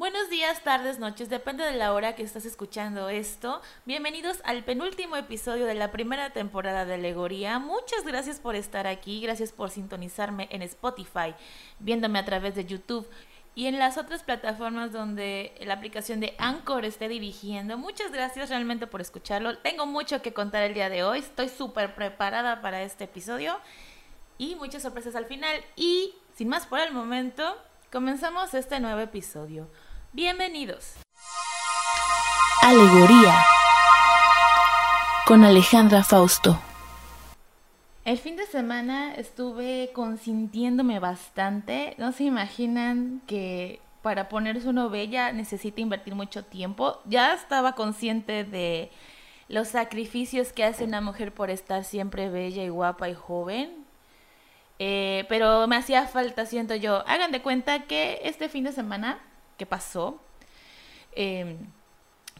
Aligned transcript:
Buenos 0.00 0.30
días, 0.30 0.64
tardes, 0.64 0.98
noches, 0.98 1.28
depende 1.28 1.62
de 1.62 1.74
la 1.76 1.92
hora 1.92 2.14
que 2.14 2.22
estás 2.22 2.46
escuchando 2.46 3.10
esto. 3.10 3.60
Bienvenidos 3.84 4.40
al 4.44 4.64
penúltimo 4.64 5.14
episodio 5.14 5.66
de 5.66 5.74
la 5.74 5.92
primera 5.92 6.30
temporada 6.30 6.86
de 6.86 6.94
Alegoría. 6.94 7.58
Muchas 7.58 8.06
gracias 8.06 8.40
por 8.40 8.56
estar 8.56 8.86
aquí, 8.86 9.20
gracias 9.20 9.52
por 9.52 9.68
sintonizarme 9.68 10.48
en 10.52 10.62
Spotify, 10.62 11.34
viéndome 11.80 12.18
a 12.18 12.24
través 12.24 12.54
de 12.54 12.64
YouTube 12.64 13.06
y 13.54 13.66
en 13.66 13.78
las 13.78 13.98
otras 13.98 14.22
plataformas 14.22 14.90
donde 14.90 15.52
la 15.60 15.74
aplicación 15.74 16.18
de 16.18 16.34
Anchor 16.38 16.86
esté 16.86 17.06
dirigiendo. 17.06 17.76
Muchas 17.76 18.10
gracias 18.10 18.48
realmente 18.48 18.86
por 18.86 19.02
escucharlo. 19.02 19.58
Tengo 19.58 19.84
mucho 19.84 20.22
que 20.22 20.32
contar 20.32 20.62
el 20.62 20.72
día 20.72 20.88
de 20.88 21.04
hoy, 21.04 21.18
estoy 21.18 21.50
súper 21.50 21.94
preparada 21.94 22.62
para 22.62 22.82
este 22.84 23.04
episodio 23.04 23.60
y 24.38 24.54
muchas 24.54 24.80
sorpresas 24.80 25.14
al 25.14 25.26
final. 25.26 25.62
Y 25.76 26.14
sin 26.32 26.48
más 26.48 26.64
por 26.64 26.80
el 26.80 26.90
momento, 26.90 27.54
comenzamos 27.92 28.54
este 28.54 28.80
nuevo 28.80 29.00
episodio. 29.00 29.68
Bienvenidos. 30.12 30.96
Alegoría 32.62 33.32
con 35.24 35.44
Alejandra 35.44 36.02
Fausto. 36.02 36.60
El 38.04 38.18
fin 38.18 38.34
de 38.34 38.44
semana 38.46 39.14
estuve 39.14 39.92
consintiéndome 39.92 40.98
bastante. 40.98 41.94
No 41.96 42.10
se 42.10 42.24
imaginan 42.24 43.22
que 43.28 43.80
para 44.02 44.28
ponerse 44.28 44.68
uno 44.68 44.90
bella 44.90 45.30
necesita 45.30 45.80
invertir 45.80 46.16
mucho 46.16 46.44
tiempo. 46.44 46.98
Ya 47.04 47.32
estaba 47.32 47.76
consciente 47.76 48.42
de 48.42 48.90
los 49.46 49.68
sacrificios 49.68 50.52
que 50.52 50.64
hace 50.64 50.82
una 50.82 51.00
mujer 51.00 51.32
por 51.32 51.50
estar 51.50 51.84
siempre 51.84 52.28
bella 52.30 52.64
y 52.64 52.68
guapa 52.68 53.08
y 53.08 53.14
joven. 53.14 53.86
Eh, 54.80 55.24
pero 55.28 55.68
me 55.68 55.76
hacía 55.76 56.08
falta, 56.08 56.46
siento 56.46 56.74
yo. 56.74 57.04
Hagan 57.06 57.30
de 57.30 57.42
cuenta 57.42 57.84
que 57.84 58.22
este 58.24 58.48
fin 58.48 58.64
de 58.64 58.72
semana 58.72 59.20
¿Qué 59.60 59.66
pasó, 59.66 60.18
em, 61.12 61.58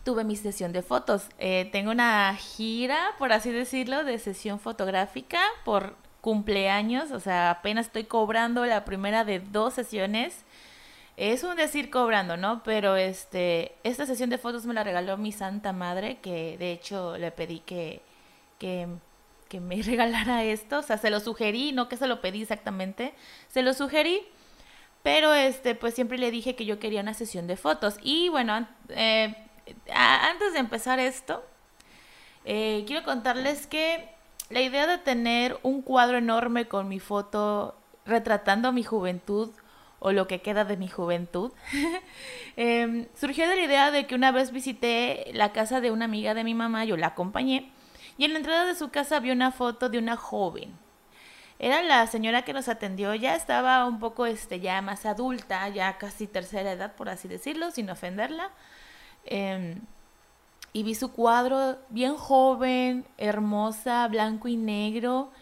tuve 0.04 0.24
mi 0.24 0.36
sesión 0.36 0.72
de 0.72 0.80
fotos. 0.80 1.28
Eh, 1.38 1.68
tengo 1.70 1.90
una 1.90 2.34
gira, 2.34 2.98
por 3.18 3.34
así 3.34 3.50
decirlo, 3.52 4.04
de 4.04 4.18
sesión 4.18 4.58
fotográfica 4.58 5.38
por 5.66 5.96
cumpleaños, 6.22 7.10
o 7.10 7.20
sea, 7.20 7.50
apenas 7.50 7.88
estoy 7.88 8.04
cobrando 8.04 8.64
la 8.64 8.86
primera 8.86 9.24
de 9.24 9.40
dos 9.40 9.74
sesiones. 9.74 10.46
Es 11.18 11.44
un 11.44 11.56
decir 11.56 11.90
cobrando, 11.90 12.38
¿no? 12.38 12.62
Pero 12.62 12.96
este, 12.96 13.74
esta 13.84 14.06
sesión 14.06 14.30
de 14.30 14.38
fotos 14.38 14.64
me 14.64 14.72
la 14.72 14.82
regaló 14.82 15.18
mi 15.18 15.32
santa 15.32 15.74
madre, 15.74 16.20
que 16.22 16.56
de 16.56 16.72
hecho 16.72 17.18
le 17.18 17.32
pedí 17.32 17.60
que, 17.60 18.00
que, 18.58 18.88
que 19.50 19.60
me 19.60 19.82
regalara 19.82 20.42
esto. 20.44 20.78
O 20.78 20.82
sea, 20.82 20.96
se 20.96 21.10
lo 21.10 21.20
sugerí, 21.20 21.72
no 21.72 21.90
que 21.90 21.98
se 21.98 22.06
lo 22.06 22.22
pedí 22.22 22.40
exactamente. 22.40 23.12
Se 23.48 23.60
lo 23.60 23.74
sugerí 23.74 24.22
pero 25.02 25.32
este, 25.32 25.74
pues 25.74 25.94
siempre 25.94 26.18
le 26.18 26.30
dije 26.30 26.54
que 26.54 26.66
yo 26.66 26.78
quería 26.78 27.00
una 27.00 27.14
sesión 27.14 27.46
de 27.46 27.56
fotos. 27.56 27.96
Y 28.02 28.28
bueno, 28.28 28.66
eh, 28.90 29.34
antes 29.94 30.52
de 30.52 30.58
empezar 30.58 30.98
esto, 30.98 31.44
eh, 32.44 32.84
quiero 32.86 33.04
contarles 33.04 33.66
que 33.66 34.10
la 34.50 34.60
idea 34.60 34.86
de 34.86 34.98
tener 34.98 35.58
un 35.62 35.82
cuadro 35.82 36.18
enorme 36.18 36.68
con 36.68 36.88
mi 36.88 36.98
foto 36.98 37.76
retratando 38.04 38.72
mi 38.72 38.82
juventud 38.82 39.50
o 40.00 40.12
lo 40.12 40.26
que 40.26 40.40
queda 40.40 40.64
de 40.64 40.76
mi 40.76 40.88
juventud, 40.88 41.52
em, 42.56 43.06
surgió 43.14 43.46
de 43.48 43.56
la 43.56 43.62
idea 43.62 43.90
de 43.90 44.06
que 44.06 44.14
una 44.14 44.32
vez 44.32 44.50
visité 44.50 45.30
la 45.34 45.52
casa 45.52 45.80
de 45.80 45.90
una 45.90 46.06
amiga 46.06 46.32
de 46.32 46.42
mi 46.42 46.54
mamá, 46.54 46.86
yo 46.86 46.96
la 46.96 47.08
acompañé, 47.08 47.70
y 48.16 48.24
en 48.24 48.32
la 48.32 48.38
entrada 48.38 48.64
de 48.64 48.74
su 48.74 48.88
casa 48.88 49.20
vi 49.20 49.30
una 49.30 49.52
foto 49.52 49.90
de 49.90 49.98
una 49.98 50.16
joven 50.16 50.74
era 51.60 51.82
la 51.82 52.06
señora 52.06 52.42
que 52.42 52.54
nos 52.54 52.68
atendió, 52.68 53.14
ya 53.14 53.36
estaba 53.36 53.84
un 53.84 53.98
poco 54.00 54.24
este, 54.24 54.60
ya 54.60 54.80
más 54.80 55.04
adulta, 55.04 55.68
ya 55.68 55.98
casi 55.98 56.26
tercera 56.26 56.72
edad, 56.72 56.94
por 56.96 57.10
así 57.10 57.28
decirlo, 57.28 57.70
sin 57.70 57.90
ofenderla. 57.90 58.50
Em, 59.26 59.82
y 60.72 60.82
vi 60.84 60.94
su 60.94 61.12
cuadro 61.12 61.76
bien 61.90 62.16
joven, 62.16 63.04
hermosa, 63.18 64.08
blanco 64.08 64.48
y 64.48 64.56
negro. 64.56 65.32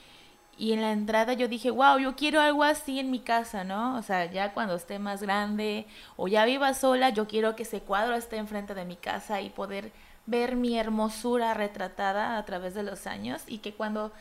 Y 0.57 0.73
en 0.73 0.81
la 0.83 0.91
entrada 0.91 1.35
yo 1.35 1.47
dije, 1.47 1.71
wow, 1.71 1.99
yo 1.99 2.17
quiero 2.17 2.41
algo 2.41 2.65
así 2.65 2.99
en 2.99 3.13
mi 3.13 3.21
casa, 3.21 3.63
¿no? 3.63 3.97
O 3.97 4.03
sea, 4.03 4.25
ya 4.27 4.53
cuando 4.55 4.75
esté 4.75 4.99
más 4.99 5.23
grande 5.23 5.87
o 6.17 6.27
ya 6.27 6.45
viva 6.47 6.75
sola, 6.75 7.11
yo 7.11 7.29
quiero 7.29 7.55
que 7.55 7.63
ese 7.63 7.81
cuadro 7.83 8.17
esté 8.17 8.39
enfrente 8.39 8.75
de 8.75 8.85
mi 8.85 8.97
casa 8.97 9.41
y 9.41 9.51
poder 9.51 9.93
ver 10.27 10.57
mi 10.57 10.77
hermosura 10.79 11.55
retratada 11.55 12.39
a 12.39 12.45
través 12.45 12.75
de 12.75 12.83
los 12.83 13.07
años 13.07 13.43
y 13.47 13.59
que 13.59 13.75
cuando 13.75 14.13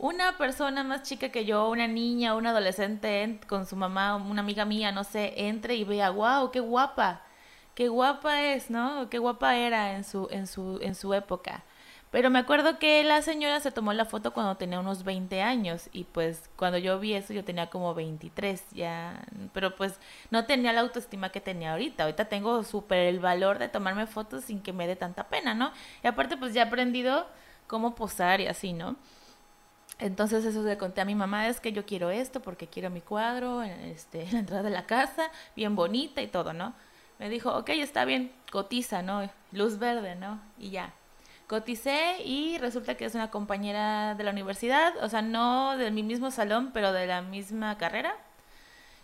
una 0.00 0.38
persona 0.38 0.82
más 0.82 1.02
chica 1.02 1.28
que 1.28 1.44
yo, 1.44 1.68
una 1.68 1.86
niña, 1.86 2.34
un 2.34 2.46
adolescente 2.46 3.38
con 3.46 3.66
su 3.66 3.76
mamá, 3.76 4.16
una 4.16 4.40
amiga 4.40 4.64
mía, 4.64 4.92
no 4.92 5.04
sé, 5.04 5.34
entre 5.36 5.74
y 5.74 5.84
vea, 5.84 6.08
wow, 6.10 6.50
qué 6.50 6.60
guapa, 6.60 7.22
qué 7.74 7.88
guapa 7.88 8.42
es, 8.42 8.70
¿no? 8.70 9.10
Qué 9.10 9.18
guapa 9.18 9.56
era 9.56 9.94
en 9.96 10.04
su, 10.04 10.26
en 10.30 10.46
su, 10.46 10.78
en 10.82 10.94
su 10.94 11.12
época. 11.12 11.64
Pero 12.10 12.30
me 12.30 12.38
acuerdo 12.38 12.78
que 12.78 13.04
la 13.04 13.20
señora 13.22 13.60
se 13.60 13.72
tomó 13.72 13.92
la 13.92 14.06
foto 14.06 14.32
cuando 14.32 14.56
tenía 14.56 14.80
unos 14.80 15.04
20 15.04 15.42
años 15.42 15.90
y 15.92 16.04
pues 16.04 16.48
cuando 16.56 16.78
yo 16.78 16.98
vi 16.98 17.12
eso 17.14 17.32
yo 17.34 17.44
tenía 17.44 17.68
como 17.70 17.94
23 17.94 18.70
ya, 18.72 19.22
pero 19.52 19.76
pues 19.76 20.00
no 20.30 20.46
tenía 20.46 20.72
la 20.72 20.80
autoestima 20.80 21.30
que 21.30 21.40
tenía 21.42 21.72
ahorita. 21.72 22.04
Ahorita 22.04 22.24
tengo 22.24 22.64
súper 22.64 23.00
el 23.00 23.20
valor 23.20 23.58
de 23.58 23.68
tomarme 23.68 24.06
fotos 24.06 24.44
sin 24.44 24.62
que 24.62 24.72
me 24.72 24.86
dé 24.86 24.96
tanta 24.96 25.28
pena, 25.28 25.54
¿no? 25.54 25.72
Y 26.02 26.06
aparte 26.08 26.36
pues 26.38 26.54
ya 26.54 26.62
he 26.62 26.66
aprendido 26.66 27.26
cómo 27.66 27.94
posar 27.94 28.40
y 28.40 28.46
así, 28.48 28.72
¿no? 28.72 28.96
Entonces 30.00 30.46
eso 30.46 30.62
le 30.62 30.78
conté 30.78 31.02
a 31.02 31.04
mi 31.04 31.14
mamá, 31.14 31.48
es 31.48 31.60
que 31.60 31.72
yo 31.72 31.84
quiero 31.84 32.10
esto 32.10 32.40
porque 32.40 32.66
quiero 32.66 32.88
mi 32.88 33.02
cuadro 33.02 33.62
este, 33.62 34.26
la 34.32 34.40
entrada 34.40 34.62
de 34.62 34.70
la 34.70 34.86
casa, 34.86 35.30
bien 35.54 35.76
bonita 35.76 36.22
y 36.22 36.26
todo, 36.26 36.52
¿no? 36.54 36.74
Me 37.18 37.28
dijo, 37.28 37.54
ok, 37.54 37.68
está 37.70 38.06
bien, 38.06 38.32
cotiza, 38.50 39.02
¿no? 39.02 39.30
Luz 39.52 39.78
verde, 39.78 40.16
¿no? 40.16 40.40
Y 40.58 40.70
ya. 40.70 40.94
Coticé 41.46 42.22
y 42.24 42.56
resulta 42.58 42.96
que 42.96 43.04
es 43.04 43.14
una 43.14 43.30
compañera 43.30 44.14
de 44.14 44.24
la 44.24 44.30
universidad, 44.30 44.94
o 45.02 45.08
sea, 45.08 45.20
no 45.20 45.76
de 45.76 45.90
mi 45.90 46.02
mismo 46.02 46.30
salón, 46.30 46.70
pero 46.72 46.92
de 46.92 47.06
la 47.06 47.20
misma 47.20 47.76
carrera. 47.76 48.16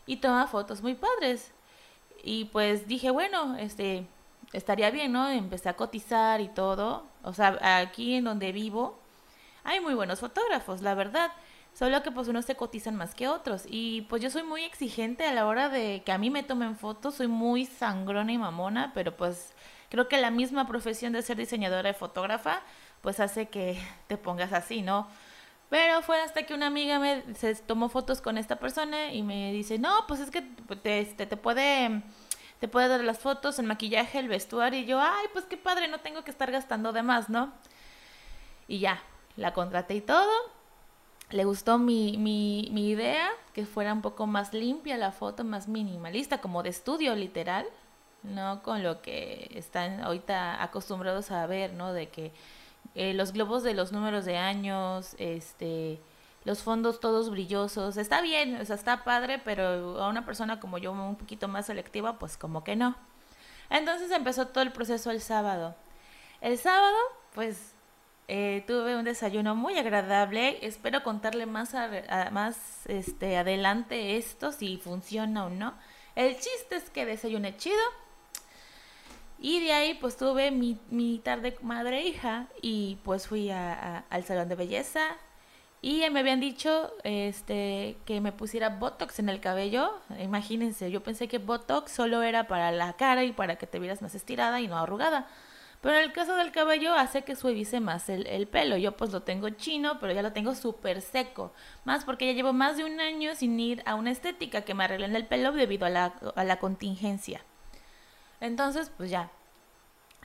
Y 0.07 0.17
toma 0.19 0.47
fotos 0.47 0.81
muy 0.83 0.95
padres. 0.95 1.53
Y 2.25 2.47
pues 2.47 2.89
dije, 2.89 3.11
bueno, 3.11 3.57
este, 3.59 4.07
estaría 4.53 4.91
bien, 4.91 5.13
¿no? 5.13 5.29
Empecé 5.29 5.69
a 5.69 5.77
cotizar 5.77 6.41
y 6.41 6.49
todo. 6.49 7.05
O 7.23 7.35
sea, 7.35 7.59
aquí 7.81 8.15
en 8.15 8.25
donde 8.25 8.53
vivo, 8.53 8.99
hay 9.67 9.81
muy 9.81 9.95
buenos 9.95 10.21
fotógrafos, 10.21 10.81
la 10.81 10.95
verdad. 10.95 11.33
Solo 11.75 12.03
que 12.03 12.11
pues 12.11 12.29
unos 12.29 12.47
se 12.47 12.55
cotizan 12.55 12.97
más 12.97 13.15
que 13.15 13.29
otros. 13.29 13.65
Y 13.67 14.03
pues 14.03 14.23
yo 14.23 14.31
soy 14.31 14.45
muy 14.45 14.63
exigente 14.63 15.27
a 15.27 15.35
la 15.35 15.47
hora 15.47 15.69
de 15.69 16.03
que 16.07 16.13
a 16.13 16.19
mí 16.19 16.31
me 16.31 16.43
tomen 16.43 16.77
fotos. 16.77 17.17
Soy 17.17 17.27
muy 17.27 17.67
sangrona 17.67 18.33
y 18.33 18.39
mamona, 18.39 18.93
pero 18.95 19.15
pues 19.15 19.53
creo 19.91 20.09
que 20.09 20.17
la 20.17 20.31
misma 20.31 20.67
profesión 20.67 21.13
de 21.13 21.21
ser 21.21 21.37
diseñadora 21.37 21.91
y 21.91 21.95
fotógrafa 21.95 22.63
pues 23.03 23.21
hace 23.21 23.49
que 23.49 23.79
te 24.07 24.17
pongas 24.17 24.53
así, 24.53 24.81
¿no? 24.83 25.09
Pero 25.69 26.01
fue 26.01 26.23
hasta 26.23 26.45
que 26.45 26.55
una 26.55 26.69
amiga 26.69 26.99
me 27.01 27.35
se 27.35 27.55
tomó 27.57 27.89
fotos 27.89 28.21
con 28.21 28.39
esta 28.39 28.57
persona 28.57 29.13
y 29.13 29.23
me 29.23 29.53
dice, 29.53 29.79
no, 29.79 30.07
pues 30.07 30.21
es 30.21 30.31
que 30.31 30.43
te, 30.83 31.01
este, 31.01 31.27
te 31.27 31.37
puede 31.37 32.03
te 32.61 32.69
puede 32.69 32.89
dar 32.89 33.05
las 33.05 33.19
fotos, 33.19 33.59
el 33.59 33.67
maquillaje, 33.67 34.19
el 34.19 34.29
vestuario. 34.29 34.81
Y 34.81 34.87
yo, 34.87 35.01
ay, 35.01 35.27
pues 35.33 35.45
qué 35.45 35.57
padre, 35.57 35.89
no 35.89 35.99
tengo 36.01 36.25
que 36.25 36.31
estar 36.31 36.51
gastando 36.51 36.93
de 36.93 37.03
más, 37.03 37.29
¿no? 37.29 37.53
Y 38.69 38.79
ya, 38.79 39.03
la 39.37 39.53
contraté 39.53 39.95
y 39.95 40.01
todo. 40.01 40.33
Le 41.31 41.45
gustó 41.45 41.79
mi, 41.79 42.17
mi, 42.19 42.89
idea, 42.89 43.29
que 43.53 43.67
fuera 43.67 43.93
un 43.93 44.03
poco 44.03 44.27
más 44.27 44.53
limpia 44.53 44.97
la 44.97 45.11
foto, 45.11 45.45
más 45.45 45.67
minimalista, 45.67 46.41
como 46.41 46.63
de 46.63 46.69
estudio 46.71 47.17
literal, 47.17 47.67
no 48.23 48.63
con 48.63 48.83
lo 48.83 49.03
que 49.03 49.51
están 49.55 50.01
ahorita 50.01 50.63
acostumbrados 50.63 51.31
a 51.33 51.47
ver, 51.47 51.73
¿no? 51.73 51.93
De 51.93 52.09
que 52.11 52.33
eh, 52.95 53.13
los 53.15 53.33
globos 53.33 53.65
de 53.65 53.75
los 53.75 53.91
números 53.91 54.25
de 54.25 54.37
años, 54.37 55.17
este, 55.19 56.01
los 56.45 56.63
fondos 56.63 57.01
todos 57.01 57.31
brillosos, 57.31 57.97
está 57.97 58.21
bien, 58.21 58.61
o 58.61 58.65
sea, 58.65 58.77
está 58.77 59.03
padre, 59.03 59.41
pero 59.45 60.01
a 60.01 60.09
una 60.09 60.25
persona 60.25 60.61
como 60.61 60.79
yo 60.79 60.93
un 60.93 61.17
poquito 61.17 61.49
más 61.49 61.67
selectiva, 61.67 62.21
pues 62.21 62.37
como 62.37 62.63
que 62.63 62.77
no. 62.77 62.97
Entonces 63.69 64.13
empezó 64.13 64.47
todo 64.47 64.63
el 64.63 64.73
proceso 64.73 65.11
el 65.11 65.21
sábado. 65.21 65.75
El 66.41 66.57
sábado, 66.57 66.97
pues 67.35 67.76
eh, 68.29 68.65
tuve 68.67 68.97
un 68.97 69.05
desayuno 69.05 69.55
muy 69.55 69.79
agradable. 69.79 70.59
Espero 70.67 71.03
contarle 71.03 71.47
más, 71.47 71.75
más 72.33 72.87
este, 72.87 73.37
adelante 73.37 74.17
esto, 74.17 74.53
si 74.53 74.79
funciona 74.79 75.47
o 75.47 75.51
no. 75.51 75.75
El 76.15 76.35
chiste 76.35 76.77
es 76.77 76.91
que 76.91 77.07
desayuné 77.07 77.57
chido. 77.57 77.77
Y 79.39 79.61
de 79.61 79.73
ahí 79.73 79.95
pues 79.95 80.17
tuve 80.17 80.51
mi, 80.51 80.79
mi 80.91 81.19
tarde 81.19 81.57
madre-hija 81.61 82.47
y 82.63 82.99
pues 83.05 83.29
fui 83.29 83.51
a, 83.51 84.05
al 84.09 84.25
salón 84.25 84.49
de 84.49 84.55
belleza. 84.55 85.03
Y 85.83 86.09
me 86.11 86.21
habían 86.21 86.41
dicho 86.41 86.91
este, 87.05 87.97
que 88.07 88.21
me 88.21 88.33
pusiera 88.33 88.71
Botox 88.71 89.19
en 89.19 89.29
el 89.29 89.41
cabello. 89.41 89.93
Imagínense, 90.21 90.91
yo 90.91 91.03
pensé 91.03 91.29
que 91.29 91.39
Botox 91.39 91.93
solo 91.93 92.23
era 92.23 92.49
para 92.49 92.73
la 92.73 92.95
cara 92.95 93.23
y 93.25 93.33
para 93.33 93.57
que 93.57 93.67
te 93.67 93.79
vieras 93.79 94.03
más 94.03 94.15
estirada 94.15 94.61
y 94.61 94.69
no 94.69 94.79
arrugada. 94.79 95.29
Pero 95.87 95.99
en 95.99 96.03
el 96.03 96.13
caso 96.13 96.35
del 96.35 96.51
cabello 96.51 96.95
hace 96.95 97.23
que 97.23 97.37
suavice 97.37 97.79
más 97.79 98.09
el, 98.09 98.49
pelo. 98.49 98.77
Yo 98.77 98.97
pues 98.97 99.13
lo 99.13 99.23
tengo 99.23 99.51
chino, 99.51 100.01
pero 100.01 100.13
ya 100.13 100.21
lo 100.21 100.33
tengo 100.33 100.57
súper 100.57 101.01
seco. 101.01 101.53
Más 101.85 102.05
porque 102.05 102.27
ya 102.27 102.33
llevo 102.33 102.53
más 102.53 102.77
de 102.77 102.85
un 102.85 102.99
año 102.99 103.37
sin 103.37 103.61
ir 103.61 103.85
a 103.87 103.95
una 103.95 104.11
estética 104.11 104.63
que 104.63 104.75
me 104.75 104.83
arreglen 104.83 105.15
el 105.15 105.27
pelo 105.27 105.53
debido 105.53 105.87
a 105.87 105.91
la, 105.91 106.07
a 106.35 106.43
la 106.43 106.59
contingencia. 106.59 107.41
Entonces, 108.41 108.91
pues 108.97 109.11
ya, 109.11 109.31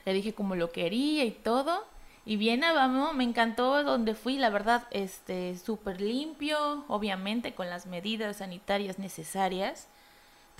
le 0.04 0.12
dije 0.12 0.34
como 0.34 0.56
lo 0.56 0.72
quería 0.72 1.24
y 1.24 1.30
todo. 1.30 1.86
Y 2.24 2.38
bien, 2.38 2.62
vamos, 2.62 3.14
me 3.14 3.22
encantó 3.22 3.84
donde 3.84 4.16
fui, 4.16 4.38
la 4.38 4.50
verdad, 4.50 4.88
este, 4.90 5.56
súper 5.56 6.00
limpio, 6.00 6.84
obviamente 6.88 7.54
con 7.54 7.70
las 7.70 7.86
medidas 7.86 8.38
sanitarias 8.38 8.98
necesarias. 8.98 9.86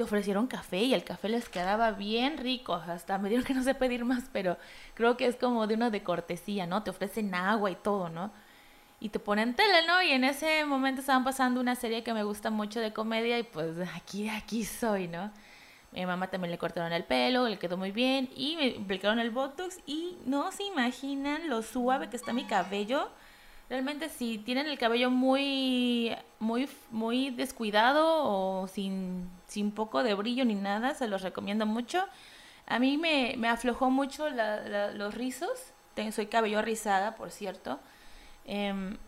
Ofrecieron 0.03 0.47
café 0.47 0.79
y 0.79 0.95
el 0.95 1.05
café 1.05 1.29
les 1.29 1.49
quedaba 1.49 1.93
bien 1.93 2.39
rico, 2.39 2.75
hasta 2.75 3.19
me 3.19 3.29
dieron 3.29 3.45
que 3.45 3.55
no 3.55 3.63
sé 3.63 3.75
pedir 3.75 4.05
más, 4.05 4.25
pero 4.33 4.57
creo 4.95 5.17
que 5.17 5.27
es 5.27 5.37
como 5.37 5.67
de 5.67 5.75
una 5.75 5.91
de 5.91 6.03
cortesía, 6.03 6.67
¿no? 6.67 6.83
Te 6.83 6.91
ofrecen 6.91 7.35
agua 7.35 7.71
y 7.71 7.77
todo, 7.77 8.09
¿no? 8.09 8.31
Y 9.01 9.09
te 9.09 9.19
ponen 9.19 9.55
tele, 9.55 9.87
¿no? 9.87 10.03
Y 10.03 10.11
en 10.11 10.25
ese 10.25 10.65
momento 10.65 11.01
estaban 11.01 11.25
pasando 11.25 11.61
una 11.61 11.75
serie 11.75 12.05
que 12.05 12.15
me 12.15 12.23
gusta 12.23 12.51
mucho 12.51 12.81
de 12.81 12.93
comedia 12.93 13.39
y 13.39 13.43
pues 13.43 13.77
aquí, 13.95 14.29
aquí 14.29 14.65
soy, 14.65 15.09
¿no? 15.09 15.31
Mi 15.93 16.07
mamá 16.07 16.29
también 16.29 16.51
le 16.51 16.59
cortaron 16.59 16.93
el 16.93 17.05
pelo, 17.05 17.49
le 17.49 17.59
quedó 17.59 17.77
muy 17.77 17.91
bien 17.91 18.31
y 18.35 18.57
me 18.57 18.83
aplicaron 18.83 19.19
el 19.19 19.31
botox 19.31 19.81
y 19.87 20.17
no 20.25 20.51
se 20.51 20.65
imaginan 20.65 21.51
lo 21.51 21.63
suave 21.63 22.09
que 22.09 22.17
está 22.17 22.33
mi 22.33 22.45
cabello. 22.45 23.11
Realmente 23.73 24.11
si 24.11 24.37
tienen 24.37 24.67
el 24.67 24.79
cabello 24.79 25.09
muy 25.09 26.15
muy 26.41 26.69
muy 26.91 27.31
descuidado 27.31 28.05
o 28.23 28.69
sin, 28.69 29.31
sin 29.47 29.71
poco 29.71 30.03
de 30.03 30.13
brillo 30.13 30.45
ni 30.45 30.55
nada, 30.55 30.93
se 30.93 31.09
los 31.09 31.23
recomiendo 31.23 31.65
mucho. 31.65 32.05
A 32.67 32.79
mí 32.79 32.99
me, 32.99 33.35
me 33.39 33.49
aflojó 33.49 33.89
mucho 33.89 34.27
los 34.29 35.15
rizos. 35.15 35.73
Tengo, 35.95 36.13
soy 36.13 36.27
cabello 36.27 36.61
rizada, 36.61 37.15
por 37.15 37.31
cierto. 37.31 37.81
Em, 38.45 38.99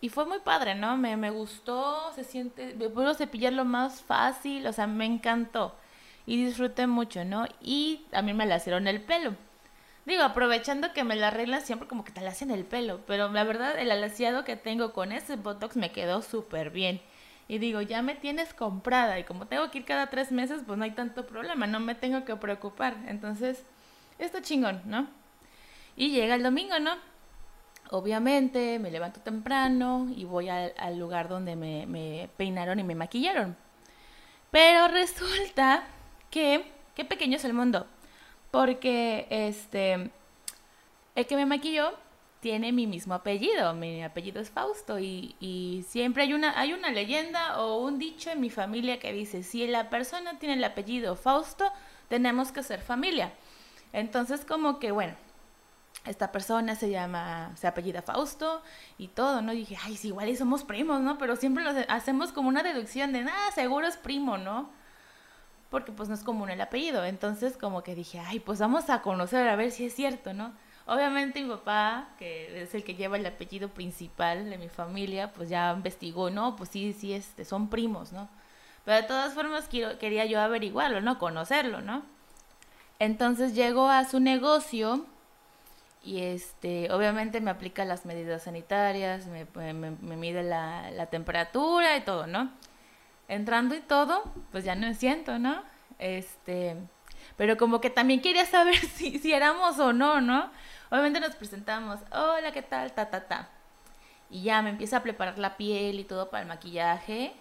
y 0.00 0.08
fue 0.08 0.26
muy 0.26 0.40
padre, 0.40 0.74
¿no? 0.74 0.96
Me, 0.96 1.16
me 1.16 1.30
gustó, 1.30 2.12
se 2.12 2.24
siente, 2.24 2.74
me 2.74 2.88
puedo 2.88 3.14
cepillarlo 3.14 3.64
más 3.64 4.02
fácil, 4.02 4.66
o 4.66 4.72
sea, 4.72 4.88
me 4.88 5.06
encantó 5.06 5.76
y 6.26 6.44
disfruté 6.44 6.88
mucho, 6.88 7.24
¿no? 7.24 7.46
Y 7.60 8.04
a 8.10 8.20
mí 8.20 8.34
me 8.34 8.46
la 8.46 8.56
hicieron 8.56 8.88
el 8.88 9.00
pelo. 9.00 9.36
Digo, 10.04 10.22
aprovechando 10.24 10.92
que 10.92 11.04
me 11.04 11.14
la 11.14 11.28
arreglan 11.28 11.62
siempre 11.62 11.86
como 11.88 12.04
que 12.04 12.12
te 12.12 12.20
la 12.20 12.30
hacen 12.30 12.50
el 12.50 12.64
pelo, 12.64 13.00
pero 13.06 13.30
la 13.30 13.44
verdad 13.44 13.78
el 13.78 13.90
alaciado 13.90 14.44
que 14.44 14.56
tengo 14.56 14.92
con 14.92 15.12
ese 15.12 15.36
Botox 15.36 15.76
me 15.76 15.92
quedó 15.92 16.22
súper 16.22 16.70
bien. 16.70 17.00
Y 17.48 17.58
digo, 17.58 17.82
ya 17.82 18.02
me 18.02 18.14
tienes 18.14 18.54
comprada 18.54 19.18
y 19.18 19.24
como 19.24 19.46
tengo 19.46 19.70
que 19.70 19.78
ir 19.78 19.84
cada 19.84 20.10
tres 20.10 20.32
meses, 20.32 20.62
pues 20.66 20.78
no 20.78 20.84
hay 20.84 20.92
tanto 20.92 21.26
problema, 21.26 21.66
no 21.66 21.80
me 21.80 21.94
tengo 21.94 22.24
que 22.24 22.34
preocupar. 22.36 22.96
Entonces, 23.06 23.64
está 24.18 24.42
chingón, 24.42 24.82
¿no? 24.86 25.08
Y 25.96 26.10
llega 26.10 26.34
el 26.34 26.42
domingo, 26.42 26.78
¿no? 26.78 26.92
Obviamente 27.90 28.78
me 28.78 28.90
levanto 28.90 29.20
temprano 29.20 30.08
y 30.16 30.24
voy 30.24 30.48
al, 30.48 30.98
lugar 30.98 31.28
donde 31.28 31.56
me 31.56 32.30
peinaron 32.36 32.80
y 32.80 32.84
me 32.84 32.94
maquillaron. 32.94 33.56
Pero 34.50 34.88
resulta 34.88 35.84
que, 36.30 36.70
qué 36.94 37.04
pequeño 37.04 37.36
es 37.36 37.44
el 37.44 37.54
mundo. 37.54 37.86
Porque 38.52 39.26
este, 39.30 40.10
el 41.16 41.26
que 41.26 41.36
me 41.36 41.46
maquilló 41.46 41.94
tiene 42.40 42.70
mi 42.70 42.86
mismo 42.86 43.14
apellido, 43.14 43.72
mi 43.72 44.04
apellido 44.04 44.40
es 44.40 44.50
Fausto 44.50 44.98
y, 44.98 45.34
y, 45.40 45.84
siempre 45.88 46.24
hay 46.24 46.34
una, 46.34 46.60
hay 46.60 46.74
una 46.74 46.90
leyenda 46.90 47.60
o 47.60 47.78
un 47.78 47.98
dicho 47.98 48.30
en 48.30 48.40
mi 48.40 48.50
familia 48.50 49.00
que 49.00 49.12
dice, 49.12 49.42
si 49.42 49.66
la 49.66 49.88
persona 49.90 50.38
tiene 50.38 50.56
el 50.56 50.64
apellido 50.64 51.16
Fausto, 51.16 51.72
tenemos 52.08 52.52
que 52.52 52.62
ser 52.62 52.82
familia. 52.82 53.32
Entonces 53.92 54.44
como 54.44 54.78
que 54.78 54.90
bueno, 54.90 55.14
esta 56.04 56.30
persona 56.30 56.74
se 56.74 56.90
llama, 56.90 57.52
se 57.56 57.66
apellida 57.66 58.02
Fausto 58.02 58.62
y 58.98 59.08
todo, 59.08 59.40
¿no? 59.40 59.52
Dije, 59.52 59.78
ay, 59.82 59.96
sí, 59.96 60.08
igual 60.08 60.36
somos 60.36 60.64
primos, 60.64 61.00
¿no? 61.00 61.16
Pero 61.16 61.36
siempre 61.36 61.64
lo 61.64 61.72
hacemos 61.88 62.32
como 62.32 62.48
una 62.48 62.62
deducción 62.62 63.12
de, 63.12 63.22
nada, 63.22 63.50
seguro 63.52 63.86
es 63.86 63.96
primo, 63.96 64.36
¿no? 64.36 64.81
Porque 65.72 65.90
pues 65.90 66.10
no 66.10 66.14
es 66.14 66.22
común 66.22 66.50
el 66.50 66.60
apellido. 66.60 67.04
Entonces 67.04 67.56
como 67.56 67.82
que 67.82 67.96
dije, 67.96 68.20
ay, 68.20 68.38
pues 68.38 68.60
vamos 68.60 68.90
a 68.90 69.00
conocer 69.00 69.48
a 69.48 69.56
ver 69.56 69.72
si 69.72 69.86
es 69.86 69.94
cierto, 69.94 70.34
¿no? 70.34 70.52
Obviamente 70.86 71.42
mi 71.42 71.48
papá, 71.48 72.10
que 72.18 72.62
es 72.62 72.74
el 72.74 72.84
que 72.84 72.94
lleva 72.94 73.16
el 73.16 73.24
apellido 73.24 73.70
principal 73.70 74.50
de 74.50 74.58
mi 74.58 74.68
familia, 74.68 75.32
pues 75.32 75.48
ya 75.48 75.72
investigó, 75.74 76.28
no, 76.28 76.56
pues 76.56 76.68
sí, 76.68 76.92
sí, 76.92 77.14
este, 77.14 77.46
son 77.46 77.70
primos, 77.70 78.12
¿no? 78.12 78.28
Pero 78.84 78.98
de 78.98 79.04
todas 79.04 79.32
formas 79.32 79.68
quería 79.68 80.26
yo 80.26 80.40
averiguarlo, 80.40 81.00
¿no? 81.00 81.18
Conocerlo, 81.18 81.80
¿no? 81.80 82.02
Entonces 82.98 83.54
llego 83.54 83.88
a 83.88 84.04
su 84.04 84.20
negocio 84.20 85.06
y 86.04 86.20
este, 86.20 86.92
obviamente 86.92 87.40
me 87.40 87.50
aplica 87.50 87.86
las 87.86 88.04
medidas 88.04 88.42
sanitarias, 88.42 89.26
me, 89.26 89.46
me, 89.72 90.16
mide 90.16 90.42
la 90.42 91.06
temperatura 91.06 91.96
y 91.96 92.02
todo, 92.02 92.26
¿no? 92.26 92.50
Entrando 93.28 93.74
y 93.74 93.80
todo, 93.80 94.22
pues 94.50 94.64
ya 94.64 94.74
no 94.74 94.86
me 94.86 94.94
siento, 94.94 95.38
¿no? 95.38 95.62
Este, 95.98 96.76
pero 97.36 97.56
como 97.56 97.80
que 97.80 97.90
también 97.90 98.20
quería 98.20 98.46
saber 98.46 98.76
si, 98.96 99.18
si 99.18 99.32
éramos 99.32 99.78
o 99.78 99.92
no, 99.92 100.20
¿no? 100.20 100.50
Obviamente 100.90 101.20
nos 101.20 101.34
presentamos, 101.36 102.00
hola, 102.12 102.52
¿qué 102.52 102.62
tal? 102.62 102.92
Ta, 102.92 103.10
ta, 103.10 103.26
ta. 103.26 103.48
Y 104.30 104.42
ya 104.42 104.62
me 104.62 104.70
empieza 104.70 104.98
a 104.98 105.02
preparar 105.02 105.38
la 105.38 105.56
piel 105.56 106.00
y 106.00 106.04
todo 106.04 106.30
para 106.30 106.42
el 106.42 106.48
maquillaje. 106.48 107.34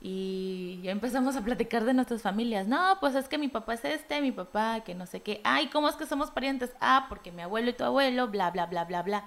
Y 0.00 0.80
ya 0.82 0.90
empezamos 0.90 1.36
a 1.36 1.44
platicar 1.44 1.84
de 1.84 1.94
nuestras 1.94 2.22
familias. 2.22 2.66
No, 2.66 2.96
pues 3.00 3.14
es 3.14 3.28
que 3.28 3.38
mi 3.38 3.48
papá 3.48 3.74
es 3.74 3.84
este, 3.84 4.20
mi 4.20 4.32
papá, 4.32 4.80
que 4.80 4.94
no 4.94 5.06
sé 5.06 5.22
qué. 5.22 5.40
Ay, 5.44 5.68
¿cómo 5.68 5.88
es 5.88 5.94
que 5.94 6.06
somos 6.06 6.30
parientes? 6.30 6.72
Ah, 6.80 7.06
porque 7.08 7.30
mi 7.30 7.42
abuelo 7.42 7.70
y 7.70 7.74
tu 7.74 7.84
abuelo, 7.84 8.28
bla, 8.28 8.50
bla, 8.50 8.66
bla, 8.66 8.84
bla, 8.84 9.02
bla. 9.02 9.24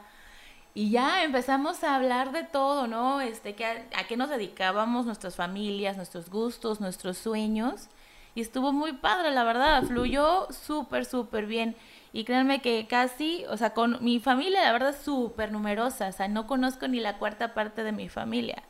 Y 0.78 0.92
ya 0.92 1.24
empezamos 1.24 1.86
a 1.86 1.96
hablar 1.96 2.34
de 2.34 2.44
todo, 2.44 2.86
¿no? 2.88 3.22
Este, 3.22 3.56
que 3.56 3.66
a, 3.66 4.08
qué 4.10 4.18
nos 4.18 4.30
dedicábamos, 4.30 5.06
nuestras 5.06 5.36
familias, 5.36 5.96
nuestros 5.96 6.30
gustos, 6.30 6.82
nuestros 6.82 7.18
sueños. 7.18 7.88
Y 8.36 8.42
estuvo 8.42 8.74
muy 8.74 8.92
padre, 8.92 9.32
la 9.32 9.46
verdad, 9.46 9.84
fluyó 9.84 10.48
súper, 10.52 11.06
súper 11.06 11.46
bien. 11.46 11.78
Y 12.12 12.26
créanme 12.26 12.62
que 12.62 12.88
casi, 12.88 13.46
o 13.50 13.56
sea, 13.56 13.74
con 13.74 14.04
mi 14.04 14.20
familia, 14.20 14.64
la 14.64 14.74
verdad, 14.74 14.96
súper 15.02 15.54
numerosa. 15.54 16.10
O 16.10 16.12
sea, 16.12 16.28
no 16.28 16.46
conozco 16.46 16.90
ni 16.90 17.00
la 17.00 17.20
cuarta 17.20 17.54
parte 17.54 17.84
de 17.84 17.94
mi 17.94 18.10
familia. 18.10 18.62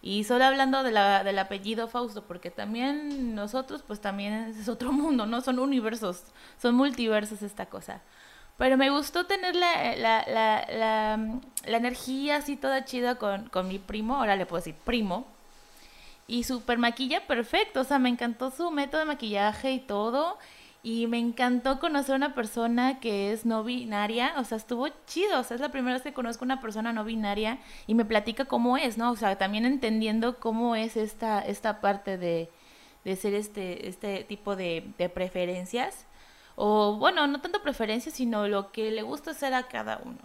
Y 0.00 0.24
solo 0.24 0.44
hablando 0.46 0.82
de 0.82 0.92
la, 0.92 1.22
del 1.22 1.38
apellido 1.38 1.86
Fausto, 1.86 2.24
porque 2.24 2.50
también 2.50 3.34
nosotros, 3.34 3.82
pues 3.86 4.00
también 4.00 4.32
es 4.58 4.68
otro 4.70 4.90
mundo, 4.92 5.26
¿no? 5.26 5.42
Son 5.42 5.58
universos, 5.58 6.24
son 6.56 6.74
multiversos 6.76 7.42
esta 7.42 7.66
cosa. 7.66 8.02
Pero 8.62 8.76
me 8.76 8.90
gustó 8.90 9.26
tener 9.26 9.56
la, 9.56 9.96
la, 9.96 10.24
la, 10.28 11.18
la, 11.66 11.76
energía 11.76 12.36
así 12.36 12.54
toda 12.54 12.84
chida 12.84 13.16
con, 13.16 13.48
con 13.48 13.66
mi 13.66 13.80
primo, 13.80 14.14
ahora 14.14 14.36
le 14.36 14.46
puedo 14.46 14.60
decir 14.60 14.76
primo. 14.84 15.26
Y 16.28 16.44
super 16.44 16.78
maquilla 16.78 17.26
perfecto, 17.26 17.80
o 17.80 17.84
sea, 17.84 17.98
me 17.98 18.08
encantó 18.08 18.52
su 18.52 18.70
método 18.70 19.00
de 19.00 19.06
maquillaje 19.06 19.72
y 19.72 19.80
todo. 19.80 20.38
Y 20.84 21.08
me 21.08 21.18
encantó 21.18 21.80
conocer 21.80 22.12
a 22.12 22.18
una 22.18 22.36
persona 22.36 23.00
que 23.00 23.32
es 23.32 23.44
no 23.44 23.64
binaria, 23.64 24.32
o 24.36 24.44
sea, 24.44 24.58
estuvo 24.58 24.86
chido, 25.08 25.40
o 25.40 25.42
sea, 25.42 25.56
es 25.56 25.60
la 25.60 25.72
primera 25.72 25.94
vez 25.94 26.04
que 26.04 26.12
conozco 26.12 26.44
a 26.44 26.46
una 26.46 26.60
persona 26.60 26.92
no 26.92 27.02
binaria 27.04 27.58
y 27.88 27.96
me 27.96 28.04
platica 28.04 28.44
cómo 28.44 28.76
es, 28.76 28.96
¿no? 28.96 29.10
O 29.10 29.16
sea, 29.16 29.36
también 29.38 29.64
entendiendo 29.64 30.38
cómo 30.38 30.76
es 30.76 30.96
esta, 30.96 31.40
esta 31.40 31.80
parte 31.80 32.16
de, 32.16 32.48
de 33.04 33.16
ser 33.16 33.34
este, 33.34 33.88
este 33.88 34.22
tipo 34.22 34.54
de, 34.54 34.92
de 34.98 35.08
preferencias 35.08 36.06
o 36.64 36.94
bueno, 36.96 37.26
no 37.26 37.40
tanto 37.40 37.60
preferencia, 37.60 38.12
sino 38.12 38.46
lo 38.46 38.70
que 38.70 38.92
le 38.92 39.02
gusta 39.02 39.32
hacer 39.32 39.52
a 39.52 39.64
cada 39.64 40.00
uno. 40.04 40.20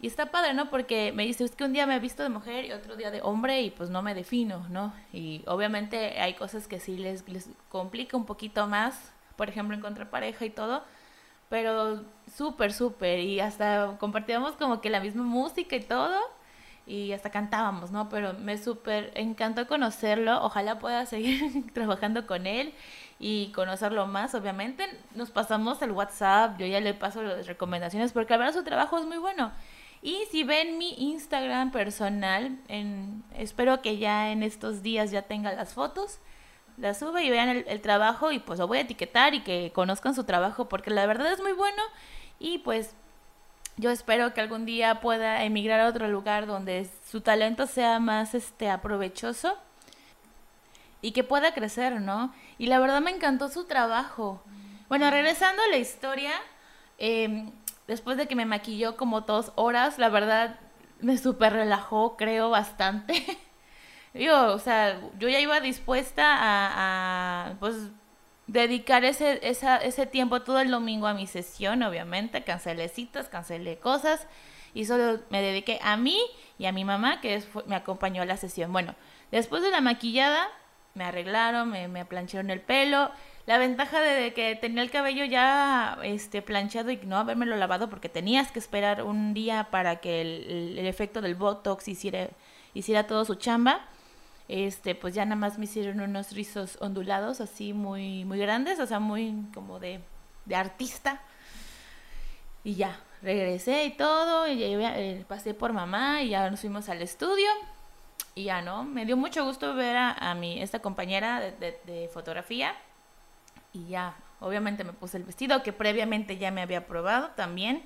Y 0.00 0.06
está 0.06 0.30
padre, 0.30 0.54
¿no? 0.54 0.70
Porque 0.70 1.12
me 1.12 1.26
dice, 1.26 1.44
es 1.44 1.54
que 1.54 1.64
un 1.64 1.74
día 1.74 1.86
me 1.86 1.96
he 1.96 1.98
visto 1.98 2.22
de 2.22 2.30
mujer 2.30 2.64
y 2.64 2.72
otro 2.72 2.96
día 2.96 3.10
de 3.10 3.20
hombre 3.20 3.60
y 3.60 3.70
pues 3.70 3.90
no 3.90 4.00
me 4.00 4.14
defino, 4.14 4.66
¿no? 4.70 4.94
Y 5.12 5.42
obviamente 5.46 6.18
hay 6.18 6.32
cosas 6.32 6.66
que 6.66 6.80
sí 6.80 6.96
les, 6.96 7.28
les 7.28 7.50
complica 7.68 8.16
un 8.16 8.24
poquito 8.24 8.66
más, 8.68 9.12
por 9.36 9.50
ejemplo, 9.50 9.76
encontrar 9.76 10.08
pareja 10.08 10.46
y 10.46 10.50
todo, 10.50 10.82
pero 11.50 12.04
súper, 12.34 12.72
súper. 12.72 13.18
Y 13.18 13.40
hasta 13.40 13.98
compartíamos 14.00 14.52
como 14.52 14.80
que 14.80 14.88
la 14.88 15.00
misma 15.00 15.24
música 15.24 15.76
y 15.76 15.82
todo, 15.82 16.18
y 16.86 17.12
hasta 17.12 17.30
cantábamos, 17.30 17.90
¿no? 17.90 18.08
Pero 18.08 18.32
me 18.32 18.56
súper 18.56 19.12
encantó 19.14 19.66
conocerlo, 19.66 20.42
ojalá 20.42 20.78
pueda 20.78 21.04
seguir 21.14 21.70
trabajando 21.74 22.26
con 22.26 22.46
él 22.46 22.72
y 23.18 23.50
conocerlo 23.52 24.06
más, 24.06 24.34
obviamente. 24.34 24.86
Nos 25.14 25.30
pasamos 25.30 25.82
el 25.82 25.92
WhatsApp, 25.92 26.58
yo 26.58 26.66
ya 26.66 26.80
le 26.80 26.94
paso 26.94 27.22
las 27.22 27.46
recomendaciones 27.46 28.12
porque 28.12 28.34
la 28.34 28.38
verdad 28.38 28.54
su 28.54 28.64
trabajo 28.64 28.98
es 28.98 29.06
muy 29.06 29.18
bueno. 29.18 29.52
Y 30.00 30.24
si 30.30 30.44
ven 30.44 30.78
mi 30.78 30.94
Instagram 30.96 31.72
personal, 31.72 32.56
en, 32.68 33.24
espero 33.36 33.82
que 33.82 33.98
ya 33.98 34.30
en 34.30 34.42
estos 34.42 34.82
días 34.82 35.10
ya 35.10 35.22
tenga 35.22 35.52
las 35.52 35.74
fotos, 35.74 36.20
las 36.76 36.98
sube 37.00 37.24
y 37.24 37.30
vean 37.30 37.64
el, 37.66 37.80
trabajo 37.80 38.30
y 38.30 38.38
pues 38.38 38.60
lo 38.60 38.68
voy 38.68 38.78
a 38.78 38.82
etiquetar 38.82 39.34
y 39.34 39.40
que 39.40 39.72
conozcan 39.74 40.14
su 40.14 40.22
trabajo 40.24 40.68
porque 40.68 40.90
la 40.90 41.06
verdad 41.06 41.32
es 41.32 41.40
muy 41.40 41.52
bueno 41.52 41.82
y 42.38 42.58
pues 42.58 42.94
yo 43.76 43.90
espero 43.90 44.32
que 44.32 44.40
algún 44.40 44.64
día 44.64 45.00
pueda 45.00 45.42
emigrar 45.42 45.80
a 45.80 45.88
otro 45.88 46.06
lugar 46.06 46.46
donde 46.46 46.88
su 47.10 47.20
talento 47.20 47.66
sea 47.66 47.98
más 47.98 48.34
este 48.34 48.70
aprovechoso 48.70 49.56
y 51.00 51.12
que 51.12 51.24
pueda 51.24 51.54
crecer, 51.54 52.00
¿no? 52.00 52.32
Y 52.58 52.66
la 52.66 52.78
verdad 52.78 53.00
me 53.00 53.10
encantó 53.10 53.48
su 53.48 53.64
trabajo. 53.64 54.42
Bueno, 54.88 55.10
regresando 55.10 55.62
a 55.62 55.68
la 55.68 55.76
historia, 55.76 56.32
em, 56.98 57.52
después 57.86 58.16
de 58.16 58.26
que 58.26 58.34
me 58.34 58.46
maquilló 58.46 58.96
como 58.96 59.22
dos 59.22 59.52
horas, 59.54 59.98
la 59.98 60.08
verdad 60.08 60.58
me 61.00 61.18
súper 61.18 61.52
relajó, 61.52 62.16
creo, 62.16 62.50
bastante. 62.50 63.24
Yo, 64.14 64.54
o 64.54 64.58
sea, 64.58 65.00
yo 65.18 65.28
ya 65.28 65.38
iba 65.38 65.60
dispuesta 65.60 66.24
a, 66.40 67.54
pues, 67.60 67.76
dedicar 68.46 69.04
ese, 69.04 69.38
ese 69.42 70.06
tiempo 70.06 70.40
todo 70.42 70.60
el 70.60 70.70
domingo 70.70 71.06
a 71.06 71.14
mi 71.14 71.26
sesión, 71.26 71.82
obviamente, 71.82 72.42
cancelé 72.42 72.88
citas, 72.88 73.28
cancelé 73.28 73.78
cosas 73.78 74.26
y 74.74 74.86
solo 74.86 75.20
me 75.30 75.42
dediqué 75.42 75.78
a 75.82 75.96
mí 75.96 76.18
y 76.58 76.66
a 76.66 76.72
mi 76.72 76.84
mamá 76.84 77.20
que 77.20 77.42
me 77.66 77.76
acompañó 77.76 78.22
a 78.22 78.26
la 78.26 78.36
sesión. 78.36 78.72
Bueno, 78.72 78.94
después 79.30 79.62
de 79.62 79.70
la 79.70 79.80
maquillada 79.82 80.48
me 80.94 81.04
arreglaron, 81.04 81.70
me, 81.70 81.88
me 81.88 82.04
plancharon 82.04 82.50
el 82.50 82.60
pelo. 82.60 83.10
La 83.46 83.58
ventaja 83.58 84.00
de 84.00 84.34
que 84.34 84.56
tenía 84.56 84.82
el 84.82 84.90
cabello 84.90 85.24
ya 85.24 85.98
este, 86.02 86.42
planchado 86.42 86.90
y 86.90 86.98
no 86.98 87.16
habérmelo 87.16 87.56
lavado 87.56 87.88
porque 87.88 88.08
tenías 88.08 88.52
que 88.52 88.58
esperar 88.58 89.02
un 89.02 89.32
día 89.32 89.68
para 89.70 89.96
que 89.96 90.20
el, 90.20 90.78
el 90.78 90.86
efecto 90.86 91.20
del 91.22 91.34
Botox 91.34 91.88
hiciera, 91.88 92.28
hiciera 92.74 93.06
todo 93.06 93.24
su 93.24 93.36
chamba 93.36 93.88
este, 94.48 94.94
pues 94.94 95.14
ya 95.14 95.24
nada 95.24 95.36
más 95.36 95.58
me 95.58 95.66
hicieron 95.66 96.00
unos 96.00 96.32
rizos 96.32 96.78
ondulados 96.80 97.40
así 97.40 97.74
muy, 97.74 98.24
muy 98.24 98.38
grandes, 98.38 98.80
o 98.80 98.86
sea, 98.86 98.98
muy 98.98 99.34
como 99.54 99.78
de, 99.78 100.00
de 100.46 100.56
artista. 100.56 101.20
Y 102.64 102.74
ya, 102.74 102.98
regresé 103.22 103.84
y 103.84 103.90
todo, 103.96 104.48
y 104.48 104.62
eh, 104.62 105.24
pasé 105.28 105.54
por 105.54 105.72
mamá 105.72 106.22
y 106.22 106.30
ya 106.30 106.50
nos 106.50 106.60
fuimos 106.60 106.88
al 106.88 107.02
estudio. 107.02 107.46
Y 108.38 108.44
ya, 108.44 108.62
¿no? 108.62 108.84
Me 108.84 109.04
dio 109.04 109.16
mucho 109.16 109.44
gusto 109.44 109.74
ver 109.74 109.96
a, 109.96 110.12
a 110.12 110.32
mi, 110.36 110.62
esta 110.62 110.78
compañera 110.78 111.40
de, 111.40 111.76
de, 111.84 112.08
fotografía. 112.14 112.72
Y 113.72 113.88
ya, 113.88 114.14
obviamente 114.38 114.84
me 114.84 114.92
puse 114.92 115.16
el 115.16 115.24
vestido 115.24 115.60
que 115.64 115.72
previamente 115.72 116.38
ya 116.38 116.52
me 116.52 116.62
había 116.62 116.86
probado 116.86 117.30
también. 117.30 117.82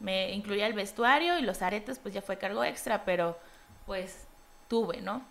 Me 0.00 0.32
incluía 0.32 0.66
el 0.66 0.72
vestuario 0.72 1.38
y 1.38 1.42
los 1.42 1.62
aretes, 1.62 2.00
pues 2.00 2.12
ya 2.12 2.20
fue 2.20 2.36
cargo 2.36 2.64
extra, 2.64 3.04
pero 3.04 3.38
pues 3.86 4.26
tuve, 4.66 5.02
¿no? 5.02 5.22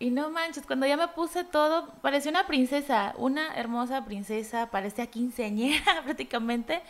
Y 0.00 0.10
no 0.10 0.28
manches, 0.28 0.66
cuando 0.66 0.84
ya 0.84 0.96
me 0.96 1.06
puse 1.06 1.44
todo, 1.44 1.86
parecía 2.02 2.32
una 2.32 2.48
princesa, 2.48 3.14
una 3.16 3.54
hermosa 3.54 4.04
princesa, 4.04 4.72
parecía 4.72 5.06
quinceañera 5.06 6.02
prácticamente. 6.04 6.82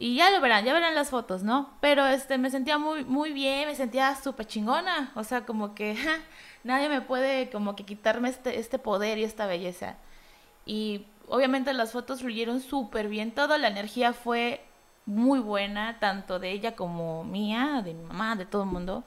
Y 0.00 0.16
ya 0.16 0.30
lo 0.30 0.40
verán, 0.40 0.64
ya 0.64 0.72
verán 0.72 0.94
las 0.94 1.10
fotos, 1.10 1.42
¿no? 1.42 1.70
Pero 1.80 2.06
este 2.06 2.38
me 2.38 2.50
sentía 2.50 2.78
muy 2.78 3.04
muy 3.04 3.32
bien, 3.32 3.66
me 3.68 3.74
sentía 3.74 4.14
súper 4.14 4.46
chingona, 4.46 5.10
o 5.16 5.24
sea, 5.24 5.44
como 5.44 5.74
que 5.74 5.96
nadie 6.64 6.88
me 6.88 7.00
puede 7.00 7.50
como 7.50 7.74
que 7.76 7.84
quitarme 7.84 8.28
este 8.28 8.58
este 8.60 8.78
poder 8.78 9.18
y 9.18 9.24
esta 9.24 9.46
belleza. 9.46 9.96
Y 10.66 11.06
obviamente 11.28 11.72
las 11.72 11.92
fotos 11.92 12.20
fluyeron 12.20 12.60
súper 12.60 13.08
bien, 13.08 13.32
toda 13.32 13.58
la 13.58 13.68
energía 13.68 14.12
fue 14.12 14.64
muy 15.06 15.40
buena, 15.40 15.98
tanto 15.98 16.38
de 16.38 16.52
ella 16.52 16.76
como 16.76 17.24
mía, 17.24 17.82
de 17.84 17.94
mi 17.94 18.02
mamá, 18.04 18.36
de 18.36 18.46
todo 18.46 18.62
el 18.64 18.68
mundo. 18.68 19.04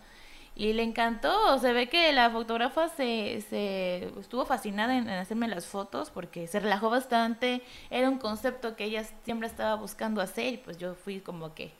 Y 0.56 0.74
le 0.74 0.84
encantó, 0.84 1.58
se 1.60 1.72
ve 1.72 1.88
que 1.88 2.12
la 2.12 2.30
fotógrafa 2.30 2.90
se, 2.90 3.42
se 3.50 4.12
estuvo 4.20 4.46
fascinada 4.46 4.98
en, 4.98 5.08
hacerme 5.10 5.48
las 5.48 5.66
fotos 5.66 6.10
porque 6.10 6.46
se 6.48 6.60
relajó 6.60 6.90
bastante, 6.90 7.62
era 7.90 8.10
un 8.10 8.18
concepto 8.18 8.76
que 8.76 8.84
ella 8.84 9.04
siempre 9.24 9.48
estaba 9.48 9.76
buscando 9.76 10.22
hacer 10.22 10.54
y 10.54 10.58
pues 10.58 10.78
yo 10.78 10.94
fui 10.94 11.22
como 11.22 11.54
que 11.56 11.74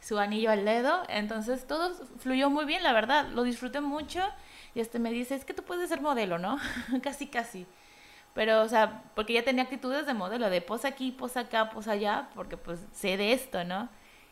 su 0.00 0.18
anillo 0.18 0.50
al 0.50 0.64
dedo, 0.64 1.02
entonces 1.08 1.66
todo 1.66 1.94
fluyó 2.18 2.50
muy 2.50 2.64
bien, 2.64 2.82
la 2.82 2.92
verdad, 2.92 3.28
lo 3.28 3.44
disfruté 3.44 3.80
mucho 3.80 4.20
y 4.74 4.80
este 4.80 4.98
me 4.98 5.10
dice, 5.12 5.34
es 5.34 5.44
que 5.44 5.54
tú 5.54 5.62
puedes 5.62 5.88
ser 5.88 6.00
modelo, 6.00 6.38
¿no? 6.38 6.58
casi, 7.02 7.28
casi. 7.28 7.66
Pero, 8.34 8.62
o 8.62 8.68
sea, 8.68 9.04
porque 9.14 9.32
ya 9.32 9.44
tenía 9.44 9.62
actitudes 9.62 10.04
de 10.04 10.12
modelo, 10.12 10.50
de 10.50 10.60
posa 10.60 10.88
aquí, 10.88 11.10
posa 11.10 11.40
acá, 11.40 11.70
posa 11.70 11.92
allá, 11.92 12.28
porque 12.34 12.58
pues 12.58 12.80
sé 12.92 13.16
de 13.16 13.32
esto, 13.32 13.64
¿no? 13.64 13.88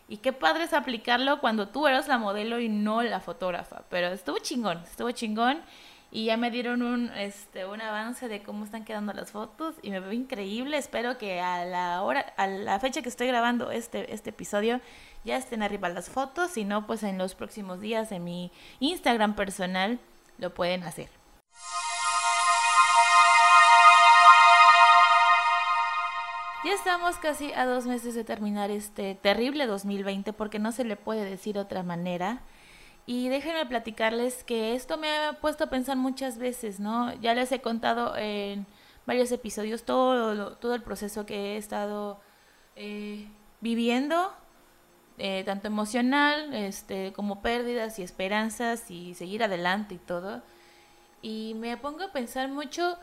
Y 0.08 0.18
qué 0.18 0.32
padre 0.32 0.64
es 0.64 0.73
aplicarlo 0.73 1.40
cuando 1.40 1.68
tú 1.68 1.87
eres 1.87 2.08
la 2.08 2.18
modelo 2.18 2.61
y 2.61 2.68
no 2.68 3.02
la 3.02 3.20
fotógrafa. 3.20 3.84
Pero 3.88 4.08
estuvo 4.08 4.38
chingón, 4.38 4.82
estuvo 4.84 5.11
chingón. 5.12 5.62
Y 6.11 6.26
ya 6.26 6.37
me 6.37 6.52
dieron 6.52 6.82
un, 6.82 7.11
este, 7.16 7.66
un 7.66 7.80
avance 7.80 8.28
de 8.28 8.42
cómo 8.42 8.64
están 8.64 8.84
quedando 8.84 9.12
las 9.12 9.32
fotos 9.32 9.75
y 9.82 9.90
me 9.90 9.99
veo 9.99 10.12
increíble. 10.12 10.76
Espero 10.76 11.18
que 11.18 11.40
a 11.40 11.64
la 11.64 12.02
hora, 12.02 12.20
a 12.37 12.46
la 12.46 12.78
fecha 12.78 13.02
que 13.02 13.08
estoy 13.08 13.26
grabando 13.26 13.73
este, 13.73 14.14
este 14.14 14.30
episodio 14.30 14.80
ya 15.25 15.37
estén 15.37 15.62
arriba 15.62 15.88
las 15.88 16.11
fotos. 16.11 16.52
Si 16.52 16.64
no, 16.64 16.87
pues 16.87 17.02
en 17.02 17.18
los 17.18 17.34
próximos 17.34 17.80
días 17.80 18.12
en 18.12 18.23
mi 18.23 18.52
Instagram 18.78 19.34
personal 19.34 19.99
lo 20.38 20.54
pueden 20.54 20.84
hacer. 20.84 21.24
Ya 26.64 26.73
estamos 26.73 27.18
casi 27.18 27.52
a 27.52 27.66
dos 27.66 27.85
meses 27.85 28.14
de 28.14 28.25
terminar 28.25 28.71
este 28.71 29.14
terrible 29.14 29.66
2020 29.66 30.33
porque 30.33 30.59
no 30.59 30.73
se 30.73 30.85
le 30.85 30.97
puede 30.97 31.28
decir 31.28 31.59
otra 31.59 31.83
manera. 31.83 32.40
Y 33.04 33.28
déjenme 33.28 33.66
platicarles 33.66 34.44
que 34.44 34.75
esto 34.75 34.97
me 34.97 35.14
ha 35.14 35.35
puesto 35.42 35.64
a 35.64 35.66
pensar 35.66 35.99
muchas 35.99 36.38
veces, 36.38 36.80
¿no? 36.80 37.12
Ya 37.21 37.35
les 37.35 37.52
he 37.52 37.61
contado 37.61 38.16
en 38.16 38.64
varios 39.04 39.30
episodios 39.30 39.85
todo, 39.85 40.56
todo 40.56 40.75
el 40.75 40.83
proceso 40.83 41.26
que 41.26 41.52
he 41.52 41.56
estado 41.59 42.18
eh, 42.76 43.28
viviendo, 43.61 44.33
eh, 45.18 45.42
tanto 45.44 45.66
emocional 45.66 46.54
este, 46.54 47.12
como 47.12 47.42
pérdidas 47.42 47.99
y 47.99 48.02
esperanzas 48.02 48.90
y 48.90 49.12
seguir 49.12 49.44
adelante 49.44 49.97
y 49.97 49.99
todo. 49.99 50.42
Y 51.21 51.52
me 51.59 51.76
pongo 51.76 52.04
a 52.04 52.12
pensar 52.12 52.49
mucho 52.49 52.97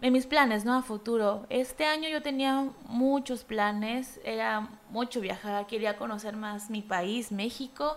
en 0.00 0.12
mis 0.12 0.26
planes, 0.26 0.64
¿no? 0.64 0.74
A 0.74 0.82
futuro. 0.82 1.46
Este 1.48 1.84
año 1.84 2.08
yo 2.08 2.22
tenía 2.22 2.68
muchos 2.88 3.44
planes, 3.44 4.20
era 4.24 4.68
mucho 4.90 5.20
viajar, 5.20 5.66
quería 5.66 5.96
conocer 5.96 6.36
más 6.36 6.70
mi 6.70 6.82
país, 6.82 7.32
México, 7.32 7.96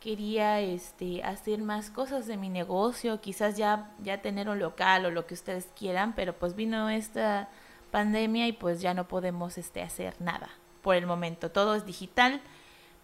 quería 0.00 0.60
este 0.60 1.22
hacer 1.22 1.60
más 1.60 1.90
cosas 1.90 2.26
de 2.26 2.36
mi 2.36 2.48
negocio, 2.48 3.20
quizás 3.20 3.56
ya 3.56 3.90
ya 4.02 4.22
tener 4.22 4.48
un 4.48 4.58
local 4.58 5.06
o 5.06 5.10
lo 5.10 5.26
que 5.26 5.34
ustedes 5.34 5.68
quieran, 5.76 6.14
pero 6.14 6.34
pues 6.38 6.54
vino 6.54 6.88
esta 6.90 7.48
pandemia 7.90 8.46
y 8.46 8.52
pues 8.52 8.80
ya 8.80 8.94
no 8.94 9.08
podemos 9.08 9.58
este 9.58 9.82
hacer 9.82 10.14
nada 10.20 10.50
por 10.82 10.94
el 10.96 11.06
momento. 11.06 11.50
Todo 11.50 11.74
es 11.74 11.86
digital, 11.86 12.40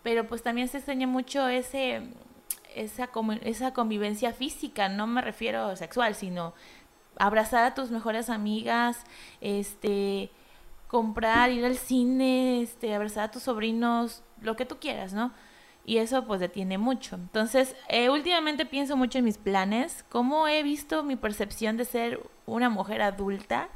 pero 0.03 0.27
pues 0.29 0.43
también 0.43 0.69
se 0.69 0.79
extraña 0.79 1.07
mucho 1.07 1.49
ese 1.49 2.03
esa, 2.75 3.09
esa 3.43 3.73
convivencia 3.73 4.33
física, 4.33 4.89
no 4.89 5.07
me 5.07 5.23
refiero 5.23 5.77
sexual, 5.77 6.15
sino 6.15 6.55
abrazar 7.19 7.65
a 7.65 7.75
tus 7.75 7.91
mejores 7.91 8.31
amigas, 8.31 9.05
este, 9.41 10.31
comprar, 10.89 11.51
ir 11.51 11.65
al 11.65 11.77
cine, 11.77 12.63
este, 12.63 12.95
abrazar 12.95 13.25
a 13.25 13.31
tus 13.31 13.45
sobrinos, 13.45 14.23
lo 14.41 14.57
que 14.57 14.65
tú 14.65 14.79
quieras, 14.79 15.13
¿no? 15.13 15.33
Y 15.87 15.99
eso 15.99 16.25
pues 16.25 16.41
detiene 16.41 16.79
mucho. 16.79 17.17
Entonces, 17.17 17.77
eh, 17.89 18.11
últimamente 18.11 18.65
pienso 18.65 18.97
mucho 18.97 19.19
en 19.19 19.25
mis 19.25 19.39
planes, 19.39 20.05
cómo 20.09 20.49
he 20.49 20.63
visto 20.63 21.03
mi 21.03 21.17
percepción 21.17 21.77
de 21.77 21.85
ser 21.85 22.21
una 22.47 22.71
mujer 22.71 23.03
adulta. 23.03 23.69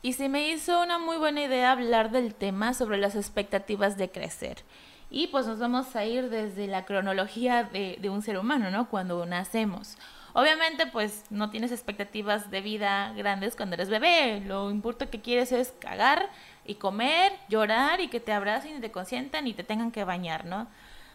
Y 0.00 0.12
se 0.12 0.28
me 0.28 0.48
hizo 0.48 0.82
una 0.82 0.98
muy 0.98 1.16
buena 1.16 1.42
idea 1.42 1.72
hablar 1.72 2.10
del 2.10 2.34
tema 2.34 2.72
sobre 2.72 2.98
las 2.98 3.16
expectativas 3.16 3.96
de 3.96 4.10
crecer. 4.10 4.64
Y 5.10 5.28
pues 5.28 5.46
nos 5.46 5.58
vamos 5.58 5.96
a 5.96 6.04
ir 6.04 6.28
desde 6.28 6.66
la 6.66 6.84
cronología 6.84 7.64
de, 7.64 7.98
de 8.00 8.10
un 8.10 8.22
ser 8.22 8.38
humano, 8.38 8.70
¿no? 8.70 8.88
Cuando 8.88 9.24
nacemos. 9.24 9.96
Obviamente, 10.34 10.86
pues 10.86 11.24
no 11.30 11.50
tienes 11.50 11.72
expectativas 11.72 12.50
de 12.50 12.60
vida 12.60 13.12
grandes 13.16 13.56
cuando 13.56 13.74
eres 13.74 13.88
bebé. 13.88 14.40
Lo 14.46 14.70
importante 14.70 15.10
que 15.10 15.22
quieres 15.22 15.52
es 15.52 15.72
cagar 15.80 16.28
y 16.64 16.74
comer, 16.76 17.32
llorar 17.48 18.00
y 18.00 18.08
que 18.08 18.20
te 18.20 18.32
abracen 18.32 18.76
y 18.76 18.80
te 18.80 18.92
consientan 18.92 19.46
y 19.46 19.54
te 19.54 19.64
tengan 19.64 19.90
que 19.90 20.04
bañar, 20.04 20.44
¿no? 20.44 20.68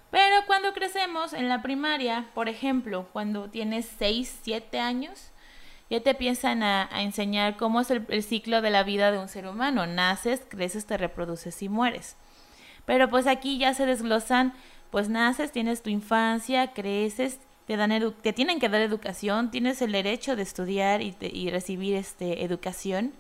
Pero 0.10 0.46
cuando 0.46 0.74
crecemos 0.74 1.34
en 1.34 1.48
la 1.48 1.62
primaria, 1.62 2.30
por 2.34 2.50
ejemplo, 2.50 3.08
cuando 3.14 3.50
tienes 3.50 3.90
6, 3.98 4.40
7 4.44 4.80
años, 4.80 5.32
ya 5.90 6.02
te 6.02 6.12
empiezan 6.12 6.64
a, 6.64 6.90
enseñar 7.02 7.56
cómo 7.58 7.82
es 7.82 7.92
el, 7.92 8.06
el, 8.10 8.24
ciclo 8.24 8.62
de 8.62 8.72
la 8.72 8.84
vida 8.84 9.12
de 9.12 9.20
un 9.20 9.30
ser 9.30 9.48
humano. 9.48 9.86
Naces, 9.86 10.42
creces, 10.50 10.86
te 10.86 10.98
reproduces 10.98 11.62
y 11.62 11.70
mueres. 11.70 12.16
Pero 12.86 13.10
pues 13.10 13.28
aquí 13.28 13.58
ya 13.58 13.74
se 13.74 13.86
desglosan, 13.86 14.54
pues 14.90 15.10
naces, 15.10 15.52
tienes 15.52 15.82
tu 15.82 15.90
infancia, 15.90 16.74
creces, 16.74 17.40
te 17.66 17.78
dan 17.78 17.92
te 18.22 18.34
tienen 18.34 18.60
que 18.60 18.70
dar 18.70 18.82
educación, 18.82 19.52
tienes 19.52 19.82
el 19.82 19.92
derecho 19.92 20.36
de 20.36 20.44
estudiar 20.44 21.02
y, 21.02 21.16
y 21.22 21.50
recibir 21.50 21.96
este 21.96 22.44
educación. 22.44 23.14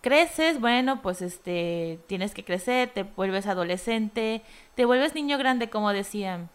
creces, 0.00 0.60
bueno, 0.60 1.00
pues 1.02 1.22
este 1.22 2.00
tienes 2.08 2.34
que 2.34 2.44
crecer, 2.44 2.90
te 2.90 3.04
vuelves 3.04 3.46
adolescente, 3.46 4.42
te 4.74 4.84
vuelves 4.84 5.14
niño 5.14 5.38
grande, 5.38 5.70
como 5.70 5.92
decían. 5.92 6.50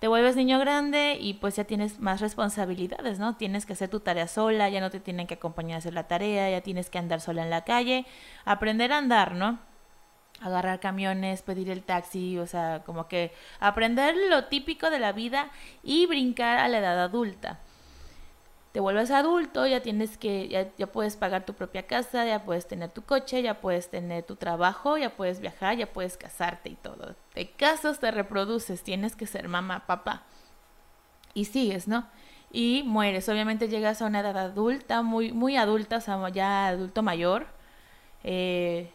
Te 0.00 0.08
vuelves 0.08 0.36
niño 0.36 0.58
grande 0.58 1.16
y 1.18 1.34
pues 1.34 1.56
ya 1.56 1.64
tienes 1.64 1.98
más 2.00 2.20
responsabilidades, 2.20 3.18
¿no? 3.18 3.36
Tienes 3.36 3.64
que 3.64 3.72
hacer 3.72 3.88
tu 3.88 4.00
tarea 4.00 4.28
sola, 4.28 4.68
ya 4.68 4.80
no 4.80 4.90
te 4.90 5.00
tienen 5.00 5.26
que 5.26 5.34
acompañar 5.34 5.76
a 5.76 5.78
hacer 5.78 5.94
la 5.94 6.08
tarea, 6.08 6.50
ya 6.50 6.60
tienes 6.60 6.90
que 6.90 6.98
andar 6.98 7.20
sola 7.22 7.42
en 7.42 7.50
la 7.50 7.64
calle, 7.64 8.04
aprender 8.44 8.92
a 8.92 8.98
andar, 8.98 9.34
¿no? 9.34 9.60
Agarrar 10.44 10.80
camiones, 10.80 11.42
pedir 11.42 11.70
el 11.70 11.82
taxi, 11.82 12.38
o 12.38 12.46
sea, 12.46 12.82
como 12.84 13.08
que 13.08 13.32
aprender 13.60 14.14
lo 14.28 14.44
típico 14.44 14.90
de 14.90 14.98
la 14.98 15.12
vida 15.12 15.50
y 15.82 16.06
brincar 16.06 16.58
a 16.58 16.68
la 16.68 16.78
edad 16.78 17.02
adulta. 17.02 17.60
Te 18.72 18.80
vuelves 18.80 19.10
adulto, 19.10 19.66
ya 19.66 19.82
tienes 19.82 20.18
que, 20.18 20.48
ya, 20.48 20.68
ya, 20.76 20.86
puedes 20.88 21.16
pagar 21.16 21.46
tu 21.46 21.54
propia 21.54 21.86
casa, 21.86 22.26
ya 22.26 22.44
puedes 22.44 22.66
tener 22.66 22.90
tu 22.90 23.02
coche, 23.02 23.40
ya 23.40 23.60
puedes 23.60 23.88
tener 23.88 24.24
tu 24.24 24.36
trabajo, 24.36 24.98
ya 24.98 25.10
puedes 25.16 25.40
viajar, 25.40 25.76
ya 25.76 25.92
puedes 25.92 26.16
casarte 26.16 26.70
y 26.70 26.74
todo. 26.74 27.14
Te 27.34 27.50
casas, 27.50 28.00
te 28.00 28.10
reproduces, 28.10 28.82
tienes 28.82 29.16
que 29.16 29.26
ser 29.26 29.48
mamá, 29.48 29.86
papá. 29.86 30.24
Y 31.34 31.46
sigues, 31.46 31.88
¿no? 31.88 32.06
y 32.54 32.84
mueres. 32.86 33.28
Obviamente 33.28 33.68
llegas 33.68 34.00
a 34.00 34.06
una 34.06 34.20
edad 34.20 34.38
adulta, 34.38 35.02
muy, 35.02 35.32
muy 35.32 35.56
adulta, 35.56 35.96
o 35.98 36.00
sea, 36.00 36.28
ya 36.30 36.68
adulto 36.68 37.02
mayor. 37.02 37.46
Eh, 38.22 38.92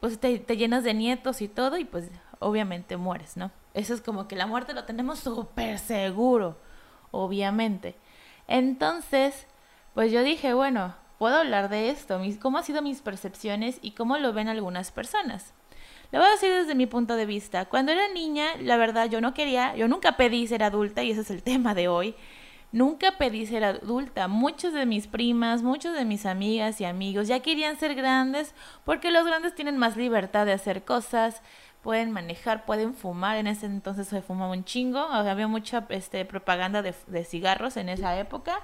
pues 0.00 0.18
te, 0.18 0.38
llenas 0.56 0.84
de 0.84 0.94
nietos 0.94 1.42
y 1.42 1.48
todo 1.48 1.78
y 1.78 1.84
pues 1.84 2.10
obviamente 2.38 2.96
mueres, 2.96 3.36
¿no? 3.36 3.50
Eso 3.74 3.94
es 3.94 4.00
como 4.00 4.28
que 4.28 4.36
la 4.36 4.46
muerte 4.46 4.74
lo 4.74 4.84
tenemos 4.84 5.18
súper 5.20 5.78
seguro, 5.78 6.56
obviamente. 7.10 7.96
Entonces, 8.48 9.46
pues 9.94 10.12
yo 10.12 10.22
dije, 10.22 10.54
bueno, 10.54 10.94
puedo 11.18 11.36
hablar 11.36 11.68
de 11.68 11.90
esto, 11.90 12.18
mis, 12.18 12.38
cómo 12.38 12.58
han 12.58 12.64
sido 12.64 12.82
mis 12.82 13.00
percepciones 13.00 13.78
y 13.82 13.92
cómo 13.92 14.18
lo 14.18 14.32
ven 14.32 14.48
algunas 14.48 14.92
personas. 14.92 15.54
Le 16.12 16.18
voy 16.18 16.28
a 16.28 16.32
decir 16.32 16.52
desde 16.52 16.74
mi 16.74 16.86
punto 16.86 17.16
de 17.16 17.26
vista. 17.26 17.64
Cuando 17.64 17.92
era 17.92 18.08
niña, 18.08 18.56
la 18.60 18.76
verdad, 18.76 19.10
yo 19.10 19.20
no 19.20 19.34
quería, 19.34 19.74
yo 19.74 19.88
nunca 19.88 20.16
pedí 20.16 20.46
ser 20.46 20.62
adulta 20.62 21.02
y 21.02 21.10
ese 21.10 21.22
es 21.22 21.30
el 21.30 21.42
tema 21.42 21.74
de 21.74 21.88
hoy. 21.88 22.14
Nunca 22.76 23.12
pedí 23.16 23.46
ser 23.46 23.64
adulta. 23.64 24.28
Muchas 24.28 24.74
de 24.74 24.84
mis 24.84 25.06
primas, 25.06 25.62
muchos 25.62 25.94
de 25.94 26.04
mis 26.04 26.26
amigas 26.26 26.78
y 26.82 26.84
amigos 26.84 27.26
ya 27.26 27.40
querían 27.40 27.78
ser 27.78 27.94
grandes 27.94 28.54
porque 28.84 29.10
los 29.10 29.24
grandes 29.24 29.54
tienen 29.54 29.78
más 29.78 29.96
libertad 29.96 30.44
de 30.44 30.52
hacer 30.52 30.84
cosas, 30.84 31.40
pueden 31.80 32.10
manejar, 32.12 32.66
pueden 32.66 32.92
fumar. 32.92 33.38
En 33.38 33.46
ese 33.46 33.64
entonces 33.64 34.08
se 34.08 34.20
fumaba 34.20 34.52
un 34.52 34.64
chingo. 34.64 34.98
Había 34.98 35.48
mucha 35.48 35.86
este, 35.88 36.26
propaganda 36.26 36.82
de, 36.82 36.94
de 37.06 37.24
cigarros 37.24 37.78
en 37.78 37.88
esa 37.88 38.18
época 38.18 38.60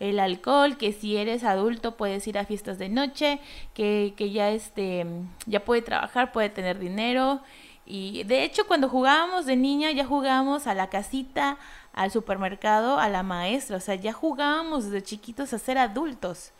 el 0.00 0.20
alcohol, 0.20 0.76
que 0.76 0.92
si 0.92 1.16
eres 1.16 1.42
adulto 1.42 1.96
puedes 1.96 2.28
ir 2.28 2.36
a 2.36 2.44
fiestas 2.44 2.78
de 2.78 2.90
noche, 2.90 3.40
que, 3.72 4.12
que 4.18 4.32
ya 4.32 4.50
este 4.50 5.06
ya 5.46 5.64
puede 5.64 5.80
trabajar, 5.80 6.30
puede 6.30 6.50
tener 6.50 6.78
dinero. 6.78 7.40
Y 7.86 8.24
de 8.24 8.42
hecho 8.42 8.66
cuando 8.66 8.88
jugábamos 8.88 9.46
de 9.46 9.56
niña 9.56 9.92
ya 9.92 10.04
jugábamos 10.04 10.66
a 10.66 10.74
la 10.74 10.90
casita, 10.90 11.56
al 11.96 12.12
supermercado, 12.12 13.00
a 13.00 13.08
la 13.08 13.24
maestra, 13.24 13.78
o 13.78 13.80
sea, 13.80 13.96
ya 13.96 14.12
jugábamos 14.12 14.84
desde 14.84 15.02
chiquitos 15.02 15.52
a 15.52 15.58
ser 15.58 15.78
adultos. 15.78 16.52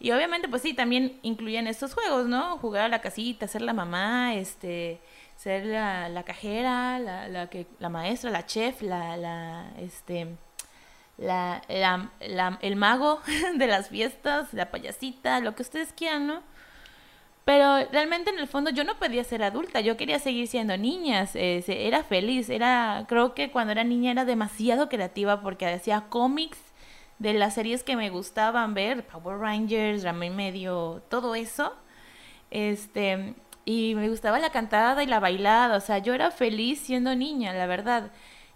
Y 0.00 0.12
obviamente 0.12 0.48
pues 0.48 0.62
sí, 0.62 0.74
también 0.74 1.20
incluían 1.22 1.66
estos 1.66 1.94
juegos, 1.94 2.26
¿no? 2.26 2.58
Jugar 2.58 2.84
a 2.84 2.88
la 2.88 3.00
casita, 3.00 3.46
ser 3.46 3.62
la 3.62 3.74
mamá, 3.74 4.34
este 4.34 5.00
ser 5.36 5.66
la, 5.66 6.08
la 6.08 6.24
cajera, 6.24 6.98
la, 6.98 7.28
la, 7.28 7.48
que, 7.48 7.66
la 7.78 7.88
maestra, 7.88 8.30
la 8.30 8.44
chef, 8.44 8.82
la, 8.82 9.16
la, 9.16 9.70
este, 9.78 10.36
la, 11.16 11.62
la, 11.68 12.58
el 12.60 12.76
mago 12.76 13.20
de 13.54 13.66
las 13.66 13.88
fiestas, 13.88 14.52
la 14.52 14.70
payasita, 14.70 15.40
lo 15.40 15.54
que 15.54 15.62
ustedes 15.62 15.92
quieran, 15.92 16.26
¿no? 16.26 16.42
Pero 17.48 17.78
realmente 17.90 18.28
en 18.28 18.38
el 18.38 18.46
fondo 18.46 18.68
yo 18.68 18.84
no 18.84 18.98
podía 18.98 19.24
ser 19.24 19.42
adulta, 19.42 19.80
yo 19.80 19.96
quería 19.96 20.18
seguir 20.18 20.46
siendo 20.48 20.76
niña, 20.76 21.26
era 21.32 22.04
feliz, 22.04 22.50
era, 22.50 23.06
creo 23.08 23.32
que 23.32 23.50
cuando 23.50 23.72
era 23.72 23.84
niña 23.84 24.10
era 24.10 24.26
demasiado 24.26 24.90
creativa 24.90 25.40
porque 25.40 25.64
hacía 25.64 26.10
cómics 26.10 26.58
de 27.18 27.32
las 27.32 27.54
series 27.54 27.84
que 27.84 27.96
me 27.96 28.10
gustaban 28.10 28.74
ver, 28.74 29.06
Power 29.06 29.38
Rangers, 29.38 30.02
Rama 30.02 30.28
Medio, 30.28 31.02
todo 31.08 31.34
eso, 31.34 31.72
este, 32.50 33.34
y 33.64 33.94
me 33.94 34.10
gustaba 34.10 34.38
la 34.40 34.50
cantada 34.50 35.02
y 35.02 35.06
la 35.06 35.18
bailada, 35.18 35.78
o 35.78 35.80
sea, 35.80 35.96
yo 35.96 36.12
era 36.12 36.30
feliz 36.30 36.80
siendo 36.80 37.16
niña, 37.16 37.54
la 37.54 37.66
verdad. 37.66 38.10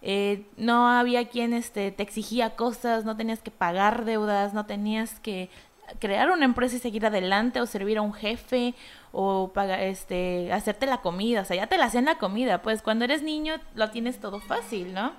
Eh, 0.05 0.45
no 0.57 0.89
había 0.89 1.29
quien 1.29 1.55
este, 1.55 1.93
te 1.93 2.03
exigía 2.03 2.57
cosas, 2.57 3.05
no 3.07 3.17
tenías 3.17 3.41
que 3.41 3.53
pagar 3.53 4.05
deudas, 4.05 4.53
no 4.53 4.67
tenías 4.67 5.19
que 5.21 5.49
crear 5.99 6.31
una 6.31 6.45
empresa 6.45 6.77
y 6.77 6.79
seguir 6.79 7.07
adelante 7.07 7.61
o 7.61 7.67
servir 7.67 7.99
a 7.99 8.03
un 8.03 8.13
jefe 8.13 8.75
o 9.13 9.53
pagar, 9.53 9.81
este, 9.81 10.53
hacerte 10.53 10.87
la 10.87 11.03
comida, 11.03 11.43
o 11.43 11.45
sea, 11.45 11.57
ya 11.57 11.67
te 11.67 11.79
la 11.79 11.87
hacían 11.87 12.07
la 12.07 12.19
comida, 12.19 12.63
pues 12.63 12.83
cuando 12.83 13.05
eres 13.05 13.23
niño 13.23 13.55
lo 13.75 13.91
tienes 13.91 14.21
todo 14.21 14.41
fácil, 14.41 14.95
¿no? 14.95 15.13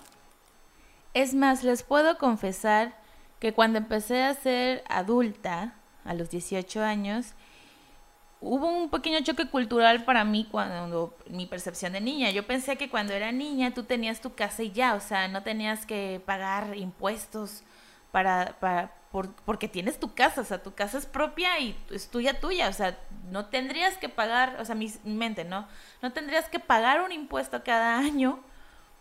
Es 1.13 1.35
más, 1.35 1.63
les 1.63 1.83
puedo 1.83 2.17
confesar 2.17 2.95
que 3.39 3.53
cuando 3.53 3.77
empecé 3.77 4.23
a 4.23 4.33
ser 4.33 4.83
adulta, 4.87 5.75
a 6.05 6.13
los 6.13 6.29
18 6.29 6.83
años, 6.83 7.33
hubo 8.41 8.67
un 8.67 8.89
pequeño 8.89 9.21
choque 9.21 9.47
cultural 9.49 10.03
para 10.03 10.23
mí 10.23 10.47
cuando 10.49 11.15
mi 11.29 11.45
percepción 11.45 11.93
de 11.93 12.01
niña. 12.01 12.29
Yo 12.31 12.45
pensé 12.45 12.75
que 12.77 12.89
cuando 12.89 13.13
era 13.13 13.31
niña 13.31 13.73
tú 13.73 13.83
tenías 13.83 14.21
tu 14.21 14.33
casa 14.33 14.63
y 14.63 14.71
ya, 14.71 14.95
o 14.95 14.99
sea, 14.99 15.27
no 15.27 15.43
tenías 15.43 15.85
que 15.85 16.21
pagar 16.25 16.75
impuestos 16.75 17.63
para, 18.11 18.57
para 18.59 18.91
por, 19.13 19.31
porque 19.45 19.67
tienes 19.67 19.99
tu 19.99 20.15
casa, 20.15 20.41
o 20.41 20.43
sea, 20.43 20.63
tu 20.63 20.73
casa 20.73 20.97
es 20.97 21.05
propia 21.05 21.59
y 21.59 21.77
es 21.91 22.09
tuya 22.09 22.39
tuya, 22.39 22.67
o 22.67 22.73
sea, 22.73 22.97
no 23.29 23.45
tendrías 23.45 23.95
que 23.97 24.09
pagar, 24.09 24.57
o 24.59 24.65
sea, 24.65 24.73
mi, 24.73 24.91
mente, 25.03 25.43
¿no? 25.43 25.67
No 26.01 26.11
tendrías 26.13 26.49
que 26.49 26.57
pagar 26.57 26.99
un 26.99 27.11
impuesto 27.11 27.63
cada 27.63 27.95
año 27.99 28.39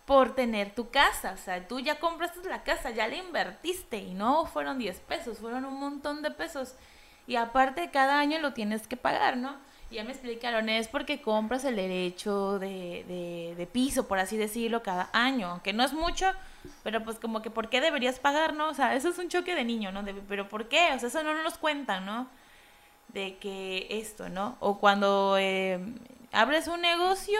por 0.04 0.34
tener 0.34 0.74
tu 0.74 0.90
casa, 0.90 1.32
o 1.32 1.38
sea, 1.38 1.66
tú 1.66 1.80
ya 1.80 1.98
compraste 1.98 2.46
la 2.46 2.62
casa, 2.62 2.90
ya 2.90 3.08
la 3.08 3.16
invertiste 3.16 3.96
y 3.96 4.12
no 4.12 4.44
fueron 4.44 4.78
10 4.78 5.00
pesos, 5.00 5.38
fueron 5.38 5.64
un 5.64 5.80
montón 5.80 6.20
de 6.20 6.30
pesos 6.30 6.74
y 7.26 7.36
aparte 7.36 7.90
cada 7.90 8.18
año 8.20 8.38
lo 8.38 8.52
tienes 8.52 8.86
que 8.86 8.98
pagar, 8.98 9.38
¿no? 9.38 9.56
Ya 9.92 10.04
me 10.04 10.12
explicaron, 10.12 10.68
es 10.70 10.88
porque 10.88 11.20
compras 11.20 11.64
el 11.64 11.76
derecho 11.76 12.58
de, 12.58 13.04
de, 13.06 13.54
de, 13.56 13.66
piso, 13.66 14.08
por 14.08 14.18
así 14.18 14.38
decirlo, 14.38 14.82
cada 14.82 15.10
año, 15.12 15.48
aunque 15.48 15.74
no 15.74 15.84
es 15.84 15.92
mucho, 15.92 16.26
pero 16.82 17.04
pues 17.04 17.18
como 17.18 17.42
que 17.42 17.50
¿por 17.50 17.68
qué 17.68 17.80
deberías 17.82 18.18
pagar, 18.18 18.54
no? 18.54 18.68
O 18.68 18.74
sea, 18.74 18.94
eso 18.94 19.10
es 19.10 19.18
un 19.18 19.28
choque 19.28 19.54
de 19.54 19.64
niño, 19.64 19.92
¿no? 19.92 20.02
pero 20.28 20.48
¿por 20.48 20.68
qué? 20.68 20.92
O 20.94 20.98
sea, 20.98 21.08
eso 21.08 21.22
no 21.22 21.42
nos 21.42 21.58
cuentan, 21.58 22.06
¿no? 22.06 22.26
De 23.08 23.36
que 23.36 23.86
esto, 23.90 24.30
¿no? 24.30 24.56
O 24.60 24.78
cuando 24.78 25.36
eh, 25.38 25.78
abres 26.32 26.68
un 26.68 26.80
negocio 26.80 27.38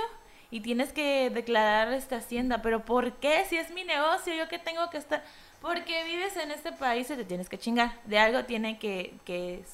y 0.51 0.61
tienes 0.61 0.93
que 0.93 1.31
declarar 1.31 1.93
esta 1.95 2.17
hacienda, 2.17 2.61
pero 2.61 2.85
¿por 2.85 3.15
qué? 3.15 3.45
Si 3.49 3.57
es 3.57 3.71
mi 3.71 3.85
negocio, 3.85 4.35
yo 4.35 4.49
que 4.49 4.59
tengo 4.59 4.91
que 4.91 4.99
estar... 4.99 5.25
Porque 5.63 6.05
vives 6.05 6.37
en 6.37 6.51
este 6.51 6.73
país 6.73 7.09
y 7.09 7.17
te 7.17 7.25
tienes 7.25 7.49
que 7.49 7.57
chingar. 7.59 7.93
De 8.05 8.19
algo 8.19 8.45
tiene 8.45 8.79
que, 8.79 9.15
que, 9.25 9.65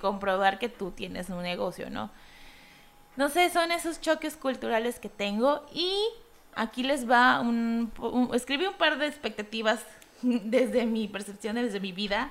comprobar 0.00 0.58
que 0.58 0.68
tú 0.68 0.90
tienes 0.90 1.28
un 1.30 1.42
negocio, 1.42 1.90
¿no? 1.90 2.10
No 3.16 3.28
sé, 3.28 3.50
son 3.50 3.72
esos 3.72 4.00
choques 4.00 4.36
culturales 4.36 4.98
que 4.98 5.08
tengo 5.08 5.66
y 5.72 5.92
aquí 6.54 6.82
les 6.82 7.08
va 7.08 7.40
un, 7.40 7.92
escribí 8.32 8.66
un 8.66 8.74
par 8.74 8.98
de 8.98 9.06
expectativas 9.06 9.84
desde 10.22 10.86
mi 10.86 11.08
percepción, 11.08 11.56
desde 11.56 11.80
mi 11.80 11.92
vida, 11.92 12.30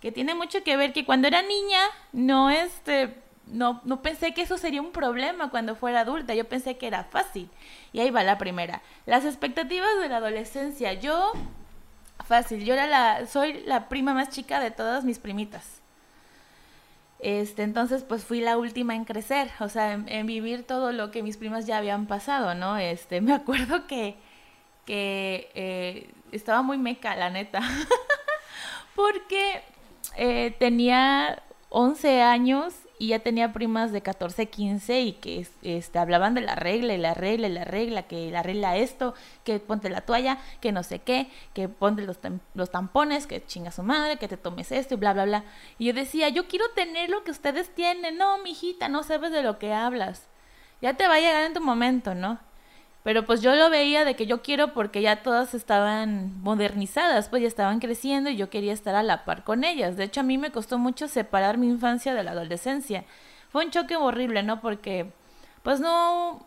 que 0.00 0.12
tiene 0.12 0.34
mucho 0.34 0.62
que 0.62 0.76
ver 0.76 0.92
que 0.92 1.04
cuando 1.04 1.28
era 1.28 1.42
niña 1.42 1.80
no 2.12 2.50
este 2.50 3.14
no, 3.46 3.80
no 3.84 4.02
pensé 4.02 4.34
que 4.34 4.42
eso 4.42 4.58
sería 4.58 4.82
un 4.82 4.90
problema 4.90 5.50
cuando 5.50 5.76
fuera 5.76 6.00
adulta, 6.00 6.34
yo 6.34 6.48
pensé 6.48 6.76
que 6.76 6.88
era 6.88 7.04
fácil. 7.04 7.48
Y 7.92 8.00
ahí 8.00 8.10
va 8.10 8.24
la 8.24 8.38
primera. 8.38 8.82
Las 9.06 9.24
expectativas 9.24 10.00
de 10.00 10.08
la 10.08 10.16
adolescencia. 10.16 10.94
Yo 10.94 11.32
fácil. 12.26 12.64
Yo 12.64 12.74
era 12.74 12.86
la, 12.86 13.26
soy 13.26 13.62
la 13.64 13.88
prima 13.88 14.14
más 14.14 14.30
chica 14.30 14.60
de 14.60 14.70
todas 14.70 15.04
mis 15.04 15.18
primitas. 15.18 15.80
Este, 17.18 17.62
entonces, 17.62 18.04
pues 18.04 18.24
fui 18.24 18.40
la 18.40 18.58
última 18.58 18.94
en 18.94 19.04
crecer, 19.04 19.50
o 19.60 19.68
sea, 19.68 19.94
en, 19.94 20.26
vivir 20.26 20.66
todo 20.66 20.92
lo 20.92 21.10
que 21.10 21.22
mis 21.22 21.36
primas 21.36 21.66
ya 21.66 21.78
habían 21.78 22.06
pasado, 22.06 22.54
¿no? 22.54 22.76
Este, 22.76 23.20
me 23.22 23.32
acuerdo 23.32 23.86
que, 23.86 24.16
que 24.84 25.50
eh, 25.54 26.10
estaba 26.32 26.62
muy 26.62 26.78
meca, 26.78 27.16
la 27.16 27.30
neta, 27.30 27.60
porque 28.94 29.62
eh, 30.16 30.54
tenía 30.58 31.42
11 31.70 32.22
años 32.22 32.74
y 32.98 33.08
ya 33.08 33.18
tenía 33.18 33.52
primas 33.52 33.92
de 33.92 34.00
14, 34.00 34.46
15 34.46 35.00
y 35.00 35.12
que 35.14 35.46
este, 35.62 35.98
hablaban 35.98 36.34
de 36.34 36.40
la 36.40 36.54
regla 36.54 36.94
y 36.94 36.98
la 36.98 37.14
regla 37.14 37.48
y 37.48 37.52
la 37.52 37.64
regla, 37.64 38.02
que 38.04 38.30
la 38.30 38.42
regla 38.42 38.76
esto, 38.76 39.14
que 39.44 39.58
ponte 39.58 39.90
la 39.90 40.00
toalla, 40.00 40.38
que 40.60 40.72
no 40.72 40.82
sé 40.82 41.00
qué, 41.00 41.30
que 41.52 41.68
ponte 41.68 42.02
los, 42.02 42.18
los 42.54 42.70
tampones, 42.70 43.26
que 43.26 43.44
chinga 43.44 43.70
su 43.70 43.82
madre, 43.82 44.16
que 44.16 44.28
te 44.28 44.36
tomes 44.36 44.72
esto 44.72 44.94
y 44.94 44.96
bla, 44.96 45.12
bla, 45.12 45.24
bla. 45.24 45.44
Y 45.78 45.86
yo 45.86 45.92
decía, 45.92 46.28
yo 46.30 46.48
quiero 46.48 46.64
tener 46.74 47.10
lo 47.10 47.22
que 47.24 47.30
ustedes 47.30 47.74
tienen. 47.74 48.16
No, 48.16 48.38
mijita, 48.38 48.88
no 48.88 49.02
sabes 49.02 49.30
de 49.30 49.42
lo 49.42 49.58
que 49.58 49.72
hablas. 49.72 50.26
Ya 50.80 50.94
te 50.94 51.08
va 51.08 51.14
a 51.14 51.20
llegar 51.20 51.44
en 51.44 51.54
tu 51.54 51.60
momento, 51.60 52.14
¿no? 52.14 52.38
Pero 53.06 53.24
pues 53.24 53.40
yo 53.40 53.54
lo 53.54 53.70
veía 53.70 54.04
de 54.04 54.16
que 54.16 54.26
yo 54.26 54.42
quiero 54.42 54.72
porque 54.72 55.00
ya 55.00 55.22
todas 55.22 55.54
estaban 55.54 56.42
modernizadas, 56.42 57.28
pues 57.28 57.40
ya 57.40 57.46
estaban 57.46 57.78
creciendo 57.78 58.30
y 58.30 58.36
yo 58.36 58.50
quería 58.50 58.72
estar 58.72 58.96
a 58.96 59.04
la 59.04 59.24
par 59.24 59.44
con 59.44 59.62
ellas. 59.62 59.96
De 59.96 60.02
hecho, 60.02 60.22
a 60.22 60.24
mí 60.24 60.38
me 60.38 60.50
costó 60.50 60.76
mucho 60.76 61.06
separar 61.06 61.56
mi 61.56 61.68
infancia 61.68 62.14
de 62.14 62.24
la 62.24 62.32
adolescencia. 62.32 63.04
Fue 63.48 63.64
un 63.64 63.70
choque 63.70 63.94
horrible, 63.94 64.42
¿no? 64.42 64.60
Porque 64.60 65.12
pues 65.62 65.78
no, 65.78 66.44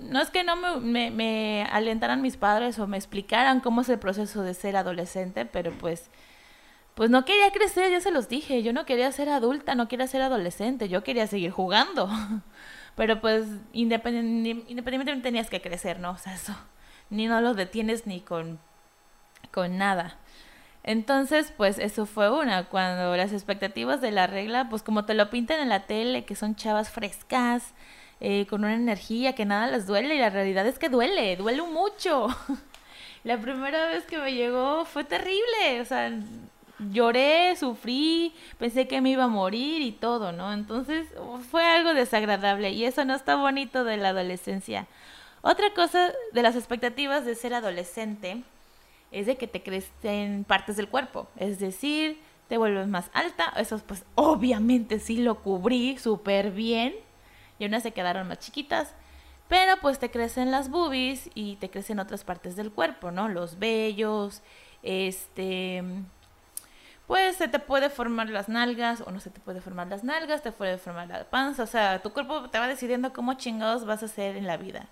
no 0.00 0.20
es 0.20 0.30
que 0.30 0.42
no 0.42 0.56
me, 0.56 1.12
me, 1.12 1.64
alentaran 1.70 2.22
mis 2.22 2.36
padres 2.36 2.80
o 2.80 2.88
me 2.88 2.96
explicaran 2.96 3.60
cómo 3.60 3.82
es 3.82 3.88
el 3.88 4.00
proceso 4.00 4.42
de 4.42 4.54
ser 4.54 4.74
adolescente, 4.74 5.44
pero 5.44 5.70
pues, 5.70 6.10
pues 6.96 7.08
no 7.08 7.24
quería 7.24 7.52
crecer, 7.52 7.88
ya 7.88 8.00
se 8.00 8.10
los 8.10 8.28
dije, 8.28 8.64
yo 8.64 8.72
no 8.72 8.84
quería 8.84 9.12
ser 9.12 9.28
adulta, 9.28 9.76
no 9.76 9.86
quería 9.86 10.08
ser 10.08 10.22
adolescente, 10.22 10.88
yo 10.88 11.04
quería 11.04 11.28
seguir 11.28 11.52
jugando. 11.52 12.10
Pero 12.96 13.20
pues 13.20 13.46
independientemente 13.72 15.22
tenías 15.22 15.48
que 15.48 15.60
crecer, 15.60 16.00
¿no? 16.00 16.10
O 16.12 16.18
sea, 16.18 16.34
eso 16.34 16.54
ni 17.10 17.26
no 17.26 17.40
lo 17.40 17.54
detienes 17.54 18.06
ni 18.06 18.20
con, 18.20 18.58
con 19.50 19.78
nada. 19.78 20.16
Entonces, 20.82 21.52
pues 21.56 21.78
eso 21.78 22.06
fue 22.06 22.30
una, 22.30 22.64
cuando 22.68 23.16
las 23.16 23.32
expectativas 23.32 24.00
de 24.00 24.12
la 24.12 24.26
regla, 24.26 24.68
pues 24.70 24.82
como 24.82 25.04
te 25.04 25.14
lo 25.14 25.28
pintan 25.28 25.60
en 25.60 25.68
la 25.68 25.86
tele, 25.86 26.24
que 26.24 26.34
son 26.34 26.56
chavas 26.56 26.90
frescas, 26.90 27.74
eh, 28.20 28.46
con 28.48 28.64
una 28.64 28.74
energía 28.74 29.34
que 29.34 29.44
nada 29.44 29.66
les 29.70 29.86
duele, 29.86 30.14
y 30.14 30.18
la 30.18 30.30
realidad 30.30 30.66
es 30.66 30.78
que 30.78 30.88
duele, 30.88 31.36
duele 31.36 31.62
mucho. 31.62 32.28
La 33.24 33.38
primera 33.38 33.86
vez 33.88 34.04
que 34.04 34.16
me 34.16 34.32
llegó 34.32 34.86
fue 34.86 35.04
terrible, 35.04 35.82
o 35.82 35.84
sea, 35.84 36.10
lloré, 36.92 37.54
sufrí, 37.56 38.34
pensé 38.58 38.88
que 38.88 39.00
me 39.00 39.10
iba 39.10 39.24
a 39.24 39.28
morir 39.28 39.82
y 39.82 39.92
todo, 39.92 40.32
¿no? 40.32 40.52
Entonces 40.52 41.08
fue 41.50 41.64
algo 41.64 41.94
desagradable 41.94 42.70
y 42.70 42.84
eso 42.84 43.04
no 43.04 43.14
está 43.14 43.36
bonito 43.36 43.84
de 43.84 43.96
la 43.96 44.08
adolescencia. 44.10 44.86
Otra 45.42 45.72
cosa 45.74 46.12
de 46.32 46.42
las 46.42 46.56
expectativas 46.56 47.24
de 47.24 47.34
ser 47.34 47.54
adolescente 47.54 48.42
es 49.10 49.26
de 49.26 49.36
que 49.36 49.46
te 49.46 49.62
crecen 49.62 50.44
partes 50.44 50.76
del 50.76 50.88
cuerpo, 50.88 51.28
es 51.36 51.58
decir, 51.58 52.18
te 52.48 52.58
vuelves 52.58 52.88
más 52.88 53.10
alta, 53.12 53.52
eso 53.56 53.78
pues 53.78 54.04
obviamente 54.14 54.98
sí 54.98 55.18
lo 55.18 55.36
cubrí 55.42 55.98
súper 55.98 56.50
bien 56.50 56.94
y 57.58 57.66
unas 57.66 57.82
se 57.82 57.92
quedaron 57.92 58.28
más 58.28 58.38
chiquitas, 58.38 58.94
pero 59.48 59.76
pues 59.80 59.98
te 59.98 60.10
crecen 60.10 60.50
las 60.50 60.70
boobies 60.70 61.30
y 61.34 61.56
te 61.56 61.70
crecen 61.70 61.98
otras 61.98 62.24
partes 62.24 62.54
del 62.54 62.70
cuerpo, 62.70 63.10
¿no? 63.10 63.28
Los 63.28 63.58
vellos, 63.58 64.42
este 64.82 65.82
pues 67.10 67.34
se 67.34 67.48
te 67.48 67.58
puede 67.58 67.90
formar 67.90 68.28
las 68.28 68.48
nalgas 68.48 69.00
o 69.04 69.10
no 69.10 69.18
se 69.18 69.30
te 69.30 69.40
puede 69.40 69.60
formar 69.60 69.88
las 69.88 70.04
nalgas, 70.04 70.44
te 70.44 70.52
puede 70.52 70.78
formar 70.78 71.08
la 71.08 71.24
panza, 71.24 71.64
o 71.64 71.66
sea, 71.66 72.00
tu 72.00 72.12
cuerpo 72.12 72.48
te 72.50 72.60
va 72.60 72.68
decidiendo 72.68 73.12
cómo 73.12 73.34
chingados 73.34 73.84
vas 73.84 74.04
a 74.04 74.06
hacer 74.06 74.36
en 74.36 74.46
la 74.46 74.56
vida. 74.56 74.86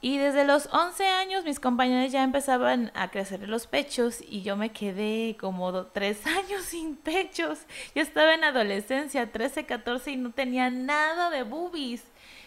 Y 0.00 0.18
desde 0.18 0.44
los 0.44 0.68
11 0.70 1.04
años 1.04 1.44
mis 1.44 1.58
compañeros 1.58 2.12
ya 2.12 2.22
empezaban 2.22 2.92
a 2.94 3.10
crecer 3.10 3.48
los 3.48 3.66
pechos 3.66 4.20
y 4.28 4.42
yo 4.42 4.56
me 4.56 4.70
quedé 4.70 5.36
como 5.40 5.86
3 5.86 6.24
años 6.38 6.62
sin 6.62 6.94
pechos. 6.94 7.58
Yo 7.96 8.02
estaba 8.02 8.34
en 8.34 8.44
adolescencia, 8.44 9.32
13, 9.32 9.66
14 9.66 10.12
y 10.12 10.16
no 10.16 10.30
tenía 10.30 10.70
nada 10.70 11.30
de 11.30 11.42
boobies. 11.42 12.04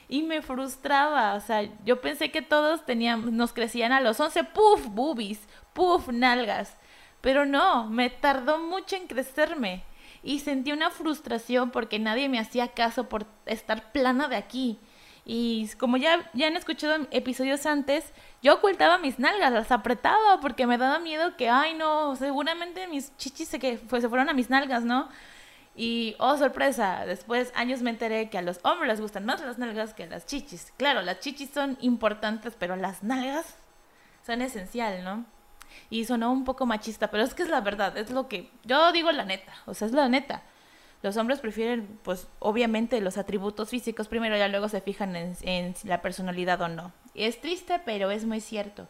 Y 0.08 0.22
me 0.22 0.42
frustraba, 0.42 1.34
o 1.34 1.42
sea, 1.42 1.68
yo 1.84 2.00
pensé 2.00 2.32
que 2.32 2.42
todos 2.42 2.86
teníamos, 2.86 3.34
nos 3.34 3.52
crecían 3.52 3.92
a 3.92 4.00
los 4.00 4.18
11, 4.18 4.46
puff, 4.46 4.86
boobies, 4.88 5.42
puff, 5.74 6.08
nalgas. 6.08 6.78
Pero 7.22 7.46
no, 7.46 7.90
me 7.90 8.10
tardó 8.10 8.60
mucho 8.60 8.96
en 8.96 9.08
crecerme 9.08 9.84
y 10.24 10.40
sentí 10.40 10.72
una 10.72 10.90
frustración 10.90 11.72
porque 11.72 12.00
nadie 12.00 12.30
me 12.30 12.40
hacía 12.40 12.70
caso 12.70 13.10
por 13.10 13.26
estar 13.46 13.92
plana 13.92 14.28
de 14.28 14.36
aquí. 14.36 14.80
Y 15.26 15.70
como 15.78 15.98
ya, 15.98 16.30
ya 16.34 16.48
han 16.48 16.58
escuchado 16.58 17.08
episodios 17.12 17.66
antes, 17.66 18.14
yo 18.42 18.56
ocultaba 18.56 18.98
mis 18.98 19.20
nalgas, 19.20 19.52
las 19.52 19.72
apretaba 19.72 20.40
porque 20.42 20.66
me 20.66 20.78
daba 20.78 21.00
miedo 21.00 21.36
que, 21.38 21.50
ay 21.50 21.76
no, 21.76 22.16
seguramente 22.16 22.88
mis 22.88 23.16
chichis 23.18 23.48
se, 23.48 23.60
que, 23.60 23.78
pues, 23.78 24.02
se 24.02 24.10
fueron 24.10 24.30
a 24.30 24.34
mis 24.34 24.50
nalgas, 24.50 24.84
¿no? 24.84 25.10
Y, 25.76 26.16
oh 26.20 26.36
sorpresa, 26.38 27.06
después 27.06 27.54
años 27.56 27.82
me 27.82 27.92
enteré 27.92 28.30
que 28.30 28.38
a 28.38 28.42
los 28.42 28.60
hombres 28.64 28.90
les 28.90 29.02
gustan 29.02 29.26
más 29.26 29.40
las 29.42 29.60
nalgas 29.60 29.94
que 29.94 30.08
las 30.08 30.26
chichis. 30.26 30.74
Claro, 30.78 31.02
las 31.04 31.20
chichis 31.20 31.52
son 31.52 31.78
importantes, 31.80 32.56
pero 32.58 32.76
las 32.76 33.04
nalgas 33.04 33.56
son 34.26 34.42
esencial, 34.42 35.04
¿no? 35.04 35.26
Y 35.90 36.06
sonó 36.06 36.32
un 36.32 36.46
poco 36.46 36.66
machista, 36.66 37.10
pero 37.12 37.24
es 37.24 37.34
que 37.34 37.44
es 37.44 37.50
la 37.50 37.62
verdad, 37.62 37.98
es 37.98 38.12
lo 38.12 38.28
que 38.28 38.50
yo 38.64 38.92
digo 38.92 39.12
la 39.12 39.26
neta, 39.26 39.54
o 39.66 39.74
sea, 39.74 39.88
es 39.88 39.94
la 39.94 40.10
neta. 40.10 40.44
Los 41.02 41.16
hombres 41.16 41.40
prefieren, 41.40 42.00
pues, 42.04 42.28
obviamente 42.40 43.00
los 43.00 43.18
atributos 43.18 43.70
físicos 43.70 44.10
primero, 44.10 44.36
ya 44.36 44.50
luego 44.50 44.68
se 44.68 44.82
fijan 44.82 45.16
en, 45.16 45.38
en 45.44 45.74
la 45.86 46.02
personalidad 46.02 46.62
o 46.62 46.68
no. 46.68 46.92
Es 47.16 47.40
triste, 47.40 47.82
pero 47.86 48.12
es 48.12 48.26
muy 48.26 48.42
cierto. 48.42 48.88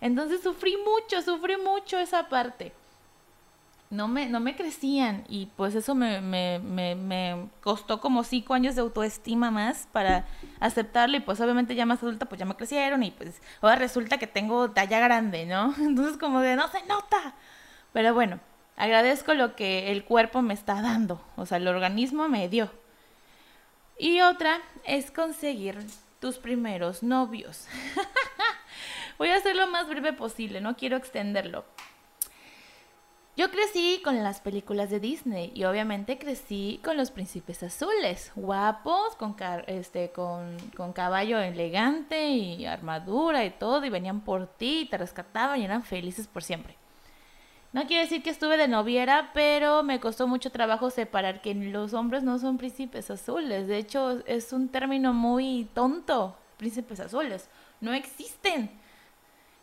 Entonces 0.00 0.40
sufrí 0.40 0.76
mucho, 0.76 1.20
sufrí 1.22 1.56
mucho 1.56 1.98
esa 1.98 2.28
parte 2.28 2.72
no 3.90 4.06
me, 4.06 4.28
no 4.28 4.40
me 4.40 4.54
crecían 4.54 5.24
y 5.28 5.46
pues 5.56 5.74
eso 5.74 5.94
me, 5.94 6.20
me, 6.20 6.58
me, 6.58 6.94
me, 6.94 7.48
costó 7.62 8.00
como 8.00 8.22
cinco 8.22 8.54
años 8.54 8.74
de 8.74 8.82
autoestima 8.82 9.50
más 9.50 9.88
para 9.92 10.26
aceptarlo 10.60 11.16
y 11.16 11.20
pues 11.20 11.40
obviamente 11.40 11.74
ya 11.74 11.86
más 11.86 12.02
adulta 12.02 12.26
pues 12.26 12.38
ya 12.38 12.44
me 12.44 12.54
crecieron 12.54 13.02
y 13.02 13.10
pues 13.10 13.40
ahora 13.62 13.76
resulta 13.76 14.18
que 14.18 14.26
tengo 14.26 14.70
talla 14.70 15.00
grande, 15.00 15.46
¿no? 15.46 15.74
Entonces 15.80 16.18
como 16.18 16.40
de 16.40 16.56
no 16.56 16.68
se 16.68 16.84
nota. 16.86 17.34
Pero 17.92 18.12
bueno, 18.12 18.40
agradezco 18.76 19.32
lo 19.34 19.56
que 19.56 19.90
el 19.90 20.04
cuerpo 20.04 20.42
me 20.42 20.54
está 20.54 20.82
dando, 20.82 21.24
o 21.36 21.46
sea, 21.46 21.56
el 21.56 21.68
organismo 21.68 22.28
me 22.28 22.48
dio. 22.48 22.70
Y 23.98 24.20
otra 24.20 24.60
es 24.84 25.10
conseguir 25.10 25.78
tus 26.20 26.38
primeros 26.38 27.02
novios. 27.02 27.66
Voy 29.18 29.30
a 29.30 29.36
hacerlo 29.36 29.66
lo 29.66 29.72
más 29.72 29.88
breve 29.88 30.12
posible, 30.12 30.60
no 30.60 30.76
quiero 30.76 30.96
extenderlo. 30.96 31.64
Yo 33.38 33.52
crecí 33.52 34.00
con 34.02 34.20
las 34.24 34.40
películas 34.40 34.90
de 34.90 34.98
Disney 34.98 35.52
y 35.54 35.62
obviamente 35.62 36.18
crecí 36.18 36.80
con 36.82 36.96
los 36.96 37.12
príncipes 37.12 37.62
azules, 37.62 38.32
guapos, 38.34 39.14
con, 39.14 39.36
este, 39.68 40.10
con, 40.10 40.56
con, 40.76 40.92
caballo 40.92 41.38
elegante 41.38 42.30
y 42.30 42.66
armadura 42.66 43.44
y 43.44 43.50
todo, 43.50 43.84
y 43.84 43.90
venían 43.90 44.22
por 44.22 44.48
ti, 44.48 44.80
y 44.80 44.86
te 44.86 44.98
rescataban 44.98 45.60
y 45.60 45.64
eran 45.64 45.84
felices 45.84 46.26
por 46.26 46.42
siempre. 46.42 46.74
No 47.72 47.86
quiere 47.86 48.02
decir 48.02 48.24
que 48.24 48.30
estuve 48.30 48.56
de 48.56 48.66
noviera, 48.66 49.30
pero 49.32 49.84
me 49.84 50.00
costó 50.00 50.26
mucho 50.26 50.50
trabajo 50.50 50.90
separar 50.90 51.40
que 51.40 51.54
los 51.54 51.94
hombres 51.94 52.24
no 52.24 52.40
son 52.40 52.58
príncipes 52.58 53.08
azules. 53.08 53.68
De 53.68 53.78
hecho, 53.78 54.18
es 54.26 54.52
un 54.52 54.68
término 54.68 55.12
muy 55.12 55.68
tonto, 55.74 56.36
príncipes 56.56 56.98
azules. 56.98 57.48
No 57.80 57.92
existen. 57.92 58.68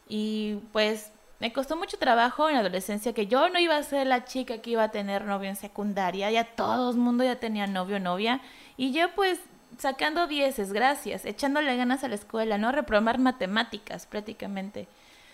Y 0.07 0.61
pues 0.71 1.11
me 1.39 1.51
costó 1.51 1.75
mucho 1.75 1.97
trabajo 1.97 2.47
en 2.47 2.55
la 2.55 2.61
adolescencia 2.61 3.13
que 3.13 3.27
yo 3.27 3.49
no 3.49 3.59
iba 3.59 3.75
a 3.75 3.83
ser 3.83 4.07
la 4.07 4.25
chica 4.25 4.59
que 4.59 4.71
iba 4.71 4.83
a 4.83 4.91
tener 4.91 5.25
novio 5.25 5.49
en 5.49 5.55
secundaria, 5.55 6.31
ya 6.31 6.45
todo 6.55 6.91
el 6.91 6.97
mundo 6.97 7.23
ya 7.23 7.39
tenía 7.39 7.67
novio 7.67 7.99
novia, 7.99 8.41
y 8.77 8.91
yo 8.91 9.13
pues 9.15 9.39
sacando 9.77 10.27
dieces, 10.27 10.71
gracias, 10.71 11.25
echándole 11.25 11.75
ganas 11.75 12.03
a 12.03 12.07
la 12.07 12.15
escuela, 12.15 12.57
¿no? 12.57 12.71
Reprogramar 12.71 13.19
matemáticas 13.19 14.05
prácticamente. 14.05 14.87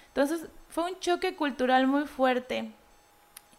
Entonces 0.07 0.47
fue 0.69 0.85
un 0.91 0.99
choque 0.99 1.35
cultural 1.35 1.87
muy 1.87 2.05
fuerte. 2.05 2.71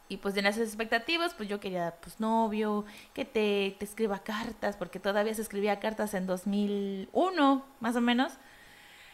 Y 0.09 0.19
pues 0.19 0.35
de 0.35 0.43
las 0.43 0.59
expectativas, 0.59 1.33
pues 1.33 1.49
yo 1.49 1.59
quería 1.59 1.95
pues 2.03 2.21
novio, 2.21 2.85
que 3.15 3.25
te, 3.25 3.77
te 3.79 3.85
escriba 3.85 4.19
cartas, 4.19 4.77
porque 4.77 5.01
todavía 5.01 5.33
se 5.35 5.41
escribía 5.41 5.81
cartas 5.81 6.13
en 6.13 6.27
2001, 6.27 7.65
más 7.81 7.97
o 7.97 8.01
menos. 8.03 8.35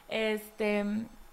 Este, 0.08 0.84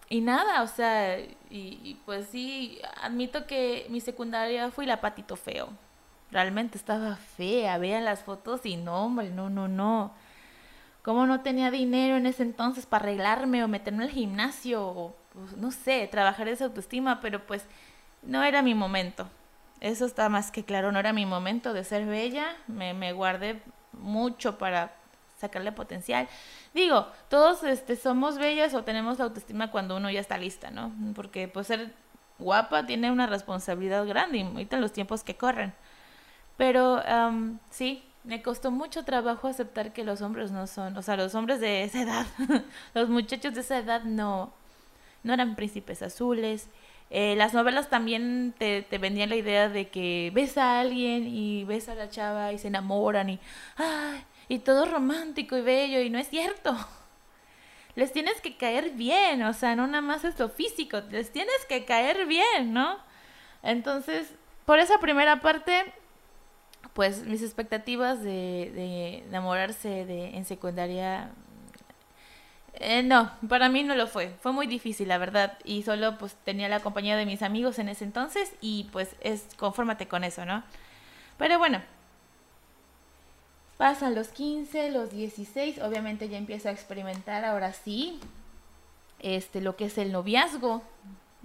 y 0.10 0.22
nada, 0.22 0.62
o 0.62 0.68
sea, 0.68 1.20
y, 1.50 2.00
pues 2.06 2.28
sí, 2.28 2.80
admito 3.02 3.48
que 3.48 3.88
mi 3.90 4.02
secundaria 4.02 4.70
fui 4.72 4.86
la 4.86 5.02
patito 5.02 5.36
feo. 5.36 5.70
Realmente 6.32 6.78
estaba 6.78 7.16
fea, 7.16 7.78
vean 7.78 8.06
las 8.06 8.24
fotos 8.24 8.66
y 8.66 8.78
no, 8.78 9.06
hombre, 9.06 9.30
no, 9.30 9.50
no, 9.50 9.68
no. 9.68 10.14
Como 11.04 11.26
no 11.26 11.42
tenía 11.42 11.72
dinero 11.72 12.18
en 12.18 12.26
ese 12.26 12.44
entonces 12.44 12.86
para 12.86 13.06
arreglarme 13.06 13.64
o 13.64 13.68
meterme 13.68 14.04
al 14.04 14.10
gimnasio 14.12 14.86
o, 14.86 15.16
pues, 15.34 15.58
no 15.58 15.72
sé, 15.72 16.08
trabajar 16.12 16.48
esa 16.48 16.66
autoestima, 16.66 17.20
pero 17.22 17.46
pues 17.46 17.66
no 18.24 18.44
era 18.44 18.62
mi 18.62 18.76
momento. 18.76 19.28
Eso 19.82 20.06
está 20.06 20.30
más 20.30 20.52
que 20.52 20.64
claro, 20.64 20.92
no 20.92 21.00
era 21.00 21.14
mi 21.14 21.26
momento 21.26 21.74
de 21.74 21.84
ser 21.84 22.06
bella. 22.06 22.56
Me, 22.68 22.94
me 22.94 23.14
guardé 23.14 23.62
mucho 23.94 24.58
para 24.58 24.94
sacarle 25.46 25.72
potencial. 25.72 26.28
Digo, 26.74 27.08
todos 27.30 27.64
este, 27.64 27.96
somos 27.96 28.38
bellas 28.38 28.74
o 28.74 28.84
tenemos 28.84 29.20
autoestima 29.20 29.72
cuando 29.72 29.98
uno 29.98 30.10
ya 30.10 30.20
está 30.20 30.38
lista, 30.38 30.72
¿no? 30.72 30.92
Porque 31.16 31.48
pues 31.48 31.68
ser 31.68 31.94
guapa 32.40 32.86
tiene 32.86 33.12
una 33.12 33.28
responsabilidad 33.28 34.06
grande 34.06 34.40
y 34.40 34.44
ahorita 34.44 34.78
los 34.78 34.92
tiempos 34.92 35.24
que 35.24 35.36
corren. 35.36 35.74
Pero 36.58 37.02
sí, 37.70 38.04
me 38.24 38.42
costó 38.42 38.72
mucho 38.72 39.04
trabajo 39.04 39.48
aceptar 39.48 39.94
que 39.94 40.04
los 40.04 40.22
hombres 40.22 40.52
no 40.52 40.68
son, 40.68 40.98
o 40.98 41.02
sea, 41.02 41.16
los 41.18 41.36
hombres 41.36 41.60
de 41.60 41.84
esa 41.84 42.02
edad, 42.02 42.26
los 42.94 43.10
muchachos 43.10 43.54
de 43.54 43.62
esa 43.62 43.78
edad 43.78 44.04
no, 44.04 44.52
no 45.24 45.34
eran 45.34 45.56
príncipes 45.56 46.02
azules. 46.02 46.70
Eh, 47.12 47.36
las 47.38 47.54
novelas 47.54 47.90
también 47.90 48.54
te, 48.58 48.82
te 48.82 48.98
vendían 48.98 49.30
la 49.30 49.36
idea 49.36 49.70
de 49.70 49.90
que 49.90 50.32
ves 50.34 50.58
a 50.58 50.80
alguien 50.80 51.28
y 51.28 51.64
ves 51.64 51.88
a 51.88 51.94
la 51.94 52.10
chava 52.10 52.52
y 52.52 52.58
se 52.58 52.70
enamoran 52.70 53.30
y, 53.30 53.40
ay, 53.78 54.24
y 54.48 54.60
todo 54.60 54.86
romántico 54.86 55.58
y 55.58 55.62
bello 55.62 56.00
y 56.02 56.10
no 56.10 56.20
es 56.20 56.30
cierto. 56.30 56.76
Les 57.96 58.12
tienes 58.12 58.42
que 58.42 58.58
caer 58.58 58.92
bien, 58.92 59.42
o 59.44 59.54
sea, 59.54 59.76
no 59.76 59.88
nada 59.88 60.02
más 60.02 60.26
es 60.26 60.38
lo 60.38 60.50
físico, 60.50 61.02
les 61.12 61.32
tienes 61.32 61.66
que 61.70 61.86
caer 61.86 62.26
bien, 62.26 62.74
¿no? 62.74 62.98
Entonces, 63.64 64.34
por 64.66 64.80
esa 64.80 65.00
primera 65.00 65.40
parte, 65.40 65.86
pues 66.94 67.24
mis 67.24 67.42
expectativas 67.42 68.22
de, 68.22 69.24
enamorarse 69.28 70.06
de, 70.06 70.36
en 70.36 70.44
secundaria, 70.44 71.32
eh, 72.74 73.02
no, 73.02 73.32
para 73.48 73.70
mí 73.70 73.84
no 73.84 73.96
lo 73.96 74.08
fue, 74.08 74.36
fue 74.42 74.52
muy 74.52 74.68
difícil, 74.68 75.08
la 75.08 75.18
verdad, 75.18 75.58
y 75.64 75.84
solo 75.84 76.18
pues 76.18 76.36
tenía 76.44 76.68
la 76.68 76.82
compañía 76.82 77.16
de 77.16 77.26
mis 77.26 77.42
amigos 77.42 77.80
en 77.80 77.88
ese 77.88 78.04
entonces 78.04 78.54
y 78.60 78.90
pues 78.92 79.16
es, 79.22 79.48
confórmate 79.58 80.10
con 80.10 80.26
eso, 80.26 80.46
¿no? 80.46 80.64
Pero 81.38 81.60
bueno, 81.60 81.82
Pasan 83.78 84.16
los 84.16 84.30
15, 84.30 84.92
los 84.92 85.10
16, 85.12 85.82
obviamente 85.82 86.30
ya 86.30 86.38
empiezo 86.38 86.70
a 86.70 86.72
experimentar 86.72 87.44
ahora 87.44 87.74
sí 87.74 88.20
este, 89.20 89.60
lo 89.60 89.76
que 89.76 89.86
es 89.86 89.98
el 89.98 90.12
noviazgo 90.12 90.82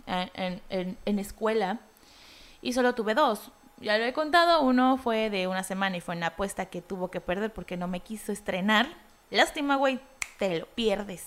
en, 0.06 0.62
en, 1.04 1.18
escuela. 1.18 1.80
Y 2.62 2.72
solo 2.72 2.94
tuve 2.94 3.14
dos. 3.14 3.50
Ya 3.78 3.96
lo 3.98 4.04
he 4.04 4.12
contado, 4.12 4.62
uno 4.62 4.98
fue 4.98 5.30
de 5.30 5.46
una 5.46 5.64
semana 5.64 5.96
y 5.96 6.00
fue 6.00 6.14
una 6.14 6.28
apuesta 6.28 6.66
que 6.66 6.82
tuvo 6.82 7.10
que 7.10 7.20
perder 7.20 7.52
porque 7.52 7.76
no 7.76 7.88
me 7.88 8.00
quiso 8.00 8.32
estrenar. 8.32 8.88
Lástima, 9.30 9.76
güey, 9.76 9.98
te 10.38 10.58
lo 10.58 10.66
pierdes. 10.66 11.26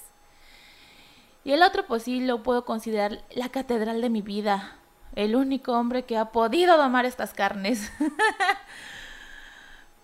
Y 1.44 1.52
el 1.52 1.64
otro, 1.64 1.86
pues 1.86 2.04
sí, 2.04 2.22
lo 2.22 2.44
puedo 2.44 2.64
considerar 2.64 3.24
la 3.32 3.50
catedral 3.50 4.02
de 4.02 4.10
mi 4.10 4.22
vida. 4.22 4.78
El 5.16 5.36
único 5.36 5.74
hombre 5.74 6.04
que 6.04 6.18
ha 6.18 6.32
podido 6.32 6.78
domar 6.78 7.06
estas 7.06 7.34
carnes. 7.34 7.92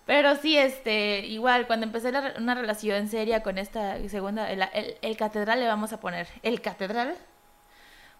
Pero 0.06 0.36
sí, 0.36 0.56
este, 0.56 1.26
igual, 1.26 1.66
cuando 1.66 1.86
empecé 1.86 2.12
una 2.38 2.54
relación 2.54 3.08
seria 3.08 3.42
con 3.42 3.58
esta 3.58 3.96
segunda, 4.08 4.50
el, 4.50 4.64
el, 5.02 5.16
catedral 5.16 5.60
le 5.60 5.66
vamos 5.66 5.92
a 5.92 6.00
poner, 6.00 6.26
el 6.42 6.60
catedral, 6.60 7.16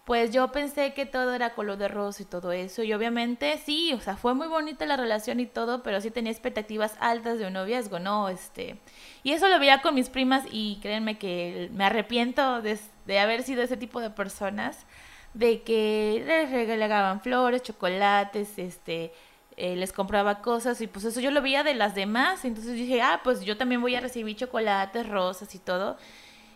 pues 0.04 0.32
yo 0.32 0.50
pensé 0.50 0.92
que 0.92 1.06
todo 1.06 1.34
era 1.34 1.54
color 1.54 1.76
de 1.78 1.88
rosa 1.88 2.22
y 2.22 2.26
todo 2.26 2.52
eso. 2.52 2.82
Y 2.82 2.92
obviamente 2.92 3.58
sí, 3.64 3.92
o 3.92 4.00
sea, 4.00 4.16
fue 4.16 4.34
muy 4.34 4.48
bonita 4.48 4.86
la 4.86 4.96
relación 4.96 5.40
y 5.40 5.46
todo, 5.46 5.82
pero 5.82 6.00
sí 6.00 6.10
tenía 6.10 6.32
expectativas 6.32 6.96
altas 7.00 7.38
de 7.38 7.46
un 7.46 7.52
noviazgo, 7.52 7.98
¿no? 7.98 8.28
Este, 8.28 8.78
y 9.22 9.32
eso 9.32 9.48
lo 9.48 9.58
veía 9.58 9.82
con 9.82 9.94
mis 9.94 10.08
primas 10.08 10.44
y 10.50 10.78
créanme 10.82 11.18
que 11.18 11.70
me 11.72 11.84
arrepiento 11.84 12.62
de, 12.62 12.78
de 13.06 13.18
haber 13.18 13.42
sido 13.42 13.62
ese 13.62 13.76
tipo 13.76 14.00
de 14.00 14.10
personas, 14.10 14.86
de 15.34 15.62
que 15.62 16.24
les 16.26 16.50
regalaban 16.50 17.20
flores, 17.20 17.62
chocolates, 17.62 18.58
este, 18.58 19.12
eh, 19.60 19.76
les 19.76 19.92
compraba 19.92 20.40
cosas 20.40 20.80
y 20.80 20.86
pues 20.86 21.04
eso 21.04 21.20
yo 21.20 21.30
lo 21.30 21.42
veía 21.42 21.62
de 21.62 21.74
las 21.74 21.94
demás. 21.94 22.46
Entonces 22.46 22.72
dije, 22.72 23.02
ah, 23.02 23.20
pues 23.22 23.42
yo 23.42 23.58
también 23.58 23.82
voy 23.82 23.94
a 23.94 24.00
recibir 24.00 24.34
chocolates, 24.34 25.06
rosas 25.06 25.54
y 25.54 25.58
todo. 25.58 25.98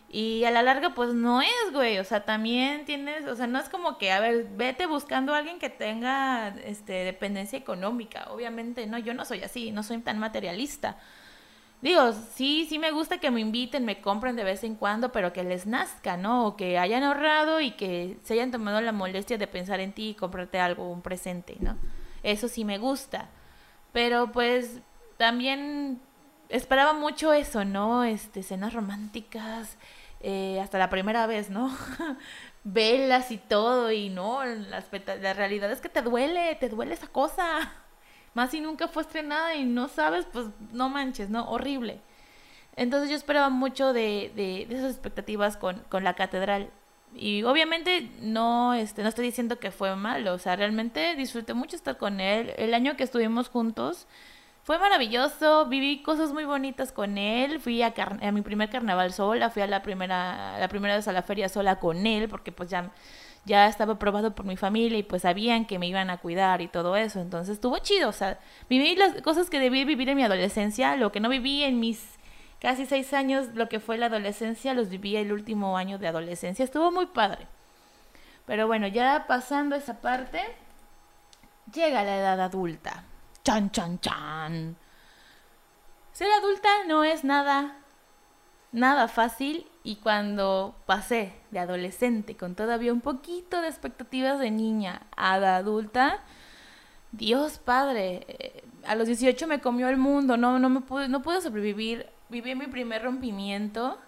Y 0.09 0.43
a 0.45 0.49
la 0.49 0.63
larga, 0.63 0.95
pues 0.95 1.13
no 1.13 1.41
es, 1.41 1.71
güey. 1.71 1.99
O 1.99 2.03
sea, 2.03 2.25
también 2.25 2.83
tienes, 2.85 3.27
o 3.27 3.35
sea, 3.35 3.45
no 3.45 3.59
es 3.59 3.69
como 3.69 3.99
que, 3.99 4.11
a 4.11 4.19
ver, 4.19 4.47
vete 4.55 4.87
buscando 4.87 5.35
a 5.35 5.37
alguien 5.37 5.59
que 5.59 5.69
tenga 5.69 6.49
este, 6.65 6.93
dependencia 6.93 7.59
económica. 7.59 8.25
Obviamente, 8.31 8.87
no, 8.87 8.97
yo 8.97 9.13
no 9.13 9.23
soy 9.23 9.43
así, 9.43 9.71
no 9.71 9.83
soy 9.83 9.99
tan 9.99 10.17
materialista. 10.17 10.97
Digo, 11.81 12.11
sí, 12.33 12.65
sí 12.67 12.79
me 12.79 12.89
gusta 12.89 13.19
que 13.19 13.29
me 13.29 13.41
inviten, 13.41 13.85
me 13.85 14.01
compren 14.01 14.35
de 14.35 14.43
vez 14.43 14.63
en 14.63 14.73
cuando, 14.73 15.11
pero 15.11 15.31
que 15.31 15.43
les 15.43 15.67
nazca, 15.67 16.17
¿no? 16.17 16.47
O 16.47 16.55
que 16.57 16.79
hayan 16.79 17.03
ahorrado 17.03 17.61
y 17.61 17.71
que 17.71 18.17
se 18.23 18.33
hayan 18.33 18.49
tomado 18.49 18.81
la 18.81 18.91
molestia 18.91 19.37
de 19.37 19.45
pensar 19.45 19.79
en 19.79 19.93
ti 19.93 20.09
y 20.09 20.15
comprarte 20.15 20.59
algo, 20.59 20.89
un 20.89 21.03
presente, 21.03 21.57
¿no? 21.59 21.77
Eso 22.25 22.47
sí 22.47 22.65
me 22.65 22.79
gusta. 22.79 23.29
Pero 23.93 24.31
pues 24.31 24.81
también 25.17 26.01
esperaba 26.49 26.93
mucho 26.93 27.31
eso, 27.33 27.63
¿no? 27.65 28.03
Este, 28.03 28.39
escenas 28.41 28.73
románticas, 28.73 29.77
eh, 30.21 30.59
hasta 30.59 30.79
la 30.79 30.89
primera 30.89 31.27
vez, 31.27 31.49
¿no? 31.51 31.71
Velas 32.63 33.29
y 33.31 33.37
todo, 33.37 33.91
y 33.91 34.09
no, 34.09 34.43
la, 34.43 34.83
la 35.21 35.33
realidad 35.33 35.71
es 35.71 35.81
que 35.81 35.89
te 35.89 36.01
duele, 36.01 36.55
te 36.55 36.67
duele 36.69 36.95
esa 36.95 37.07
cosa. 37.07 37.73
Más 38.33 38.49
si 38.51 38.59
nunca 38.59 38.87
fue 38.87 39.03
estrenada 39.03 39.55
y 39.55 39.63
no 39.63 39.87
sabes, 39.87 40.25
pues 40.33 40.47
no 40.71 40.89
manches, 40.89 41.29
¿no? 41.29 41.47
Horrible. 41.49 42.01
Entonces 42.75 43.09
yo 43.09 43.15
esperaba 43.15 43.49
mucho 43.49 43.93
de, 43.93 44.31
de, 44.35 44.65
de 44.67 44.75
esas 44.75 44.91
expectativas 44.91 45.57
con, 45.57 45.79
con 45.89 46.03
la 46.03 46.15
catedral. 46.15 46.71
Y 47.15 47.43
obviamente 47.43 48.09
no, 48.21 48.73
este, 48.73 49.01
no 49.01 49.09
estoy 49.09 49.25
diciendo 49.25 49.57
que 49.57 49.71
fue 49.71 49.95
malo, 49.95 50.33
o 50.33 50.37
sea, 50.37 50.55
realmente 50.55 51.15
disfruté 51.15 51.53
mucho 51.53 51.75
estar 51.75 51.97
con 51.97 52.19
él. 52.19 52.53
El 52.57 52.73
año 52.73 52.97
que 52.97 53.03
estuvimos 53.03 53.47
juntos 53.47 54.05
fue 54.63 54.79
maravilloso, 54.79 55.67
viví 55.67 56.01
cosas 56.01 56.33
muy 56.33 56.43
bonitas 56.43 56.91
con 56.91 57.17
él, 57.17 57.59
fui 57.59 57.81
a, 57.83 57.93
a 58.21 58.31
mi 58.31 58.41
primer 58.41 58.69
carnaval 58.69 59.13
sola, 59.13 59.49
fui 59.49 59.61
a 59.61 59.67
la 59.67 59.81
primera, 59.81 60.59
la 60.59 60.67
primera 60.67 60.95
vez 60.95 61.07
a 61.07 61.13
la 61.13 61.21
feria 61.21 61.47
sola 61.47 61.79
con 61.79 62.05
él, 62.05 62.27
porque 62.27 62.51
pues 62.51 62.69
ya, 62.69 62.91
ya 63.45 63.67
estaba 63.67 63.93
aprobado 63.93 64.35
por 64.35 64.45
mi 64.45 64.57
familia 64.57 64.97
y 64.97 65.03
pues 65.03 65.21
sabían 65.21 65.65
que 65.65 65.79
me 65.79 65.87
iban 65.87 66.09
a 66.09 66.17
cuidar 66.17 66.61
y 66.61 66.67
todo 66.67 66.95
eso, 66.95 67.21
entonces 67.21 67.53
estuvo 67.53 67.77
chido, 67.77 68.09
o 68.09 68.11
sea, 68.11 68.39
viví 68.67 68.95
las 68.95 69.21
cosas 69.21 69.49
que 69.49 69.59
debí 69.59 69.85
vivir 69.85 70.09
en 70.09 70.17
mi 70.17 70.23
adolescencia, 70.23 70.95
lo 70.95 71.11
que 71.11 71.19
no 71.19 71.29
viví 71.29 71.63
en 71.63 71.79
mis 71.79 72.03
casi 72.59 72.85
seis 72.85 73.13
años, 73.13 73.49
lo 73.53 73.69
que 73.69 73.79
fue 73.79 73.97
la 73.97 74.07
adolescencia, 74.07 74.73
los 74.73 74.89
viví 74.89 75.15
el 75.15 75.31
último 75.31 75.77
año 75.77 75.97
de 75.97 76.07
adolescencia. 76.07 76.63
Estuvo 76.65 76.91
muy 76.91 77.07
padre. 77.07 77.47
Pero 78.45 78.67
bueno, 78.67 78.87
ya 78.87 79.25
pasando 79.27 79.75
esa 79.75 80.01
parte, 80.01 80.41
llega 81.73 82.03
la 82.03 82.17
edad 82.17 82.41
adulta. 82.41 83.03
Chan, 83.43 83.71
chan, 83.71 83.99
chan. 83.99 84.75
Ser 86.13 86.31
adulta 86.31 86.69
no 86.87 87.03
es 87.03 87.23
nada, 87.23 87.75
nada 88.71 89.07
fácil 89.07 89.67
y 89.83 89.97
cuando 89.97 90.75
pasé 90.85 91.33
de 91.51 91.59
adolescente 91.59 92.37
con 92.37 92.55
todavía 92.55 92.93
un 92.93 93.01
poquito 93.01 93.61
de 93.61 93.67
expectativas 93.67 94.39
de 94.39 94.49
niña 94.49 95.01
a 95.17 95.33
adulta, 95.57 96.23
Dios 97.11 97.59
Padre, 97.59 98.25
eh, 98.27 98.63
a 98.85 98.95
los 98.95 99.07
18 99.07 99.47
me 99.47 99.61
comió 99.61 99.89
el 99.89 99.97
mundo, 99.97 100.37
no, 100.37 100.57
no 100.59 100.69
me 100.69 100.81
pude, 100.81 101.07
no 101.07 101.21
pude 101.21 101.41
sobrevivir 101.41 102.07
viví 102.29 102.55
mi 102.55 102.67
primer 102.67 103.03
rompimiento 103.03 103.99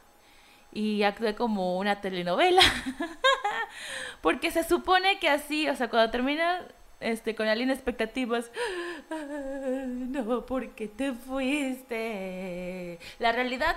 y 0.71 1.03
actué 1.03 1.36
como 1.36 1.77
una 1.77 2.01
telenovela. 2.01 2.62
Porque 4.21 4.51
se 4.51 4.63
supone 4.63 5.19
que 5.19 5.30
así, 5.30 5.67
o 5.69 5.75
sea, 5.75 5.89
cuando 5.89 6.12
termina 6.12 6.67
este, 6.99 7.36
con 7.36 7.47
alguien 7.47 7.69
expectativas, 7.69 8.51
no, 9.10 10.45
porque 10.45 10.88
te 10.88 11.13
fuiste. 11.13 12.99
La 13.19 13.32
realidad, 13.32 13.75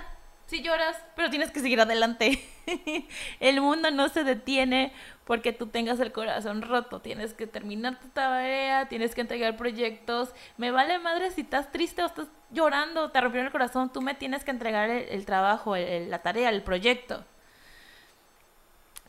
sí 0.51 0.61
lloras, 0.61 0.97
pero 1.15 1.29
tienes 1.29 1.49
que 1.49 1.61
seguir 1.61 1.79
adelante. 1.79 2.43
El 3.39 3.61
mundo 3.61 3.89
no 3.89 4.09
se 4.09 4.25
detiene 4.25 4.91
porque 5.23 5.53
tú 5.53 5.67
tengas 5.67 5.97
el 6.01 6.11
corazón 6.11 6.61
roto. 6.61 6.99
Tienes 6.99 7.33
que 7.33 7.47
terminar 7.47 7.97
tu 8.01 8.09
tarea, 8.09 8.89
tienes 8.89 9.15
que 9.15 9.21
entregar 9.21 9.55
proyectos. 9.55 10.33
Me 10.57 10.71
vale 10.71 10.99
madre 10.99 11.31
si 11.31 11.41
estás 11.41 11.71
triste 11.71 12.03
o 12.03 12.05
estás 12.05 12.27
llorando, 12.51 13.11
te 13.11 13.21
rompieron 13.21 13.45
el 13.45 13.51
corazón, 13.53 13.93
tú 13.93 14.01
me 14.01 14.13
tienes 14.13 14.43
que 14.43 14.51
entregar 14.51 14.89
el, 14.89 15.25
trabajo, 15.25 15.77
la 15.77 16.21
tarea, 16.21 16.49
el 16.49 16.63
proyecto. 16.63 17.23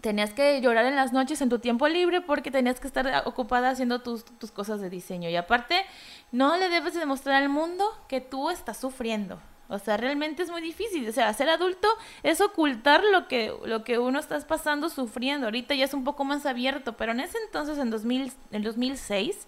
Tenías 0.01 0.33
que 0.33 0.61
llorar 0.61 0.85
en 0.85 0.95
las 0.95 1.13
noches 1.13 1.41
en 1.43 1.49
tu 1.49 1.59
tiempo 1.59 1.89
libre 1.89 2.21
porque 2.21 2.53
tenías 2.53 2.79
que 2.79 2.87
estar 2.87 3.25
ocupada 3.27 3.71
haciendo 3.71 4.01
tus, 4.01 4.25
tus 4.25 4.53
cosas 4.53 4.81
de 4.81 4.91
diseño. 4.91 5.29
Y 5.29 5.35
aparte, 5.35 5.85
no 6.31 6.57
le 6.57 6.69
debes 6.69 6.95
demostrar 6.95 7.43
al 7.43 7.49
mundo 7.49 7.85
que 8.07 8.21
tú 8.21 8.49
estás 8.49 8.77
sufriendo. 8.77 9.41
O 9.73 9.79
sea, 9.79 9.97
realmente 9.97 10.43
es 10.43 10.51
muy 10.51 10.61
difícil. 10.61 11.09
O 11.09 11.13
sea, 11.13 11.33
ser 11.33 11.49
adulto 11.49 11.89
es 12.23 12.41
ocultar 12.41 13.03
lo 13.05 13.27
que, 13.27 13.55
lo 13.65 13.85
que 13.85 13.99
uno 13.99 14.19
está 14.19 14.39
pasando 14.41 14.91
sufriendo. 14.91 15.47
Ahorita 15.47 15.75
ya 15.75 15.87
es 15.87 15.95
un 15.95 16.05
poco 16.05 16.25
más 16.25 16.45
abierto, 16.45 16.93
pero 16.93 17.13
en 17.13 17.21
ese 17.21 17.39
entonces, 17.47 17.79
en, 17.79 17.91
2000, 17.91 18.33
en 18.51 18.63
2006, 18.63 19.47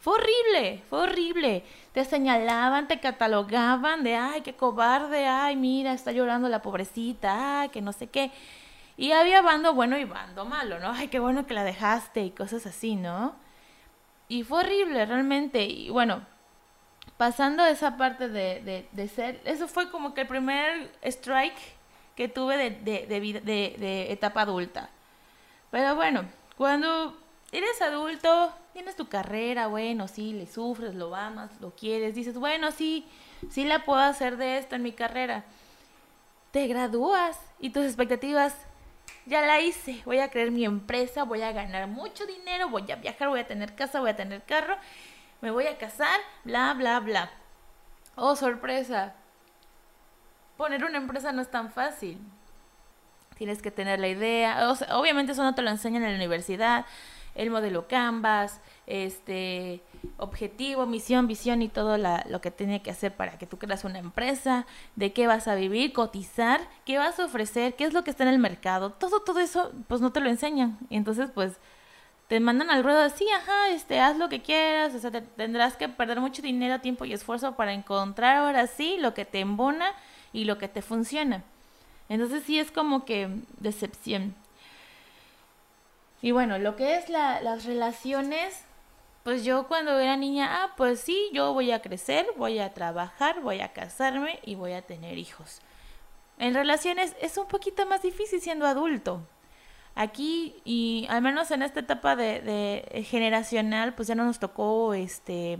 fue 0.00 0.14
horrible, 0.14 0.82
fue 0.90 1.00
horrible. 1.02 1.64
Te 1.92 2.04
señalaban, 2.04 2.88
te 2.88 2.98
catalogaban 2.98 4.02
de, 4.02 4.16
ay, 4.16 4.40
qué 4.40 4.54
cobarde, 4.54 5.26
ay, 5.26 5.56
mira, 5.56 5.92
está 5.92 6.10
llorando 6.10 6.48
la 6.48 6.62
pobrecita, 6.62 7.60
ay, 7.60 7.68
que 7.68 7.80
no 7.80 7.92
sé 7.92 8.08
qué. 8.08 8.32
Y 8.96 9.12
había 9.12 9.40
bando 9.40 9.72
bueno 9.72 9.98
y 9.98 10.04
bando 10.04 10.44
malo, 10.44 10.78
¿no? 10.80 10.90
Ay, 10.90 11.08
qué 11.08 11.20
bueno 11.20 11.46
que 11.46 11.54
la 11.54 11.64
dejaste 11.64 12.24
y 12.24 12.30
cosas 12.30 12.66
así, 12.66 12.96
¿no? 12.96 13.34
Y 14.28 14.42
fue 14.42 14.60
horrible, 14.60 15.06
realmente. 15.06 15.64
Y 15.64 15.90
bueno, 15.90 16.22
pasando 17.20 17.66
esa 17.66 17.98
parte 17.98 18.30
de, 18.30 18.88
de, 18.90 19.08
ser, 19.08 19.42
eso 19.44 19.68
fue 19.68 19.90
como 19.90 20.14
que 20.14 20.22
el 20.22 20.26
primer 20.26 20.90
strike 21.02 21.52
que 22.16 22.28
tuve 22.28 22.56
de, 22.56 22.70
de, 22.80 23.76
de 23.78 24.10
etapa 24.10 24.40
adulta. 24.40 24.88
Pero 25.70 25.94
bueno, 25.96 26.24
cuando 26.56 27.14
eres 27.52 27.82
adulto, 27.82 28.54
tienes 28.72 28.96
tu 28.96 29.10
carrera, 29.10 29.66
bueno, 29.66 30.08
sí, 30.08 30.32
le 30.32 30.46
sufres, 30.46 30.94
lo 30.94 31.14
amas, 31.14 31.50
lo 31.60 31.72
quieres, 31.76 32.14
dices, 32.14 32.38
bueno, 32.38 32.70
sí, 32.70 33.06
sí 33.50 33.64
la 33.64 33.84
puedo 33.84 34.00
hacer 34.00 34.38
de 34.38 34.56
esto 34.56 34.76
en 34.76 34.82
mi 34.82 34.92
carrera. 34.92 35.44
Te 36.52 36.68
gradúas 36.68 37.38
y 37.58 37.68
tus 37.68 37.84
expectativas, 37.84 38.56
ya 39.26 39.42
la 39.42 39.60
hice, 39.60 40.00
voy 40.06 40.20
a 40.20 40.30
crear 40.30 40.50
mi 40.50 40.64
empresa, 40.64 41.24
voy 41.24 41.42
a 41.42 41.52
ganar 41.52 41.86
mucho 41.86 42.24
dinero, 42.24 42.70
voy 42.70 42.90
a 42.90 42.96
viajar, 42.96 43.28
voy 43.28 43.40
a 43.40 43.46
tener 43.46 43.74
casa, 43.74 44.00
voy 44.00 44.08
a 44.08 44.16
tener 44.16 44.42
carro, 44.44 44.78
me 45.40 45.50
voy 45.50 45.66
a 45.66 45.78
casar, 45.78 46.20
bla, 46.44 46.74
bla, 46.74 47.00
bla. 47.00 47.30
Oh, 48.16 48.36
sorpresa. 48.36 49.14
Poner 50.56 50.84
una 50.84 50.98
empresa 50.98 51.32
no 51.32 51.42
es 51.42 51.50
tan 51.50 51.70
fácil. 51.70 52.18
Tienes 53.36 53.62
que 53.62 53.70
tener 53.70 53.98
la 53.98 54.08
idea. 54.08 54.70
obviamente 54.92 55.32
eso 55.32 55.42
no 55.42 55.54
te 55.54 55.62
lo 55.62 55.70
enseñan 55.70 56.02
en 56.02 56.10
la 56.10 56.16
universidad 56.16 56.84
el 57.34 57.50
modelo 57.50 57.86
Canvas, 57.88 58.60
este 58.86 59.82
objetivo, 60.16 60.86
misión, 60.86 61.26
visión 61.26 61.62
y 61.62 61.68
todo 61.68 61.98
lo 61.98 62.40
que 62.40 62.50
tiene 62.50 62.82
que 62.82 62.90
hacer 62.90 63.14
para 63.14 63.38
que 63.38 63.46
tú 63.46 63.58
creas 63.58 63.84
una 63.84 63.98
empresa, 63.98 64.66
de 64.96 65.12
qué 65.12 65.26
vas 65.26 65.46
a 65.48 65.54
vivir, 65.54 65.92
cotizar, 65.92 66.60
qué 66.84 66.98
vas 66.98 67.18
a 67.18 67.26
ofrecer, 67.26 67.74
qué 67.76 67.84
es 67.84 67.92
lo 67.92 68.04
que 68.04 68.10
está 68.10 68.24
en 68.24 68.30
el 68.30 68.38
mercado, 68.38 68.90
todo, 68.90 69.20
todo 69.20 69.40
eso, 69.40 69.72
pues 69.88 70.00
no 70.00 70.12
te 70.12 70.20
lo 70.20 70.28
enseñan. 70.28 70.78
Y 70.88 70.96
entonces, 70.96 71.30
pues, 71.32 71.58
te 72.30 72.38
mandan 72.38 72.70
al 72.70 72.84
ruedo 72.84 73.00
así, 73.00 73.28
ajá, 73.28 73.70
este, 73.70 73.98
haz 73.98 74.16
lo 74.16 74.28
que 74.28 74.40
quieras, 74.40 74.94
o 74.94 75.00
sea, 75.00 75.10
tendrás 75.10 75.76
que 75.76 75.88
perder 75.88 76.20
mucho 76.20 76.42
dinero, 76.42 76.80
tiempo 76.80 77.04
y 77.04 77.12
esfuerzo 77.12 77.56
para 77.56 77.72
encontrar 77.72 78.36
ahora 78.36 78.68
sí 78.68 78.98
lo 79.00 79.14
que 79.14 79.24
te 79.24 79.40
embona 79.40 79.92
y 80.32 80.44
lo 80.44 80.56
que 80.56 80.68
te 80.68 80.80
funciona. 80.80 81.42
Entonces 82.08 82.44
sí 82.44 82.60
es 82.60 82.70
como 82.70 83.04
que 83.04 83.28
decepción. 83.58 84.36
Y 86.22 86.30
bueno, 86.30 86.60
lo 86.60 86.76
que 86.76 86.94
es 86.94 87.08
la, 87.08 87.40
las 87.40 87.64
relaciones, 87.64 88.62
pues 89.24 89.42
yo 89.44 89.66
cuando 89.66 89.98
era 89.98 90.16
niña, 90.16 90.62
ah, 90.62 90.74
pues 90.76 91.00
sí, 91.00 91.30
yo 91.32 91.52
voy 91.52 91.72
a 91.72 91.82
crecer, 91.82 92.28
voy 92.36 92.60
a 92.60 92.72
trabajar, 92.72 93.40
voy 93.40 93.60
a 93.60 93.72
casarme 93.72 94.38
y 94.44 94.54
voy 94.54 94.74
a 94.74 94.82
tener 94.82 95.18
hijos. 95.18 95.60
En 96.38 96.54
relaciones 96.54 97.12
es 97.20 97.36
un 97.38 97.48
poquito 97.48 97.86
más 97.86 98.02
difícil 98.02 98.40
siendo 98.40 98.68
adulto. 98.68 99.20
Aquí, 99.94 100.56
y 100.64 101.06
al 101.10 101.20
menos 101.22 101.50
en 101.50 101.62
esta 101.62 101.80
etapa 101.80 102.16
de, 102.16 102.40
de 102.40 103.02
generacional, 103.02 103.94
pues 103.94 104.08
ya 104.08 104.14
no 104.14 104.24
nos 104.24 104.38
tocó 104.38 104.94
este 104.94 105.58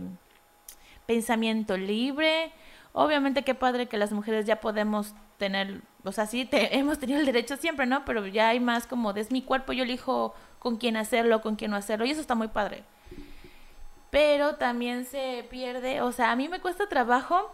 pensamiento 1.05 1.77
libre. 1.77 2.51
Obviamente 2.93 3.43
qué 3.43 3.55
padre 3.55 3.87
que 3.87 3.97
las 3.97 4.11
mujeres 4.11 4.45
ya 4.45 4.59
podemos 4.59 5.13
tener, 5.37 5.81
o 6.03 6.11
sea, 6.11 6.25
sí 6.27 6.45
te, 6.45 6.77
hemos 6.77 6.99
tenido 6.99 7.19
el 7.19 7.25
derecho 7.25 7.57
siempre, 7.57 7.85
¿no? 7.85 8.05
Pero 8.05 8.27
ya 8.27 8.49
hay 8.49 8.59
más 8.59 8.87
como 8.87 9.13
de 9.13 9.21
es 9.21 9.31
mi 9.31 9.41
cuerpo, 9.41 9.73
yo 9.73 9.83
elijo 9.83 10.33
con 10.59 10.77
quién 10.77 10.95
hacerlo, 10.95 11.41
con 11.41 11.55
quién 11.55 11.71
no 11.71 11.77
hacerlo, 11.77 12.05
y 12.05 12.11
eso 12.11 12.21
está 12.21 12.35
muy 12.35 12.47
padre. 12.47 12.83
Pero 14.11 14.55
también 14.55 15.05
se 15.05 15.45
pierde, 15.49 16.01
o 16.01 16.11
sea, 16.11 16.31
a 16.31 16.35
mí 16.35 16.47
me 16.47 16.59
cuesta 16.59 16.87
trabajo 16.87 17.51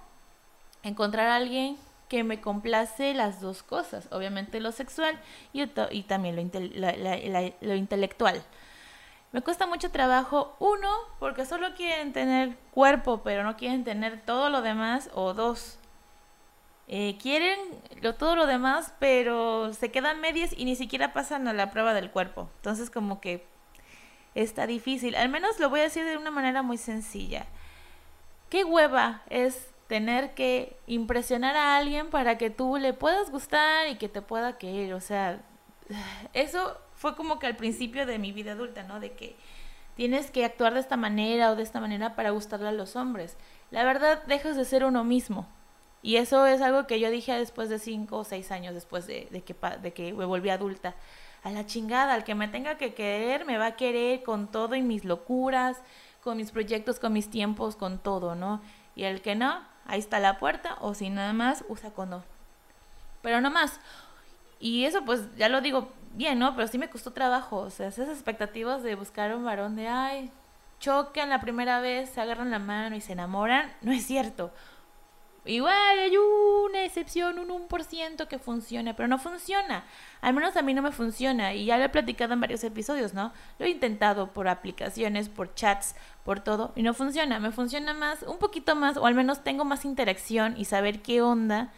encontrar 0.83 1.27
a 1.27 1.35
alguien 1.35 1.77
que 2.07 2.23
me 2.23 2.41
complace 2.41 3.13
las 3.13 3.41
dos 3.41 3.63
cosas, 3.63 4.07
obviamente 4.11 4.59
lo 4.59 4.71
sexual 4.71 5.19
y, 5.53 5.63
y 5.91 6.03
también 6.03 6.35
lo, 6.35 7.75
intelectual. 7.75 8.43
Me 9.31 9.41
cuesta 9.41 9.67
mucho 9.67 9.91
trabajo, 9.91 10.55
uno, 10.59 10.89
porque 11.19 11.45
solo 11.45 11.75
quieren 11.75 12.13
tener 12.13 12.57
cuerpo, 12.71 13.21
pero 13.23 13.43
no 13.43 13.57
quieren 13.57 13.83
tener 13.83 14.21
todo 14.21 14.49
lo 14.49 14.61
demás, 14.61 15.09
o 15.13 15.33
dos, 15.33 15.79
eh, 16.87 17.17
quieren 17.21 17.59
lo, 18.01 18.15
todo 18.15 18.35
lo 18.37 18.47
demás, 18.47 18.93
pero 18.99 19.73
se 19.73 19.91
quedan 19.91 20.21
medias 20.21 20.53
y 20.55 20.63
ni 20.63 20.75
siquiera 20.75 21.11
pasan 21.11 21.47
a 21.47 21.53
la 21.53 21.71
prueba 21.71 21.93
del 21.93 22.09
cuerpo. 22.09 22.49
Entonces 22.57 22.89
como 22.89 23.19
que 23.19 23.45
está 24.35 24.67
difícil. 24.67 25.15
Al 25.15 25.29
menos 25.29 25.59
lo 25.59 25.69
voy 25.69 25.81
a 25.81 25.83
decir 25.83 26.05
de 26.05 26.17
una 26.17 26.31
manera 26.31 26.61
muy 26.61 26.77
sencilla. 26.77 27.45
¿Qué 28.49 28.63
hueva 28.63 29.23
es 29.29 29.67
tener 29.87 30.33
que 30.33 30.77
impresionar 30.85 31.55
a 31.55 31.77
alguien 31.77 32.09
para 32.09 32.37
que 32.37 32.49
tú 32.49 32.77
le 32.77 32.93
puedas 32.93 33.31
gustar 33.31 33.87
y 33.87 33.95
que 33.95 34.09
te 34.09 34.21
pueda 34.21 34.57
querer? 34.57 34.93
O 34.93 34.99
sea, 34.99 35.41
eso 36.33 36.77
fue 36.95 37.15
como 37.15 37.39
que 37.39 37.47
al 37.47 37.55
principio 37.55 38.05
de 38.05 38.19
mi 38.19 38.31
vida 38.31 38.53
adulta, 38.53 38.83
¿no? 38.83 38.99
De 38.99 39.13
que 39.13 39.35
tienes 39.95 40.31
que 40.31 40.45
actuar 40.45 40.73
de 40.73 40.79
esta 40.79 40.97
manera 40.97 41.51
o 41.51 41.55
de 41.55 41.63
esta 41.63 41.79
manera 41.79 42.15
para 42.15 42.31
gustarle 42.31 42.67
a 42.67 42.71
los 42.71 42.95
hombres. 42.95 43.37
La 43.71 43.83
verdad, 43.83 44.23
dejas 44.25 44.55
de 44.55 44.65
ser 44.65 44.85
uno 44.85 45.03
mismo. 45.03 45.47
Y 46.01 46.17
eso 46.17 46.45
es 46.45 46.61
algo 46.61 46.87
que 46.87 46.99
yo 46.99 47.09
dije 47.09 47.33
después 47.33 47.69
de 47.69 47.79
cinco 47.79 48.19
o 48.19 48.23
seis 48.23 48.51
años, 48.51 48.73
después 48.73 49.07
de, 49.07 49.27
que, 49.45 49.55
de 49.81 49.93
que 49.93 50.13
me 50.13 50.25
volví 50.25 50.49
adulta. 50.49 50.95
A 51.43 51.51
la 51.51 51.65
chingada, 51.65 52.13
al 52.13 52.23
que 52.23 52.35
me 52.35 52.47
tenga 52.47 52.77
que 52.77 52.93
querer, 52.93 53.45
me 53.45 53.57
va 53.57 53.67
a 53.67 53.75
querer 53.75 54.23
con 54.23 54.47
todo 54.47 54.75
y 54.75 54.81
mis 54.81 55.05
locuras, 55.05 55.81
con 56.21 56.37
mis 56.37 56.51
proyectos, 56.51 56.99
con 56.99 57.13
mis 57.13 57.29
tiempos, 57.29 57.75
con 57.75 57.99
todo, 57.99 58.35
¿no? 58.35 58.61
Y 58.95 59.03
el 59.03 59.21
que 59.21 59.35
no, 59.35 59.61
ahí 59.87 59.99
está 59.99 60.19
la 60.19 60.37
puerta, 60.39 60.77
o 60.81 60.93
si 60.93 61.09
nada 61.09 61.33
más, 61.33 61.63
usa 61.67 61.91
condón. 61.91 62.23
Pero 63.21 63.41
no 63.41 63.49
más. 63.49 63.79
Y 64.59 64.85
eso 64.85 65.03
pues 65.05 65.21
ya 65.37 65.49
lo 65.49 65.61
digo 65.61 65.91
bien, 66.13 66.39
¿no? 66.39 66.55
Pero 66.55 66.67
sí 66.67 66.77
me 66.77 66.89
costó 66.89 67.11
trabajo. 67.11 67.57
O 67.57 67.69
sea, 67.69 67.87
esas 67.87 68.09
expectativas 68.09 68.83
de 68.83 68.95
buscar 68.95 69.35
un 69.35 69.45
varón 69.45 69.75
de, 69.75 69.87
ay, 69.87 70.31
chocan 70.79 71.29
la 71.29 71.41
primera 71.41 71.79
vez, 71.79 72.09
se 72.09 72.21
agarran 72.21 72.51
la 72.51 72.59
mano 72.59 72.95
y 72.95 73.01
se 73.01 73.13
enamoran, 73.13 73.71
no 73.81 73.91
es 73.91 74.05
cierto. 74.05 74.51
Igual 75.47 75.99
hay 75.99 76.17
una 76.17 76.83
excepción, 76.83 77.39
un 77.39 77.49
1% 77.49 78.27
que 78.27 78.37
funciona, 78.37 78.95
pero 78.95 79.07
no 79.07 79.17
funciona. 79.17 79.85
Al 80.21 80.33
menos 80.33 80.55
a 80.57 80.61
mí 80.61 80.73
no 80.73 80.81
me 80.81 80.91
funciona 80.91 81.53
y 81.53 81.65
ya 81.65 81.77
lo 81.77 81.85
he 81.85 81.89
platicado 81.89 82.33
en 82.33 82.41
varios 82.41 82.63
episodios, 82.63 83.13
¿no? 83.13 83.33
Lo 83.57 83.65
he 83.65 83.69
intentado 83.69 84.33
por 84.33 84.47
aplicaciones, 84.47 85.29
por 85.29 85.55
chats, 85.55 85.95
por 86.23 86.41
todo 86.41 86.73
y 86.75 86.83
no 86.83 86.93
funciona. 86.93 87.39
Me 87.39 87.51
funciona 87.51 87.93
más, 87.93 88.23
un 88.23 88.37
poquito 88.37 88.75
más, 88.75 88.97
o 88.97 89.05
al 89.05 89.15
menos 89.15 89.43
tengo 89.43 89.65
más 89.65 89.85
interacción 89.85 90.55
y 90.57 90.65
saber 90.65 91.01
qué 91.01 91.21
onda 91.21 91.71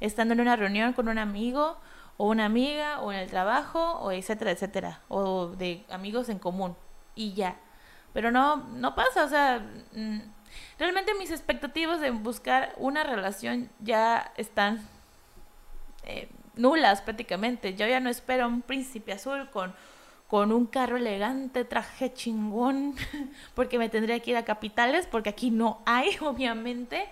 estando 0.00 0.34
en 0.34 0.40
una 0.40 0.56
reunión 0.56 0.92
con 0.92 1.08
un 1.08 1.18
amigo 1.18 1.78
o 2.16 2.28
una 2.28 2.44
amiga, 2.44 3.00
o 3.00 3.12
en 3.12 3.18
el 3.18 3.30
trabajo, 3.30 3.98
o 3.98 4.12
etcétera, 4.12 4.52
etcétera, 4.52 5.00
o 5.08 5.48
de 5.48 5.84
amigos 5.90 6.28
en 6.28 6.38
común, 6.38 6.76
y 7.14 7.32
ya. 7.34 7.56
Pero 8.12 8.30
no, 8.30 8.56
no 8.56 8.94
pasa, 8.94 9.24
o 9.24 9.28
sea, 9.28 9.58
mm, 9.92 10.18
realmente 10.78 11.14
mis 11.14 11.30
expectativas 11.30 12.00
de 12.00 12.10
buscar 12.10 12.74
una 12.76 13.04
relación 13.04 13.70
ya 13.80 14.32
están 14.36 14.86
eh, 16.04 16.28
nulas 16.56 17.02
prácticamente. 17.02 17.74
Yo 17.74 17.86
ya 17.86 18.00
no 18.00 18.10
espero 18.10 18.46
un 18.46 18.62
príncipe 18.62 19.12
azul 19.12 19.48
con, 19.50 19.74
con 20.28 20.52
un 20.52 20.66
carro 20.66 20.96
elegante, 20.96 21.64
traje 21.64 22.12
chingón, 22.12 22.94
porque 23.54 23.78
me 23.78 23.88
tendría 23.88 24.20
que 24.20 24.32
ir 24.32 24.36
a 24.36 24.44
capitales, 24.44 25.06
porque 25.06 25.30
aquí 25.30 25.50
no 25.50 25.82
hay, 25.86 26.16
obviamente. 26.20 27.08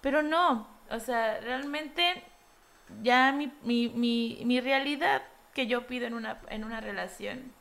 Pero 0.00 0.22
no, 0.22 0.66
o 0.90 1.00
sea, 1.00 1.40
realmente 1.40 2.22
ya 3.02 3.32
mi, 3.32 3.52
mi, 3.62 3.88
mi, 3.88 4.42
mi 4.44 4.60
realidad 4.60 5.22
que 5.54 5.66
yo 5.66 5.86
pido 5.86 6.06
en 6.06 6.14
una, 6.14 6.40
en 6.48 6.64
una 6.64 6.80
relación. 6.80 7.52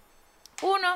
Uno, 0.62 0.88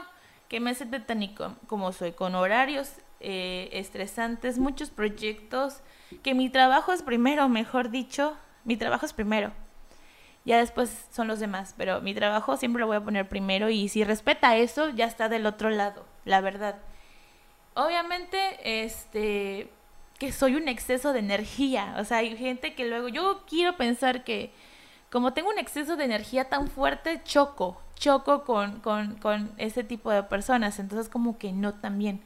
que 0.50 0.60
me 0.60 0.74
técnico 0.76 1.56
como 1.68 1.92
soy, 1.92 2.12
con 2.12 2.36
horarios 2.36 2.94
eh, 3.28 3.70
estresantes, 3.72 4.60
muchos 4.60 4.92
proyectos, 4.92 5.82
que 6.22 6.36
mi 6.36 6.52
trabajo 6.52 6.94
es 6.94 7.02
primero, 7.02 7.50
mejor 7.50 7.90
dicho, 7.90 8.38
mi 8.66 8.78
trabajo 8.78 9.08
es 9.08 9.14
primero. 9.14 9.52
Ya 10.46 10.60
después 10.60 11.08
son 11.10 11.28
los 11.28 11.40
demás, 11.40 11.74
pero 11.76 12.02
mi 12.02 12.14
trabajo 12.14 12.56
siempre 12.56 12.82
lo 12.82 12.86
voy 12.86 12.98
a 12.98 13.04
poner 13.04 13.28
primero 13.28 13.72
y 13.72 13.90
si 13.90 14.04
respeta 14.04 14.56
eso, 14.58 14.90
ya 14.90 15.06
está 15.06 15.28
del 15.28 15.48
otro 15.48 15.72
lado, 15.72 16.06
la 16.24 16.40
verdad. 16.40 16.76
Obviamente, 17.74 18.38
este, 18.84 19.72
que 20.20 20.32
soy 20.32 20.54
un 20.54 20.68
exceso 20.68 21.12
de 21.12 21.20
energía. 21.20 21.96
O 21.98 22.04
sea, 22.04 22.18
hay 22.18 22.38
gente 22.38 22.76
que 22.76 22.86
luego, 22.86 23.08
yo 23.08 23.44
quiero 23.50 23.76
pensar 23.76 24.24
que 24.24 24.54
como 25.12 25.34
tengo 25.34 25.50
un 25.50 25.58
exceso 25.58 25.96
de 25.98 26.06
energía 26.06 26.48
tan 26.48 26.68
fuerte, 26.68 27.22
choco, 27.24 27.82
choco 27.96 28.44
con, 28.44 28.82
con, 28.82 29.16
con 29.16 29.52
ese 29.58 29.84
tipo 29.84 30.12
de 30.12 30.22
personas. 30.22 30.78
Entonces 30.78 31.10
como 31.10 31.40
que 31.40 31.54
no 31.54 31.74
también. 31.74 32.22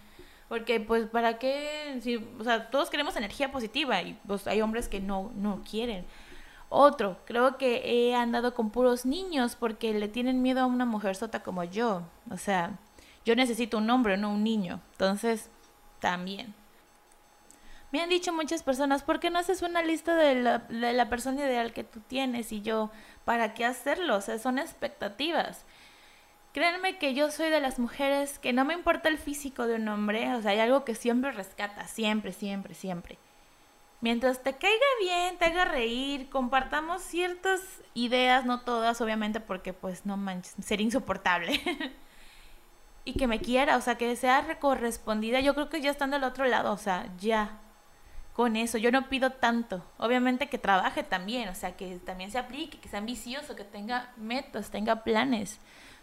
Porque 0.49 0.79
pues 0.79 1.07
para 1.07 1.37
qué, 1.37 1.99
si, 2.01 2.17
o 2.17 2.43
sea, 2.43 2.69
todos 2.71 2.89
queremos 2.89 3.15
energía 3.15 3.51
positiva 3.51 4.01
y 4.01 4.19
pues 4.27 4.47
hay 4.47 4.61
hombres 4.61 4.89
que 4.89 4.99
no, 4.99 5.31
no 5.35 5.61
quieren. 5.69 6.05
Otro, 6.69 7.17
creo 7.25 7.57
que 7.57 7.81
he 7.85 8.15
andado 8.15 8.53
con 8.53 8.71
puros 8.71 9.05
niños 9.05 9.55
porque 9.55 9.93
le 9.93 10.07
tienen 10.07 10.41
miedo 10.41 10.61
a 10.61 10.65
una 10.65 10.85
mujer 10.85 11.15
sota 11.15 11.41
como 11.41 11.63
yo. 11.63 12.03
O 12.31 12.37
sea, 12.37 12.77
yo 13.25 13.35
necesito 13.35 13.77
un 13.77 13.89
hombre, 13.89 14.17
no 14.17 14.31
un 14.33 14.43
niño. 14.43 14.81
Entonces, 14.93 15.49
también. 15.99 16.53
Me 17.91 18.01
han 18.01 18.09
dicho 18.09 18.33
muchas 18.33 18.61
personas, 18.61 19.01
¿por 19.01 19.19
qué 19.19 19.31
no 19.31 19.39
haces 19.39 19.63
una 19.63 19.81
lista 19.81 20.15
de 20.15 20.35
la, 20.35 20.59
de 20.59 20.93
la 20.93 21.09
persona 21.09 21.41
ideal 21.41 21.73
que 21.73 21.83
tú 21.83 22.01
tienes? 22.01 22.51
Y 22.51 22.61
yo, 22.61 22.91
¿para 23.25 23.53
qué 23.55 23.65
hacerlo? 23.65 24.17
O 24.17 24.21
sea, 24.21 24.37
son 24.37 24.59
expectativas. 24.59 25.65
Créanme 26.53 26.97
que 26.97 27.13
yo 27.13 27.29
soy 27.31 27.49
de 27.49 27.61
las 27.61 27.79
mujeres 27.79 28.39
que 28.39 28.53
no 28.53 28.65
me 28.65 28.73
importa 28.73 29.09
el 29.09 29.17
físico 29.17 29.67
de 29.67 29.75
un 29.75 29.87
hombre, 29.87 30.33
o 30.33 30.41
sea, 30.41 30.51
hay 30.51 30.59
algo 30.59 30.83
que 30.83 30.95
siempre 30.95 31.31
rescata, 31.31 31.87
siempre, 31.87 32.31
siempre, 32.33 32.73
siempre. 32.73 33.19
Mientras 34.01 34.41
te 34.41 34.53
caiga 34.53 34.85
bien, 34.99 35.37
te 35.37 35.45
haga 35.45 35.65
reír, 35.65 36.29
compartamos 36.29 37.01
ciertas 37.01 37.61
ideas, 37.93 38.45
no 38.45 38.61
todas, 38.61 39.01
obviamente, 39.01 39.39
porque 39.41 39.73
pues 39.73 40.05
no 40.05 40.17
manches, 40.17 40.55
sería 40.65 40.85
insoportable. 40.85 41.61
y 43.05 43.13
que 43.13 43.27
me 43.27 43.39
quiera, 43.39 43.77
o 43.77 43.81
sea, 43.81 43.97
que 43.97 44.15
sea 44.15 44.59
correspondida, 44.59 45.41
yo 45.41 45.53
creo 45.53 45.69
que 45.69 45.81
ya 45.81 45.91
están 45.91 46.11
del 46.11 46.23
otro 46.23 46.45
lado, 46.45 46.71
o 46.73 46.77
sea, 46.77 47.09
ya, 47.17 47.59
con 48.39 48.55
eso. 48.55 48.77
Yo 48.77 48.89
no 48.89 49.09
pido 49.09 49.31
tanto. 49.31 49.83
Obviamente 49.97 50.47
que 50.47 50.57
trabaje 50.57 51.03
también, 51.03 51.49
o 51.49 51.55
sea, 51.55 51.75
que 51.75 51.97
también 51.97 52.31
se 52.31 52.37
aplique, 52.37 52.79
que 52.79 52.87
sea 52.87 52.99
ambicioso, 52.99 53.53
que 53.53 53.65
tenga 53.65 54.13
metas, 54.15 54.71
tenga 54.71 55.03
planes. 55.03 55.59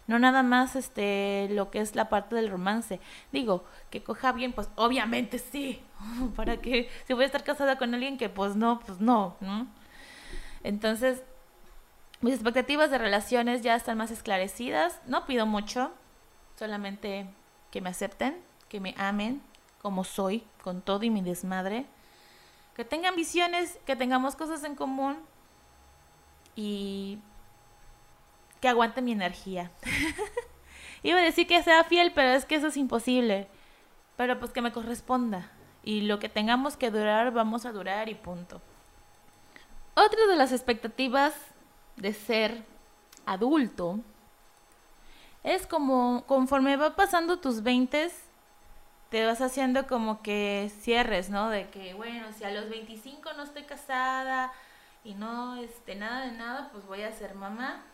No 0.07 0.19
nada 0.19 0.41
más 0.41 0.75
este 0.75 1.49
lo 1.51 1.69
que 1.69 1.79
es 1.79 1.95
la 1.95 2.09
parte 2.09 2.35
del 2.35 2.49
romance. 2.49 2.99
Digo, 3.31 3.65
que 3.89 4.03
coja 4.03 4.31
bien, 4.31 4.53
pues 4.53 4.69
obviamente 4.75 5.37
sí. 5.39 5.81
Para 6.35 6.57
que 6.57 6.89
si 7.05 7.13
voy 7.13 7.23
a 7.23 7.25
estar 7.27 7.43
casada 7.43 7.77
con 7.77 7.93
alguien 7.93 8.17
que 8.17 8.29
pues 8.29 8.55
no, 8.55 8.79
pues 8.79 8.99
no, 8.99 9.35
¿no? 9.41 9.67
Entonces, 10.63 11.23
mis 12.21 12.33
expectativas 12.33 12.89
de 12.89 12.97
relaciones 12.97 13.61
ya 13.61 13.75
están 13.75 13.97
más 13.97 14.11
esclarecidas. 14.11 14.99
No 15.05 15.25
pido 15.25 15.45
mucho, 15.45 15.91
solamente 16.57 17.27
que 17.71 17.81
me 17.81 17.89
acepten, 17.89 18.37
que 18.69 18.79
me 18.79 18.95
amen 18.97 19.41
como 19.81 20.03
soy, 20.03 20.43
con 20.63 20.81
todo 20.81 21.03
y 21.03 21.09
mi 21.09 21.21
desmadre 21.21 21.85
que 22.77 22.85
tengan 22.85 23.15
visiones, 23.15 23.79
que 23.87 23.95
tengamos 23.95 24.35
cosas 24.35 24.63
en 24.63 24.75
común 24.75 25.17
y 26.55 27.17
que 28.59 28.67
aguante 28.67 29.01
mi 29.01 29.11
energía. 29.11 29.71
Iba 31.03 31.19
a 31.19 31.23
decir 31.23 31.47
que 31.47 31.63
sea 31.63 31.83
fiel, 31.83 32.11
pero 32.13 32.29
es 32.29 32.45
que 32.45 32.55
eso 32.55 32.67
es 32.67 32.77
imposible. 32.77 33.47
Pero 34.15 34.39
pues 34.39 34.51
que 34.51 34.61
me 34.61 34.71
corresponda. 34.71 35.51
Y 35.83 36.01
lo 36.01 36.19
que 36.19 36.29
tengamos 36.29 36.75
que 36.75 36.91
durar, 36.91 37.31
vamos 37.31 37.65
a 37.65 37.71
durar 37.71 38.09
y 38.09 38.15
punto. 38.15 38.61
Otra 39.95 40.27
de 40.27 40.35
las 40.35 40.51
expectativas 40.51 41.33
de 41.95 42.13
ser 42.13 42.63
adulto 43.25 43.99
es 45.43 45.65
como 45.65 46.23
conforme 46.27 46.75
va 46.75 46.95
pasando 46.95 47.39
tus 47.39 47.63
veintes, 47.63 48.13
te 49.09 49.25
vas 49.25 49.41
haciendo 49.41 49.87
como 49.87 50.21
que 50.21 50.71
cierres, 50.81 51.29
¿no? 51.29 51.49
De 51.49 51.69
que, 51.69 51.93
bueno, 51.93 52.27
si 52.33 52.43
a 52.43 52.51
los 52.51 52.69
25 52.69 53.33
no 53.33 53.43
estoy 53.43 53.63
casada 53.63 54.51
y 55.03 55.13
no, 55.13 55.55
este, 55.55 55.95
nada 55.95 56.25
de 56.25 56.33
nada, 56.33 56.69
pues 56.71 56.85
voy 56.85 57.03
a 57.03 57.11
ser 57.11 57.35
mamá. 57.35 57.85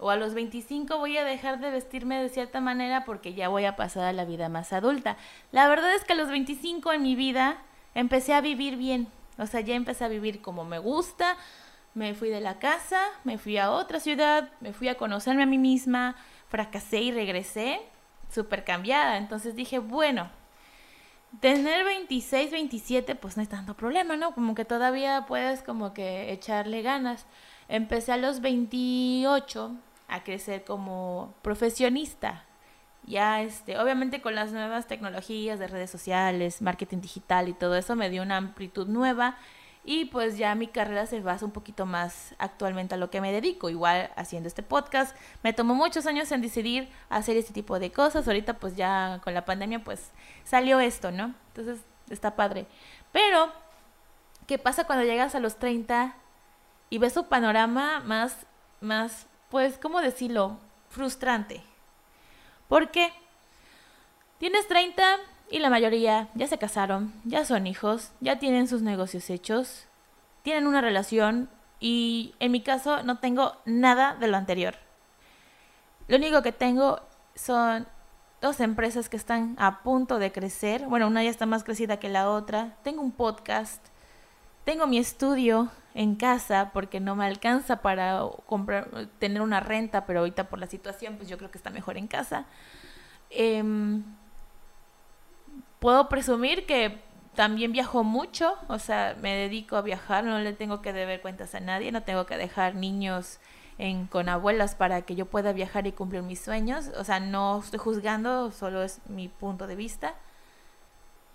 O 0.00 0.08
a 0.08 0.16
los 0.16 0.32
25 0.32 0.96
voy 0.96 1.18
a 1.18 1.24
dejar 1.24 1.60
de 1.60 1.70
vestirme 1.70 2.20
de 2.20 2.30
cierta 2.30 2.60
manera 2.60 3.04
porque 3.04 3.34
ya 3.34 3.48
voy 3.48 3.66
a 3.66 3.76
pasar 3.76 4.04
a 4.04 4.12
la 4.14 4.24
vida 4.24 4.48
más 4.48 4.72
adulta. 4.72 5.18
La 5.52 5.68
verdad 5.68 5.94
es 5.94 6.04
que 6.04 6.14
a 6.14 6.16
los 6.16 6.30
25 6.30 6.92
en 6.94 7.02
mi 7.02 7.14
vida 7.14 7.58
empecé 7.94 8.32
a 8.32 8.40
vivir 8.40 8.76
bien. 8.76 9.08
O 9.36 9.46
sea, 9.46 9.60
ya 9.60 9.74
empecé 9.74 10.04
a 10.04 10.08
vivir 10.08 10.40
como 10.40 10.64
me 10.64 10.78
gusta. 10.78 11.36
Me 11.92 12.14
fui 12.14 12.30
de 12.30 12.40
la 12.40 12.58
casa, 12.58 13.02
me 13.24 13.36
fui 13.36 13.58
a 13.58 13.70
otra 13.72 14.00
ciudad, 14.00 14.50
me 14.60 14.72
fui 14.72 14.88
a 14.88 14.96
conocerme 14.96 15.42
a 15.42 15.46
mí 15.46 15.58
misma, 15.58 16.16
fracasé 16.48 17.00
y 17.00 17.12
regresé 17.12 17.80
súper 18.30 18.64
cambiada. 18.64 19.18
Entonces 19.18 19.54
dije, 19.54 19.80
bueno, 19.80 20.30
tener 21.40 21.84
26, 21.84 22.50
27, 22.50 23.16
pues 23.16 23.36
no 23.36 23.42
es 23.42 23.48
tanto 23.48 23.74
problema, 23.74 24.16
¿no? 24.16 24.32
Como 24.34 24.54
que 24.54 24.64
todavía 24.64 25.26
puedes 25.26 25.62
como 25.62 25.92
que 25.92 26.32
echarle 26.32 26.80
ganas. 26.80 27.26
Empecé 27.68 28.12
a 28.12 28.16
los 28.16 28.40
28 28.40 29.76
a 30.10 30.24
crecer 30.24 30.64
como 30.64 31.34
profesionista. 31.42 32.44
Ya, 33.04 33.40
este, 33.42 33.78
obviamente 33.78 34.20
con 34.20 34.34
las 34.34 34.52
nuevas 34.52 34.86
tecnologías 34.86 35.58
de 35.58 35.68
redes 35.68 35.90
sociales, 35.90 36.60
marketing 36.60 37.00
digital 37.00 37.48
y 37.48 37.54
todo 37.54 37.76
eso 37.76 37.96
me 37.96 38.10
dio 38.10 38.22
una 38.22 38.36
amplitud 38.36 38.86
nueva 38.86 39.38
y 39.82 40.04
pues 40.06 40.36
ya 40.36 40.54
mi 40.54 40.66
carrera 40.66 41.06
se 41.06 41.20
basa 41.20 41.46
un 41.46 41.52
poquito 41.52 41.86
más 41.86 42.34
actualmente 42.38 42.94
a 42.94 42.98
lo 42.98 43.10
que 43.10 43.22
me 43.22 43.32
dedico, 43.32 43.70
igual 43.70 44.10
haciendo 44.14 44.46
este 44.46 44.62
podcast. 44.62 45.16
Me 45.42 45.54
tomó 45.54 45.74
muchos 45.74 46.06
años 46.06 46.30
en 46.32 46.42
decidir 46.42 46.90
hacer 47.08 47.36
este 47.38 47.54
tipo 47.54 47.78
de 47.78 47.90
cosas. 47.90 48.26
Ahorita 48.26 48.54
pues 48.54 48.76
ya 48.76 49.20
con 49.24 49.32
la 49.32 49.46
pandemia 49.46 49.82
pues 49.82 50.10
salió 50.44 50.80
esto, 50.80 51.10
¿no? 51.10 51.34
Entonces 51.48 51.80
está 52.10 52.36
padre. 52.36 52.66
Pero, 53.10 53.50
¿qué 54.46 54.58
pasa 54.58 54.84
cuando 54.84 55.04
llegas 55.04 55.34
a 55.34 55.40
los 55.40 55.56
30 55.56 56.14
y 56.90 56.98
ves 56.98 57.16
un 57.16 57.24
panorama 57.24 58.00
más, 58.00 58.36
más, 58.80 59.26
pues, 59.50 59.78
¿cómo 59.78 60.00
decirlo? 60.00 60.58
Frustrante. 60.88 61.62
¿Por 62.68 62.90
qué? 62.90 63.12
Tienes 64.38 64.66
30 64.68 65.18
y 65.50 65.58
la 65.58 65.70
mayoría 65.70 66.28
ya 66.34 66.46
se 66.46 66.58
casaron, 66.58 67.12
ya 67.24 67.44
son 67.44 67.66
hijos, 67.66 68.12
ya 68.20 68.38
tienen 68.38 68.68
sus 68.68 68.82
negocios 68.82 69.28
hechos, 69.28 69.84
tienen 70.42 70.66
una 70.66 70.80
relación 70.80 71.50
y 71.80 72.34
en 72.38 72.52
mi 72.52 72.62
caso 72.62 73.02
no 73.02 73.18
tengo 73.18 73.56
nada 73.64 74.14
de 74.14 74.28
lo 74.28 74.36
anterior. 74.36 74.76
Lo 76.06 76.16
único 76.16 76.42
que 76.42 76.52
tengo 76.52 77.00
son 77.34 77.86
dos 78.40 78.60
empresas 78.60 79.08
que 79.08 79.16
están 79.16 79.56
a 79.58 79.82
punto 79.82 80.18
de 80.18 80.32
crecer. 80.32 80.86
Bueno, 80.86 81.06
una 81.06 81.22
ya 81.22 81.30
está 81.30 81.46
más 81.46 81.64
crecida 81.64 81.98
que 81.98 82.08
la 82.08 82.30
otra. 82.30 82.76
Tengo 82.82 83.02
un 83.02 83.12
podcast. 83.12 83.84
Tengo 84.64 84.86
mi 84.86 84.98
estudio 84.98 85.70
en 85.94 86.14
casa 86.16 86.70
porque 86.72 87.00
no 87.00 87.16
me 87.16 87.26
alcanza 87.26 87.82
para 87.82 88.22
comprar, 88.46 89.08
tener 89.18 89.42
una 89.42 89.60
renta, 89.60 90.06
pero 90.06 90.20
ahorita 90.20 90.48
por 90.48 90.58
la 90.58 90.66
situación, 90.66 91.16
pues 91.16 91.28
yo 91.28 91.36
creo 91.38 91.50
que 91.50 91.58
está 91.58 91.70
mejor 91.70 91.96
en 91.96 92.06
casa. 92.06 92.46
Eh, 93.30 93.62
puedo 95.80 96.08
presumir 96.08 96.66
que 96.66 97.00
también 97.34 97.72
viajo 97.72 98.04
mucho, 98.04 98.56
o 98.68 98.78
sea, 98.78 99.16
me 99.20 99.34
dedico 99.34 99.76
a 99.76 99.82
viajar, 99.82 100.24
no 100.24 100.38
le 100.38 100.52
tengo 100.52 100.82
que 100.82 100.92
deber 100.92 101.20
cuentas 101.20 101.54
a 101.54 101.60
nadie, 101.60 101.92
no 101.92 102.02
tengo 102.02 102.26
que 102.26 102.36
dejar 102.36 102.74
niños 102.74 103.38
en, 103.78 104.06
con 104.06 104.28
abuelas 104.28 104.74
para 104.74 105.02
que 105.02 105.14
yo 105.14 105.26
pueda 105.26 105.52
viajar 105.52 105.86
y 105.86 105.92
cumplir 105.92 106.22
mis 106.22 106.40
sueños, 106.40 106.90
o 106.98 107.04
sea, 107.04 107.20
no 107.20 107.60
estoy 107.60 107.78
juzgando, 107.78 108.50
solo 108.50 108.82
es 108.82 109.00
mi 109.08 109.28
punto 109.28 109.66
de 109.66 109.76
vista. 109.76 110.14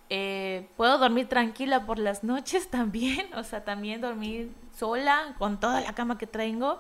Eh, 0.10 0.70
puedo 0.78 0.98
dormir 0.98 1.28
tranquila 1.28 1.86
por 1.86 1.98
las 1.98 2.24
noches 2.24 2.68
también, 2.72 3.34
o 3.34 3.44
sea, 3.44 3.64
también 3.64 4.02
dormir 4.02 4.54
sola 4.78 5.36
con 5.38 5.60
toda 5.60 5.82
la 5.82 5.94
cama 5.94 6.18
que 6.18 6.28
tengo. 6.28 6.80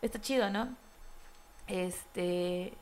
Está 0.00 0.20
chido, 0.20 0.50
¿no? 0.50 0.68
Este, 1.68 2.74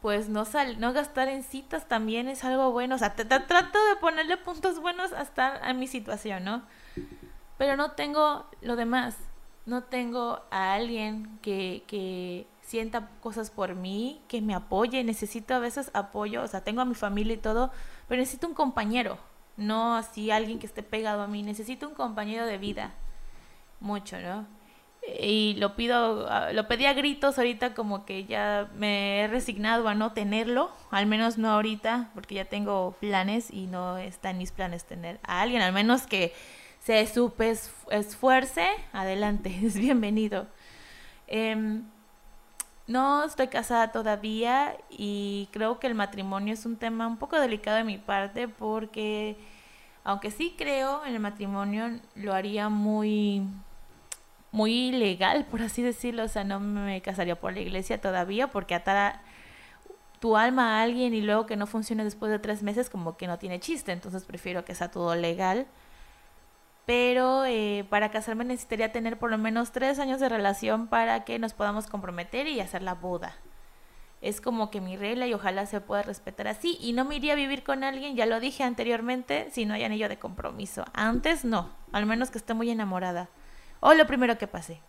pues 0.00 0.28
no 0.28 0.44
sal, 0.44 0.78
no 0.80 0.92
gastar 0.92 1.28
en 1.28 1.42
citas 1.42 1.88
también 1.88 2.28
es 2.28 2.44
algo 2.44 2.70
bueno. 2.72 2.94
O 2.94 2.98
sea, 2.98 3.14
trato 3.14 3.86
de 3.86 3.96
ponerle 4.00 4.36
puntos 4.36 4.78
buenos 4.80 5.12
hasta 5.12 5.56
a 5.66 5.72
mi 5.72 5.86
situación, 5.86 6.44
¿no? 6.44 6.62
Pero 7.58 7.76
no 7.76 7.92
tengo 7.92 8.46
lo 8.60 8.76
demás. 8.76 9.16
No 9.66 9.84
tengo 9.84 10.42
a 10.50 10.74
alguien 10.74 11.38
que, 11.40 11.84
que 11.86 12.46
sienta 12.66 13.10
cosas 13.20 13.50
por 13.50 13.74
mí, 13.74 14.20
que 14.28 14.40
me 14.40 14.54
apoye. 14.54 15.04
Necesito 15.04 15.54
a 15.54 15.58
veces 15.58 15.90
apoyo. 15.94 16.42
O 16.42 16.48
sea, 16.48 16.62
tengo 16.62 16.80
a 16.80 16.84
mi 16.84 16.94
familia 16.94 17.34
y 17.34 17.38
todo, 17.38 17.70
pero 18.08 18.20
necesito 18.20 18.48
un 18.48 18.54
compañero. 18.54 19.18
No 19.56 19.96
así 19.96 20.30
alguien 20.30 20.58
que 20.58 20.66
esté 20.66 20.82
pegado 20.82 21.22
a 21.22 21.26
mí. 21.28 21.42
Necesito 21.42 21.88
un 21.88 21.94
compañero 21.94 22.46
de 22.46 22.58
vida. 22.58 22.94
Mucho, 23.80 24.18
¿no? 24.20 24.46
y 25.06 25.54
lo 25.58 25.76
pido, 25.76 26.28
lo 26.52 26.68
pedí 26.68 26.86
a 26.86 26.94
gritos 26.94 27.38
ahorita 27.38 27.74
como 27.74 28.04
que 28.04 28.24
ya 28.24 28.70
me 28.76 29.20
he 29.20 29.28
resignado 29.28 29.86
a 29.88 29.94
no 29.94 30.12
tenerlo, 30.12 30.70
al 30.90 31.06
menos 31.06 31.36
no 31.36 31.50
ahorita, 31.50 32.10
porque 32.14 32.36
ya 32.36 32.46
tengo 32.46 32.96
planes 33.00 33.50
y 33.50 33.66
no 33.66 33.98
está 33.98 34.30
en 34.30 34.38
mis 34.38 34.52
planes 34.52 34.84
tener 34.84 35.20
a 35.22 35.42
alguien, 35.42 35.62
al 35.62 35.72
menos 35.72 36.06
que 36.06 36.32
se 36.80 37.06
supe 37.06 37.54
esfuerce, 37.90 38.66
adelante, 38.92 39.58
es 39.62 39.76
bienvenido. 39.76 40.46
Em, 41.26 41.84
no 42.86 43.24
estoy 43.24 43.48
casada 43.48 43.92
todavía 43.92 44.76
y 44.90 45.48
creo 45.52 45.78
que 45.78 45.86
el 45.86 45.94
matrimonio 45.94 46.54
es 46.54 46.66
un 46.66 46.76
tema 46.76 47.06
un 47.06 47.16
poco 47.16 47.40
delicado 47.40 47.78
de 47.78 47.84
mi 47.84 47.98
parte 47.98 48.48
porque 48.48 49.36
aunque 50.04 50.30
sí 50.30 50.54
creo 50.56 51.04
en 51.04 51.14
el 51.14 51.20
matrimonio, 51.20 51.98
lo 52.14 52.34
haría 52.34 52.68
muy 52.68 53.48
muy 54.52 54.92
legal, 54.92 55.46
por 55.46 55.62
así 55.62 55.82
decirlo. 55.82 56.24
O 56.24 56.28
sea, 56.28 56.44
no 56.44 56.60
me 56.60 57.02
casaría 57.02 57.40
por 57.40 57.54
la 57.54 57.60
iglesia 57.60 58.00
todavía 58.00 58.48
porque 58.48 58.74
atar 58.74 59.20
tu 60.20 60.36
alma 60.36 60.78
a 60.78 60.82
alguien 60.82 61.12
y 61.12 61.20
luego 61.22 61.46
que 61.46 61.56
no 61.56 61.66
funcione 61.66 62.04
después 62.04 62.30
de 62.30 62.38
tres 62.38 62.62
meses 62.62 62.88
como 62.88 63.16
que 63.16 63.26
no 63.26 63.38
tiene 63.38 63.60
chiste. 63.60 63.92
Entonces 63.92 64.24
prefiero 64.24 64.64
que 64.64 64.74
sea 64.74 64.90
todo 64.90 65.16
legal. 65.16 65.66
Pero 66.86 67.44
eh, 67.46 67.86
para 67.88 68.10
casarme 68.10 68.44
necesitaría 68.44 68.92
tener 68.92 69.18
por 69.18 69.30
lo 69.30 69.38
menos 69.38 69.72
tres 69.72 69.98
años 69.98 70.20
de 70.20 70.28
relación 70.28 70.86
para 70.88 71.24
que 71.24 71.38
nos 71.38 71.54
podamos 71.54 71.86
comprometer 71.86 72.46
y 72.46 72.60
hacer 72.60 72.82
la 72.82 72.94
boda. 72.94 73.34
Es 74.20 74.40
como 74.40 74.70
que 74.70 74.80
mi 74.80 74.96
regla 74.96 75.26
y 75.26 75.34
ojalá 75.34 75.66
se 75.66 75.80
pueda 75.80 76.02
respetar 76.02 76.48
así. 76.48 76.78
Y 76.80 76.92
no 76.92 77.04
me 77.04 77.16
iría 77.16 77.34
a 77.34 77.36
vivir 77.36 77.62
con 77.62 77.84
alguien, 77.84 78.16
ya 78.16 78.26
lo 78.26 78.40
dije 78.40 78.64
anteriormente, 78.64 79.48
si 79.50 79.66
no 79.66 79.74
hay 79.74 79.84
anillo 79.84 80.08
de 80.08 80.18
compromiso. 80.18 80.84
Antes 80.94 81.44
no, 81.44 81.70
al 81.92 82.06
menos 82.06 82.30
que 82.30 82.38
esté 82.38 82.54
muy 82.54 82.70
enamorada 82.70 83.28
o 83.80 83.92
lo 83.92 84.06
primero 84.06 84.38
que 84.38 84.46
pasé. 84.46 84.80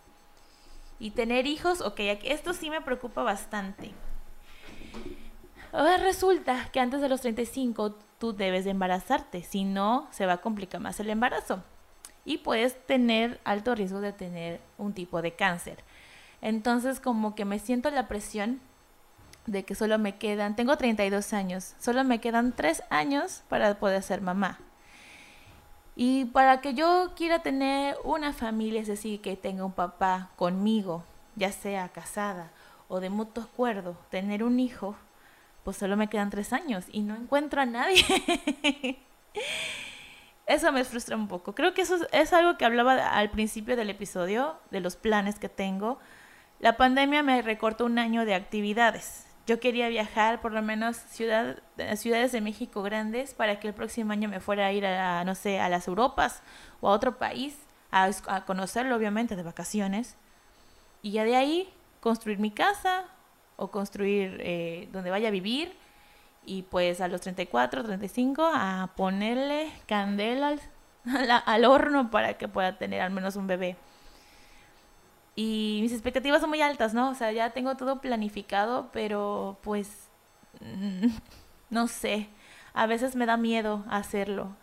Y 0.98 1.10
tener 1.10 1.46
hijos, 1.46 1.82
ok, 1.82 2.00
esto 2.24 2.54
sí 2.54 2.70
me 2.70 2.80
preocupa 2.80 3.22
bastante. 3.22 3.92
Ahora 5.70 5.98
resulta 5.98 6.70
que 6.72 6.80
antes 6.80 7.02
de 7.02 7.10
los 7.10 7.20
35 7.20 7.94
tú 8.18 8.32
debes 8.32 8.64
de 8.64 8.70
embarazarte, 8.70 9.42
si 9.42 9.64
no 9.64 10.08
se 10.10 10.24
va 10.24 10.34
a 10.34 10.40
complicar 10.40 10.80
más 10.80 10.98
el 10.98 11.10
embarazo. 11.10 11.62
Y 12.26 12.38
puedes 12.38 12.76
tener 12.86 13.40
alto 13.44 13.74
riesgo 13.74 14.00
de 14.02 14.12
tener 14.12 14.60
un 14.76 14.92
tipo 14.92 15.22
de 15.22 15.32
cáncer. 15.32 15.78
Entonces 16.42 17.00
como 17.00 17.34
que 17.34 17.46
me 17.46 17.58
siento 17.58 17.90
la 17.90 18.08
presión 18.08 18.60
de 19.46 19.64
que 19.64 19.74
solo 19.74 19.98
me 19.98 20.16
quedan, 20.16 20.56
tengo 20.56 20.76
32 20.76 21.32
años, 21.32 21.74
solo 21.80 22.04
me 22.04 22.20
quedan 22.20 22.52
3 22.52 22.82
años 22.90 23.42
para 23.48 23.78
poder 23.78 24.02
ser 24.02 24.20
mamá. 24.20 24.58
Y 25.94 26.26
para 26.26 26.60
que 26.60 26.74
yo 26.74 27.12
quiera 27.16 27.38
tener 27.42 27.96
una 28.04 28.34
familia, 28.34 28.82
es 28.82 28.88
decir, 28.88 29.22
que 29.22 29.36
tenga 29.36 29.64
un 29.64 29.72
papá 29.72 30.30
conmigo, 30.36 31.04
ya 31.36 31.52
sea 31.52 31.88
casada 31.88 32.50
o 32.88 33.00
de 33.00 33.08
mutuo 33.08 33.44
acuerdo, 33.44 33.96
tener 34.10 34.44
un 34.44 34.60
hijo, 34.60 34.94
pues 35.64 35.78
solo 35.78 35.96
me 35.96 36.08
quedan 36.08 36.30
tres 36.30 36.52
años 36.52 36.84
y 36.92 37.00
no 37.00 37.16
encuentro 37.16 37.62
a 37.62 37.66
nadie. 37.66 38.04
eso 40.46 40.72
me 40.72 40.84
frustra 40.84 41.16
un 41.16 41.28
poco. 41.28 41.54
Creo 41.54 41.74
que 41.74 41.82
eso 41.82 41.98
es 42.12 42.32
algo 42.32 42.56
que 42.56 42.64
hablaba 42.64 43.10
al 43.10 43.30
principio 43.30 43.76
del 43.76 43.90
episodio, 43.90 44.56
de 44.70 44.80
los 44.80 44.96
planes 44.96 45.38
que 45.38 45.48
tengo. 45.48 45.98
La 46.60 46.76
pandemia 46.76 47.22
me 47.22 47.42
recortó 47.42 47.84
un 47.84 47.98
año 47.98 48.24
de 48.24 48.34
actividades 48.34 49.26
yo 49.46 49.60
quería 49.60 49.88
viajar 49.88 50.40
por 50.40 50.52
lo 50.52 50.60
menos 50.60 50.96
ciudad, 50.96 51.62
ciudades 51.94 52.32
de 52.32 52.40
México 52.40 52.82
grandes 52.82 53.32
para 53.32 53.60
que 53.60 53.68
el 53.68 53.74
próximo 53.74 54.12
año 54.12 54.28
me 54.28 54.40
fuera 54.40 54.66
a 54.66 54.72
ir 54.72 54.84
a, 54.84 55.22
no 55.24 55.36
sé, 55.36 55.60
a 55.60 55.68
las 55.68 55.86
Europas 55.86 56.42
o 56.80 56.88
a 56.88 56.92
otro 56.92 57.16
país, 57.16 57.56
a, 57.92 58.10
conocerlo 58.44 58.96
obviamente 58.96 59.36
de 59.36 59.44
vacaciones. 59.44 60.16
Y 61.00 61.12
ya 61.12 61.24
de 61.24 61.36
ahí 61.36 61.72
construir 62.00 62.40
mi 62.40 62.50
casa 62.50 63.04
o 63.54 63.70
construir 63.70 64.38
eh, 64.40 64.88
donde 64.92 65.10
vaya 65.10 65.28
a 65.28 65.30
vivir. 65.30 65.76
Y 66.46 66.62
pues 66.62 67.00
a 67.00 67.08
los 67.08 67.20
34, 67.20 67.84
35 67.84 68.50
a 68.54 68.92
ponerle 68.96 69.70
candela 69.86 70.56
al 71.44 71.64
horno 71.64 72.10
para 72.10 72.38
que 72.38 72.48
pueda 72.48 72.78
tener 72.78 73.02
al 73.02 73.10
menos 73.10 73.36
un 73.36 73.46
bebé. 73.46 73.76
Y 75.34 75.80
mis 75.82 75.92
expectativas 75.92 76.40
son 76.40 76.48
muy 76.48 76.62
altas, 76.62 76.94
¿no? 76.94 77.10
O 77.10 77.14
sea, 77.14 77.30
ya 77.32 77.50
tengo 77.50 77.76
todo 77.76 78.00
planificado, 78.00 78.88
pero 78.92 79.58
pues 79.62 80.08
no 81.70 81.88
sé. 81.88 82.28
A 82.72 82.86
veces 82.86 83.16
me 83.16 83.26
da 83.26 83.36
miedo 83.36 83.84
hacerlo. 83.88 84.54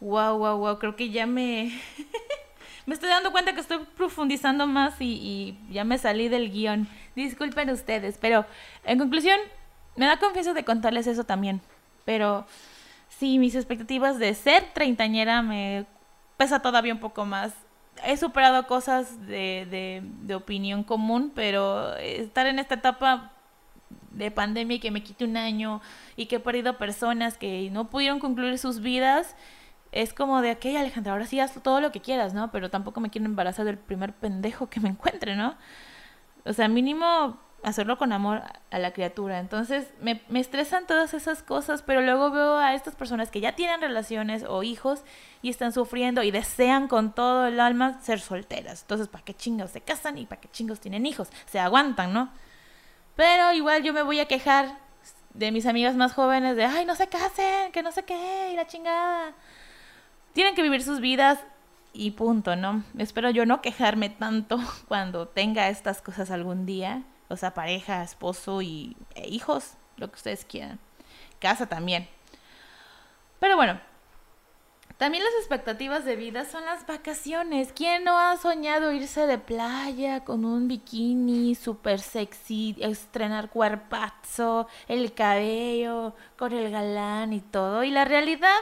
Wow, 0.00 0.38
wow, 0.38 0.58
wow. 0.58 0.78
Creo 0.78 0.96
que 0.96 1.10
ya 1.10 1.26
me 1.26 1.72
me 2.86 2.94
estoy 2.94 3.08
dando 3.08 3.32
cuenta 3.32 3.54
que 3.54 3.60
estoy 3.60 3.78
profundizando 3.96 4.66
más 4.66 4.94
y, 5.00 5.58
ya 5.70 5.84
me 5.84 5.98
salí 5.98 6.28
del 6.28 6.50
guion. 6.50 6.88
Disculpen 7.14 7.70
ustedes, 7.70 8.18
pero 8.18 8.44
en 8.84 8.98
conclusión, 8.98 9.38
me 9.96 10.06
da 10.06 10.18
confianza 10.18 10.52
de 10.52 10.64
contarles 10.64 11.06
eso 11.06 11.24
también. 11.24 11.60
Pero 12.04 12.46
sí, 13.08 13.38
mis 13.38 13.54
expectativas 13.54 14.18
de 14.18 14.34
ser 14.34 14.64
treintañera 14.72 15.42
me 15.42 15.86
pesa 16.36 16.60
todavía 16.60 16.92
un 16.92 17.00
poco 17.00 17.24
más. 17.24 17.52
He 18.04 18.16
superado 18.16 18.66
cosas 18.66 19.26
de, 19.26 20.02
de, 20.22 20.34
opinión 20.34 20.82
común, 20.82 21.30
pero 21.34 21.94
estar 21.96 22.46
en 22.46 22.58
esta 22.58 22.76
etapa 22.76 23.32
de 24.10 24.30
pandemia 24.30 24.76
y 24.76 24.80
que 24.80 24.90
me 24.90 25.02
quite 25.02 25.24
un 25.24 25.36
año 25.36 25.80
y 26.16 26.26
que 26.26 26.36
he 26.36 26.40
perdido 26.40 26.78
personas 26.78 27.36
que 27.36 27.70
no 27.70 27.90
pudieron 27.90 28.18
concluir 28.18 28.58
sus 28.58 28.80
vidas, 28.80 29.36
es 29.92 30.14
como 30.14 30.40
de, 30.40 30.52
ok, 30.52 30.64
Alejandra, 30.78 31.12
ahora 31.12 31.26
sí 31.26 31.38
haz 31.38 31.62
todo 31.62 31.80
lo 31.80 31.92
que 31.92 32.00
quieras, 32.00 32.32
¿no? 32.32 32.50
Pero 32.50 32.70
tampoco 32.70 33.00
me 33.00 33.10
quiero 33.10 33.26
embarazar 33.26 33.66
del 33.66 33.78
primer 33.78 34.14
pendejo 34.14 34.68
que 34.68 34.80
me 34.80 34.88
encuentre, 34.88 35.36
¿no? 35.36 35.54
O 36.44 36.52
sea, 36.54 36.66
mínimo 36.68 37.38
hacerlo 37.62 37.96
con 37.96 38.12
amor 38.12 38.42
a 38.70 38.78
la 38.78 38.92
criatura. 38.92 39.38
Entonces, 39.38 39.86
me, 40.00 40.20
me 40.28 40.40
estresan 40.40 40.86
todas 40.86 41.14
esas 41.14 41.42
cosas, 41.42 41.82
pero 41.82 42.00
luego 42.00 42.30
veo 42.30 42.56
a 42.56 42.74
estas 42.74 42.94
personas 42.94 43.30
que 43.30 43.40
ya 43.40 43.54
tienen 43.54 43.80
relaciones 43.80 44.44
o 44.48 44.62
hijos 44.62 45.02
y 45.42 45.50
están 45.50 45.72
sufriendo 45.72 46.22
y 46.22 46.30
desean 46.30 46.88
con 46.88 47.12
todo 47.14 47.46
el 47.46 47.60
alma 47.60 48.00
ser 48.00 48.20
solteras. 48.20 48.82
Entonces, 48.82 49.08
¿para 49.08 49.24
qué 49.24 49.34
chingos 49.34 49.70
se 49.70 49.80
casan 49.80 50.18
y 50.18 50.26
para 50.26 50.40
qué 50.40 50.48
chingos 50.48 50.80
tienen 50.80 51.06
hijos? 51.06 51.28
Se 51.46 51.60
aguantan, 51.60 52.12
¿no? 52.12 52.30
Pero 53.16 53.52
igual 53.52 53.82
yo 53.82 53.92
me 53.92 54.02
voy 54.02 54.20
a 54.20 54.26
quejar 54.26 54.78
de 55.34 55.52
mis 55.52 55.66
amigas 55.66 55.94
más 55.94 56.12
jóvenes 56.14 56.56
de, 56.56 56.64
ay, 56.64 56.84
no 56.84 56.94
se 56.94 57.08
casen, 57.08 57.72
que 57.72 57.82
no 57.82 57.92
sé 57.92 58.04
qué, 58.04 58.50
y 58.52 58.56
la 58.56 58.66
chingada. 58.66 59.32
Tienen 60.32 60.54
que 60.54 60.62
vivir 60.62 60.82
sus 60.82 61.00
vidas 61.00 61.38
y 61.92 62.12
punto, 62.12 62.56
¿no? 62.56 62.82
Espero 62.98 63.30
yo 63.30 63.46
no 63.46 63.60
quejarme 63.60 64.08
tanto 64.08 64.58
cuando 64.88 65.28
tenga 65.28 65.68
estas 65.68 66.02
cosas 66.02 66.30
algún 66.30 66.66
día. 66.66 67.02
O 67.32 67.36
sea, 67.36 67.54
pareja, 67.54 68.02
esposo 68.02 68.62
y 68.62 68.96
e 69.14 69.28
hijos, 69.28 69.74
lo 69.96 70.08
que 70.10 70.16
ustedes 70.16 70.44
quieran. 70.44 70.78
Casa 71.40 71.66
también. 71.66 72.08
Pero 73.40 73.56
bueno, 73.56 73.80
también 74.98 75.24
las 75.24 75.34
expectativas 75.40 76.04
de 76.04 76.14
vida 76.14 76.44
son 76.44 76.64
las 76.64 76.86
vacaciones. 76.86 77.72
¿Quién 77.74 78.04
no 78.04 78.18
ha 78.18 78.36
soñado 78.36 78.92
irse 78.92 79.26
de 79.26 79.36
playa 79.36 80.22
con 80.24 80.44
un 80.44 80.68
bikini 80.68 81.56
súper 81.56 81.98
sexy, 81.98 82.76
estrenar 82.78 83.50
cuerpazo, 83.50 84.68
el 84.86 85.12
cabello, 85.12 86.14
con 86.36 86.52
el 86.52 86.70
galán 86.70 87.32
y 87.32 87.40
todo? 87.40 87.82
Y 87.82 87.90
la 87.90 88.04
realidad 88.04 88.60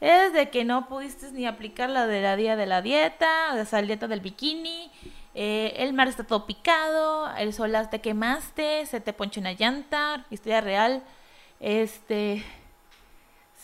es 0.00 0.32
de 0.32 0.48
que 0.48 0.64
no 0.64 0.88
pudiste 0.88 1.30
ni 1.32 1.46
aplicar 1.46 1.90
la 1.90 2.06
de 2.06 2.22
la 2.22 2.36
día 2.36 2.56
de 2.56 2.64
la 2.66 2.80
dieta, 2.80 3.62
sea, 3.66 3.80
la 3.82 3.86
dieta 3.86 4.08
del 4.08 4.20
bikini. 4.20 4.90
Eh, 5.34 5.74
el 5.78 5.92
mar 5.92 6.08
está 6.08 6.24
todo 6.24 6.46
picado, 6.46 7.28
el 7.36 7.52
sol 7.52 7.72
te 7.90 8.00
quemaste, 8.00 8.86
se 8.86 9.00
te 9.00 9.12
ponche 9.12 9.40
una 9.40 9.52
llanta, 9.52 10.24
historia 10.30 10.60
real. 10.60 11.02
Este 11.60 12.44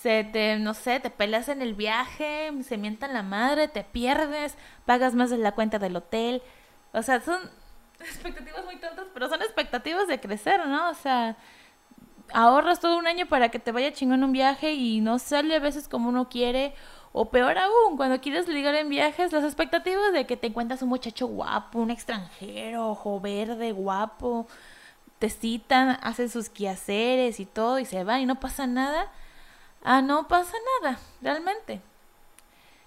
se 0.01 0.25
te, 0.25 0.59
no 0.59 0.73
sé, 0.73 0.99
te 0.99 1.11
peleas 1.11 1.49
en 1.51 1.61
el 1.61 1.75
viaje, 1.75 2.51
se 2.63 2.79
mientan 2.79 3.13
la 3.13 3.23
madre, 3.23 3.69
te 3.69 3.85
pierdes, 3.85 4.57
pagas 4.87 5.15
más 5.15 5.29
de 5.29 5.37
la 5.37 5.53
cuenta 5.53 5.79
del 5.79 5.95
hotel. 5.95 6.43
O 6.93 7.03
sea, 7.03 7.21
son 7.21 7.39
expectativas 8.01 8.65
muy 8.65 8.77
tontas, 8.77 9.07
pero 9.13 9.29
son 9.29 9.43
expectativas 9.43 10.09
de 10.09 10.19
crecer, 10.19 10.67
¿no? 10.67 10.91
O 10.91 10.95
sea, 10.95 11.37
ahorras 12.33 12.81
todo 12.81 12.99
un 12.99 13.07
año 13.07 13.27
para 13.27 13.51
que 13.51 13.59
te 13.59 13.73
vaya 13.73 13.93
chingón 13.93 14.25
un 14.25 14.33
viaje 14.33 14.73
y 14.73 15.01
no 15.01 15.19
sale 15.19 15.57
a 15.57 15.61
veces 15.61 15.87
como 15.87 16.09
uno 16.09 16.29
quiere. 16.31 16.75
O 17.13 17.31
peor 17.31 17.59
aún, 17.59 17.97
cuando 17.97 18.21
quieres 18.21 18.47
ligar 18.47 18.75
en 18.77 18.89
viajes, 18.89 19.33
las 19.33 19.45
expectativas 19.45 20.13
de 20.13 20.27
que 20.27 20.37
te 20.37 20.47
encuentras 20.47 20.83
un 20.83 20.89
muchacho 20.89 21.27
guapo, 21.27 21.81
un 21.81 21.91
extranjero, 21.91 22.91
ojo 22.91 23.21
verde, 23.21 23.73
guapo, 23.73 24.47
te 25.19 25.29
citan, 25.29 25.99
hacen 26.03 26.29
sus 26.29 26.49
quehaceres 26.49 27.41
y 27.41 27.47
todo 27.47 27.79
y 27.79 27.85
se 27.85 28.05
van 28.05 28.21
y 28.21 28.27
no 28.27 28.39
pasa 28.39 28.67
nada 28.67 29.11
ah, 29.83 30.03
no 30.03 30.29
pasa 30.29 30.57
nada, 30.83 30.99
realmente. 31.23 31.81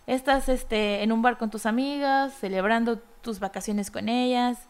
Estás 0.07 0.49
este, 0.49 1.03
en 1.03 1.11
un 1.11 1.21
bar 1.21 1.37
con 1.37 1.49
tus 1.49 1.65
amigas, 1.65 2.33
celebrando 2.33 2.99
tus 3.21 3.39
vacaciones 3.39 3.89
con 3.89 4.09
ellas 4.09 4.67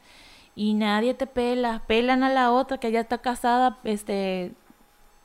y 0.56 0.74
nadie 0.74 1.14
te 1.14 1.26
pela. 1.28 1.84
Pelan 1.88 2.24
a 2.24 2.30
la 2.30 2.52
otra 2.52 2.78
que 2.78 2.92
ya 2.92 3.00
está 3.00 3.18
casada, 3.18 3.80
este, 3.84 4.54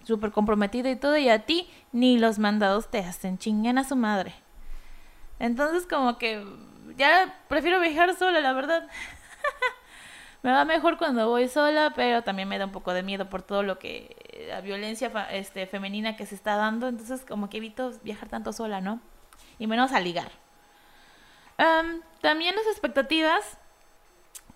súper 0.04 0.32
comprometida 0.32 0.90
y 0.90 0.96
todo, 0.96 1.16
y 1.18 1.28
a 1.28 1.44
ti 1.44 1.68
ni 1.92 2.18
los 2.18 2.38
mandados 2.38 2.90
te 2.90 2.98
hacen, 2.98 3.38
chinguen 3.38 3.78
a 3.78 3.84
su 3.84 3.96
madre. 3.96 4.34
Entonces 5.38 5.86
como 5.86 6.18
que 6.18 6.44
ya 6.96 7.42
prefiero 7.48 7.80
viajar 7.80 8.14
sola, 8.16 8.40
la 8.40 8.52
verdad. 8.52 8.88
me 10.42 10.52
va 10.52 10.64
mejor 10.64 10.98
cuando 10.98 11.28
voy 11.28 11.48
sola, 11.48 11.92
pero 11.94 12.22
también 12.22 12.48
me 12.48 12.58
da 12.58 12.66
un 12.66 12.72
poco 12.72 12.92
de 12.92 13.02
miedo 13.02 13.28
por 13.28 13.42
todo 13.42 13.62
lo 13.62 13.78
que 13.78 14.46
la 14.48 14.60
violencia 14.60 15.10
este, 15.30 15.66
femenina 15.66 16.16
que 16.16 16.26
se 16.26 16.34
está 16.34 16.56
dando, 16.56 16.88
entonces 16.88 17.24
como 17.26 17.50
que 17.50 17.58
evito 17.58 17.92
viajar 18.02 18.28
tanto 18.28 18.52
sola, 18.52 18.80
¿no? 18.80 19.00
Y 19.58 19.66
menos 19.66 19.92
a 19.92 20.00
ligar. 20.00 20.30
también 22.20 22.54
las 22.54 22.66
expectativas 22.66 23.58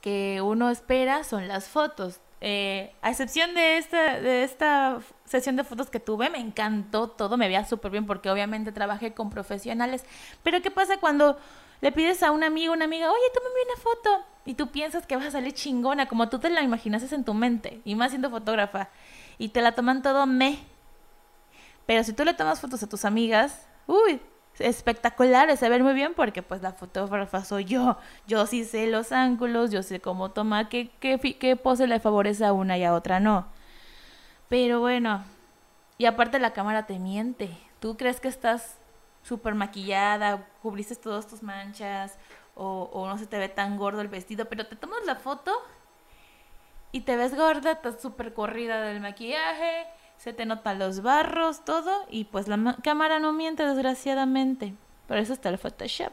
que 0.01 0.41
uno 0.43 0.71
espera 0.71 1.25
son 1.25 1.49
las 1.49 1.69
fotos. 1.69 2.21
Eh, 2.45 2.93
a 3.03 3.11
excepción 3.11 3.55
de 3.55 3.79
esta, 3.79 4.21
de 4.21 4.43
esta 4.43 4.99
sesión 5.25 5.55
de 5.55 5.63
fotos 5.63 5.91
que 5.91 6.01
tuve, 6.01 6.29
me 6.29 6.41
encantó 6.41 7.07
todo, 7.07 7.37
me 7.37 7.47
veía 7.47 7.65
súper 7.65 7.93
bien 7.93 8.05
porque 8.05 8.31
obviamente 8.31 8.73
trabajé 8.73 9.15
con 9.15 9.31
profesionales. 9.31 10.05
Pero 10.43 10.61
¿qué 10.61 10.73
pasa 10.73 10.97
cuando 10.99 11.39
le 11.81 11.93
pides 11.93 12.21
a 12.25 12.33
un 12.33 12.43
amigo, 12.43 12.73
una 12.73 12.87
amiga, 12.87 13.13
oye, 13.13 13.23
tómame 13.33 13.55
una 13.71 13.81
foto? 13.81 14.27
Y 14.45 14.55
tú 14.55 14.73
piensas 14.73 15.07
que 15.07 15.15
vas 15.15 15.27
a 15.27 15.31
salir 15.31 15.53
chingona, 15.53 16.09
como 16.09 16.29
tú 16.29 16.41
te 16.41 16.51
la 16.51 16.63
imaginases 16.63 17.13
en 17.13 17.25
tu 17.25 17.33
mente, 17.33 17.81
y 17.85 17.95
más 17.95 18.11
siendo 18.11 18.29
fotógrafa 18.29 18.91
y 19.39 19.51
te 19.51 19.63
la 19.63 19.77
toman 19.77 20.03
todo 20.03 20.27
me. 20.27 20.59
Pero 21.87 22.03
si 22.03 22.13
tú 22.13 22.25
le 22.25 22.35
tomas 22.35 22.61
fotos 22.61 22.83
a 22.83 22.89
tus 22.89 23.05
amigas, 23.05 23.69
uy, 23.87 24.21
espectaculares, 24.59 25.59
se 25.59 25.69
ven 25.69 25.83
muy 25.83 25.95
bien 25.95 26.15
porque 26.15 26.43
pues 26.43 26.63
la 26.63 26.73
fotógrafa 26.73 27.45
soy 27.45 27.65
yo. 27.65 27.97
Yo 28.27 28.47
sí 28.47 28.65
sé 28.65 28.87
los 28.87 29.13
ángulos, 29.13 29.71
yo 29.71 29.83
sé 29.83 30.01
cómo 30.01 30.31
tomar, 30.31 30.69
qué, 30.69 30.91
qué, 31.01 31.57
pose 31.57 31.87
le 31.87 32.01
favorece 32.01 32.45
a 32.45 32.53
una 32.53 32.79
y 32.79 32.85
a 32.85 32.95
otra 32.95 33.21
no. 33.21 33.47
Pero 34.49 34.81
bueno, 34.81 35.25
y 35.99 36.07
aparte 36.07 36.39
la 36.39 36.53
cámara 36.53 36.87
te 36.87 36.99
miente. 36.99 37.51
Tú 37.81 37.97
crees 37.97 38.21
que 38.21 38.29
estás 38.29 38.79
súper 39.23 39.55
maquillada, 39.55 40.47
cubriste 40.63 40.97
todas 40.97 41.27
tus 41.27 41.43
manchas 41.43 42.19
o, 42.55 42.91
o 42.93 43.09
no 43.09 43.19
se 43.19 43.27
te 43.27 43.39
ve 43.39 43.49
tan 43.49 43.77
gordo 43.77 44.01
el 44.01 44.09
vestido, 44.09 44.47
pero 44.47 44.67
te 44.67 44.77
tomas 44.77 45.05
la 45.07 45.17
foto 45.17 45.53
y 46.93 47.01
te 47.01 47.17
ves 47.17 47.35
gorda, 47.35 47.73
estás 47.73 48.01
súper 48.01 48.35
corrida 48.35 48.83
del 48.83 49.01
maquillaje, 49.01 49.87
se 50.23 50.33
te 50.33 50.47
notan 50.47 50.79
los 50.79 51.03
barros, 51.03 51.65
todo, 51.65 51.91
y 52.09 52.25
pues 52.25 52.47
la 52.47 52.77
cámara 52.85 53.19
no 53.19 53.33
miente 53.33 53.67
desgraciadamente. 53.67 54.73
Por 55.09 55.17
eso 55.17 55.33
está 55.33 55.49
el 55.49 55.59
Photoshop. 55.59 56.13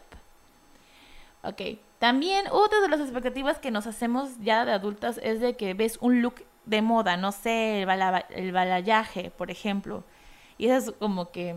Ok, 1.44 1.62
también 2.00 2.48
otra 2.50 2.82
de 2.82 2.88
las 2.88 3.02
expectativas 3.02 3.60
que 3.60 3.70
nos 3.70 3.86
hacemos 3.86 4.32
ya 4.40 4.66
de 4.66 4.72
adultas 4.72 5.20
es 5.22 5.42
de 5.42 5.56
que 5.56 5.76
ves 5.76 6.00
un 6.02 6.24
look 6.24 6.44
de 6.66 6.82
moda, 6.82 7.18
no 7.18 7.32
sé, 7.32 7.84
el, 7.84 7.90
el 8.32 8.52
balayaje, 8.52 9.30
por 9.30 9.52
ejemplo. 9.52 10.04
Y 10.58 10.70
eso 10.70 10.90
es 10.90 10.98
como 10.98 11.30
que 11.30 11.56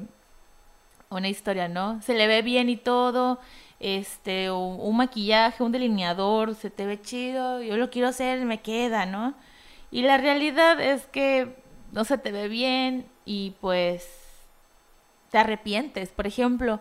una 1.09 1.28
historia, 1.28 1.68
¿no? 1.68 2.03
Se 2.03 2.12
le 2.12 2.26
ve 2.26 2.42
bien 2.42 2.68
y 2.68 2.76
todo, 2.76 3.40
este, 3.80 4.50
un, 4.50 4.94
maquillaje, 4.94 5.62
un 5.62 5.72
delineador, 5.72 6.55
se 6.55 6.68
te 6.68 6.84
ve 6.84 7.00
chido, 7.00 7.62
yo 7.62 7.78
lo 7.78 7.88
quiero 7.88 8.09
hacer, 8.09 8.44
me 8.44 8.61
queda, 8.61 9.07
¿no? 9.07 9.32
Y 9.90 10.03
la 10.03 10.18
realidad 10.18 10.78
es 10.82 11.07
que 11.07 11.61
no 11.93 12.05
se 12.05 12.18
te 12.18 12.32
ve 12.32 12.49
bien 12.49 13.07
y 13.24 13.55
pues 13.61 14.09
te 15.30 15.38
arrepientes. 15.38 16.11
Por 16.11 16.26
ejemplo, 16.26 16.80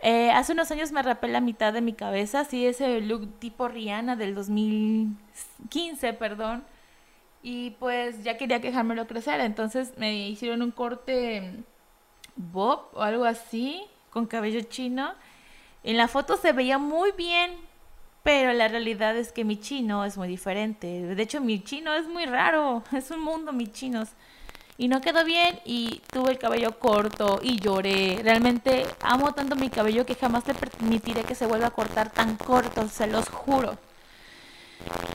eh, 0.00 0.30
hace 0.30 0.52
unos 0.52 0.70
años 0.70 0.92
me 0.92 1.02
rapé 1.02 1.28
la 1.28 1.40
mitad 1.40 1.72
de 1.72 1.80
mi 1.80 1.94
cabeza, 1.94 2.40
así 2.40 2.66
ese 2.66 3.00
look 3.00 3.38
tipo 3.38 3.68
Rihanna 3.68 4.16
del 4.16 4.34
2015, 4.34 6.12
perdón. 6.12 6.64
Y 7.42 7.70
pues 7.80 8.22
ya 8.22 8.36
quería 8.36 8.60
quejármelo 8.60 9.06
crecer, 9.06 9.40
entonces 9.40 9.94
me 9.96 10.28
hicieron 10.28 10.62
un 10.62 10.70
corte 10.70 11.64
bob 12.36 12.88
o 12.92 13.02
algo 13.02 13.24
así, 13.24 13.82
con 14.10 14.26
cabello 14.26 14.60
chino 14.62 15.14
en 15.84 15.96
la 15.96 16.08
foto 16.08 16.36
se 16.36 16.52
veía 16.52 16.78
muy 16.78 17.10
bien, 17.12 17.52
pero 18.22 18.52
la 18.52 18.68
realidad 18.68 19.16
es 19.16 19.32
que 19.32 19.44
mi 19.44 19.58
chino 19.58 20.04
es 20.04 20.16
muy 20.16 20.28
diferente. 20.28 20.86
De 20.86 21.22
hecho, 21.22 21.40
mi 21.40 21.62
chino 21.62 21.92
es 21.94 22.06
muy 22.06 22.24
raro. 22.26 22.84
Es 22.92 23.10
un 23.10 23.20
mundo, 23.20 23.52
mis 23.52 23.72
chinos. 23.72 24.10
Y 24.82 24.88
no 24.88 25.00
quedó 25.00 25.24
bien 25.24 25.60
y 25.64 26.02
tuve 26.10 26.32
el 26.32 26.38
cabello 26.40 26.76
corto 26.80 27.38
y 27.40 27.60
lloré. 27.60 28.18
Realmente 28.20 28.84
amo 29.00 29.30
tanto 29.30 29.54
mi 29.54 29.70
cabello 29.70 30.04
que 30.04 30.16
jamás 30.16 30.44
le 30.48 30.54
permitiré 30.54 31.22
que 31.22 31.36
se 31.36 31.46
vuelva 31.46 31.68
a 31.68 31.70
cortar 31.70 32.10
tan 32.10 32.36
corto, 32.36 32.88
se 32.88 33.06
los 33.06 33.28
juro. 33.28 33.78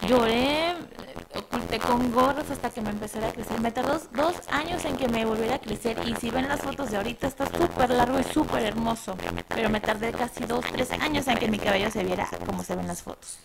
Lloré, 0.08 0.74
aguanté 1.36 1.80
con 1.80 2.14
gorros 2.14 2.50
hasta 2.50 2.70
que 2.70 2.80
me 2.80 2.92
empezara 2.92 3.28
a 3.28 3.34
crecer. 3.34 3.60
Me 3.60 3.74
tardó 3.74 4.00
dos 4.14 4.36
años 4.50 4.86
en 4.86 4.96
que 4.96 5.10
me 5.10 5.26
volviera 5.26 5.56
a 5.56 5.60
crecer 5.60 5.98
y 6.08 6.16
si 6.16 6.30
ven 6.30 6.48
las 6.48 6.62
fotos 6.62 6.90
de 6.90 6.96
ahorita 6.96 7.28
está 7.28 7.46
súper 7.48 7.90
largo 7.90 8.22
y 8.22 8.24
súper 8.24 8.64
hermoso. 8.64 9.18
Pero 9.50 9.70
me 9.70 9.82
tardé 9.82 10.14
casi 10.14 10.46
dos, 10.46 10.64
tres 10.72 10.92
años 10.92 11.28
en 11.28 11.40
que 11.40 11.50
mi 11.50 11.60
cabello 11.60 11.92
se 11.92 12.06
viera 12.06 12.26
como 12.46 12.64
se 12.64 12.74
ven 12.74 12.88
las 12.88 13.02
fotos. 13.02 13.40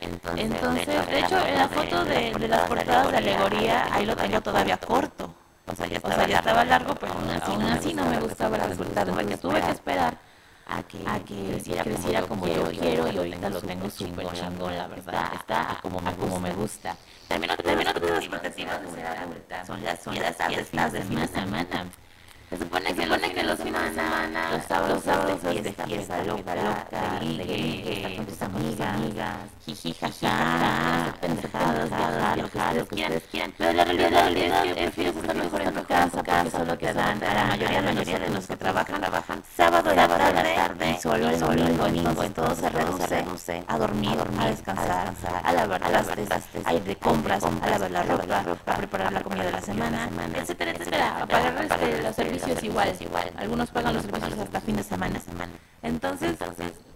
Entonces, 0.00 1.06
de 1.06 1.20
hecho, 1.20 1.46
en 1.46 1.54
la 1.54 1.68
foto 1.68 2.04
de, 2.06 2.32
de 2.32 2.48
las 2.48 2.62
portadas 2.62 3.12
de 3.12 3.18
alegoría, 3.18 3.86
ahí 3.94 4.04
lo 4.04 4.16
tengo 4.16 4.40
todavía 4.40 4.76
corto. 4.76 5.36
O 5.72 5.76
sea, 5.76 5.86
ya 6.26 6.38
estaba, 6.38 6.64
largo, 6.64 6.94
pero 6.94 7.12
aún 7.12 7.62
así, 7.64 7.94
no 7.94 8.04
me 8.06 8.20
gustaba 8.20 8.56
el 8.56 8.70
resultado, 8.70 9.12
porque 9.12 9.36
tuve 9.36 9.60
que 9.60 9.70
esperar 9.70 10.18
a 10.66 10.82
que, 10.82 10.98
a 11.06 11.18
que 11.20 11.62
creciera, 11.82 12.22
como, 12.22 12.46
yo 12.46 12.70
quiero 12.70 13.10
y 13.10 13.16
ahorita 13.18 13.50
lo 13.50 13.60
tengo 13.60 13.90
súper 13.90 14.26
chingón, 14.32 14.76
la 14.76 14.86
verdad. 14.88 15.32
Está 15.34 15.78
como 15.82 16.00
me, 16.00 16.12
como 16.14 16.40
me 16.40 16.52
gusta. 16.52 16.96
También 17.28 17.52
otra, 17.52 17.64
también 17.64 17.88
otra 17.88 18.00
de 18.00 18.12
las 18.12 18.24
expectativas 18.24 18.82
de 18.82 18.90
ser 18.90 19.06
adulta 19.06 19.64
son 19.64 19.84
las, 19.84 20.02
son 20.02 20.14
las 20.16 20.36
fiestas 20.36 20.92
de 20.92 21.02
fin 21.02 21.20
de 21.20 21.28
semana. 21.28 21.86
Se 22.50 22.58
supone 22.58 22.92
que, 22.92 23.06
los, 23.06 23.18
que 23.18 23.42
los 23.44 23.60
fines 23.60 23.80
de 23.80 23.94
semana, 23.94 24.50
los 24.50 24.64
sábados, 24.64 25.04
sábados 25.04 25.40
de 25.40 25.62
fiesta, 25.62 25.86
fiesta 25.86 26.24
loca, 26.24 26.56
loca, 26.56 27.20
ligue, 27.20 28.14
con 28.16 28.26
tus 28.26 28.42
amigas, 28.42 29.36
jiji, 29.64 29.94
jaja, 29.94 31.14
pendejadas, 31.20 31.88
viajar, 31.88 32.34
viajar, 32.34 32.74
lo 32.74 32.88
que 32.88 32.94
ustedes 32.96 33.22
quieran. 33.30 33.54
Pero 33.56 33.72
la 33.72 33.84
realidad 33.84 34.36
es 34.36 34.62
que 34.64 34.74
prefieres 34.74 35.16
estar 35.16 35.36
mejor 35.36 35.60
en 35.60 35.74
tu 35.74 35.84
casa, 35.84 36.10
porque 36.10 36.50
solo 36.50 36.76
te 36.76 36.92
dan 36.92 37.22
a 37.22 37.34
la 37.34 37.44
mayoría, 37.44 37.82
la 37.82 37.92
mayoría 37.92 38.18
de 38.18 38.30
los 38.30 38.46
que 38.48 38.56
trabajan, 38.56 39.00
trabajan. 39.00 39.42
sábado, 39.56 39.94
sábado 39.94 40.18
la 40.18 40.42
tarde, 40.42 40.98
solo 41.00 41.30
el 41.30 41.38
domingo, 41.38 41.84
domingo, 41.84 42.30
todo 42.30 42.56
se 42.56 42.68
reduce 42.68 43.64
a 43.68 43.78
dormir, 43.78 44.18
a 44.40 44.46
descansar, 44.48 45.14
a 45.44 45.52
lavar 45.52 45.80
trastes, 45.82 46.28
a 46.64 46.74
ir 46.74 46.82
de 46.82 46.96
compras, 46.96 47.44
a 47.44 47.68
lavar 47.68 47.90
la 47.92 48.02
ropa, 48.42 48.72
a 48.72 48.76
preparar 48.76 49.12
la 49.12 49.22
comida 49.22 49.44
de 49.44 49.52
la 49.52 49.60
semana, 49.60 50.10
etcétera, 50.34 50.72
etcétera, 50.72 51.22
a 51.22 51.26
pagar 51.26 51.54
los 52.02 52.16
servicios 52.16 52.39
es 52.46 52.62
igual. 52.62 53.32
Algunos 53.36 53.70
pagan 53.70 53.94
los 53.94 54.02
servicios 54.04 54.38
hasta 54.38 54.60
fin 54.60 54.76
de 54.76 54.82
semana. 54.82 55.20
Entonces, 55.82 56.36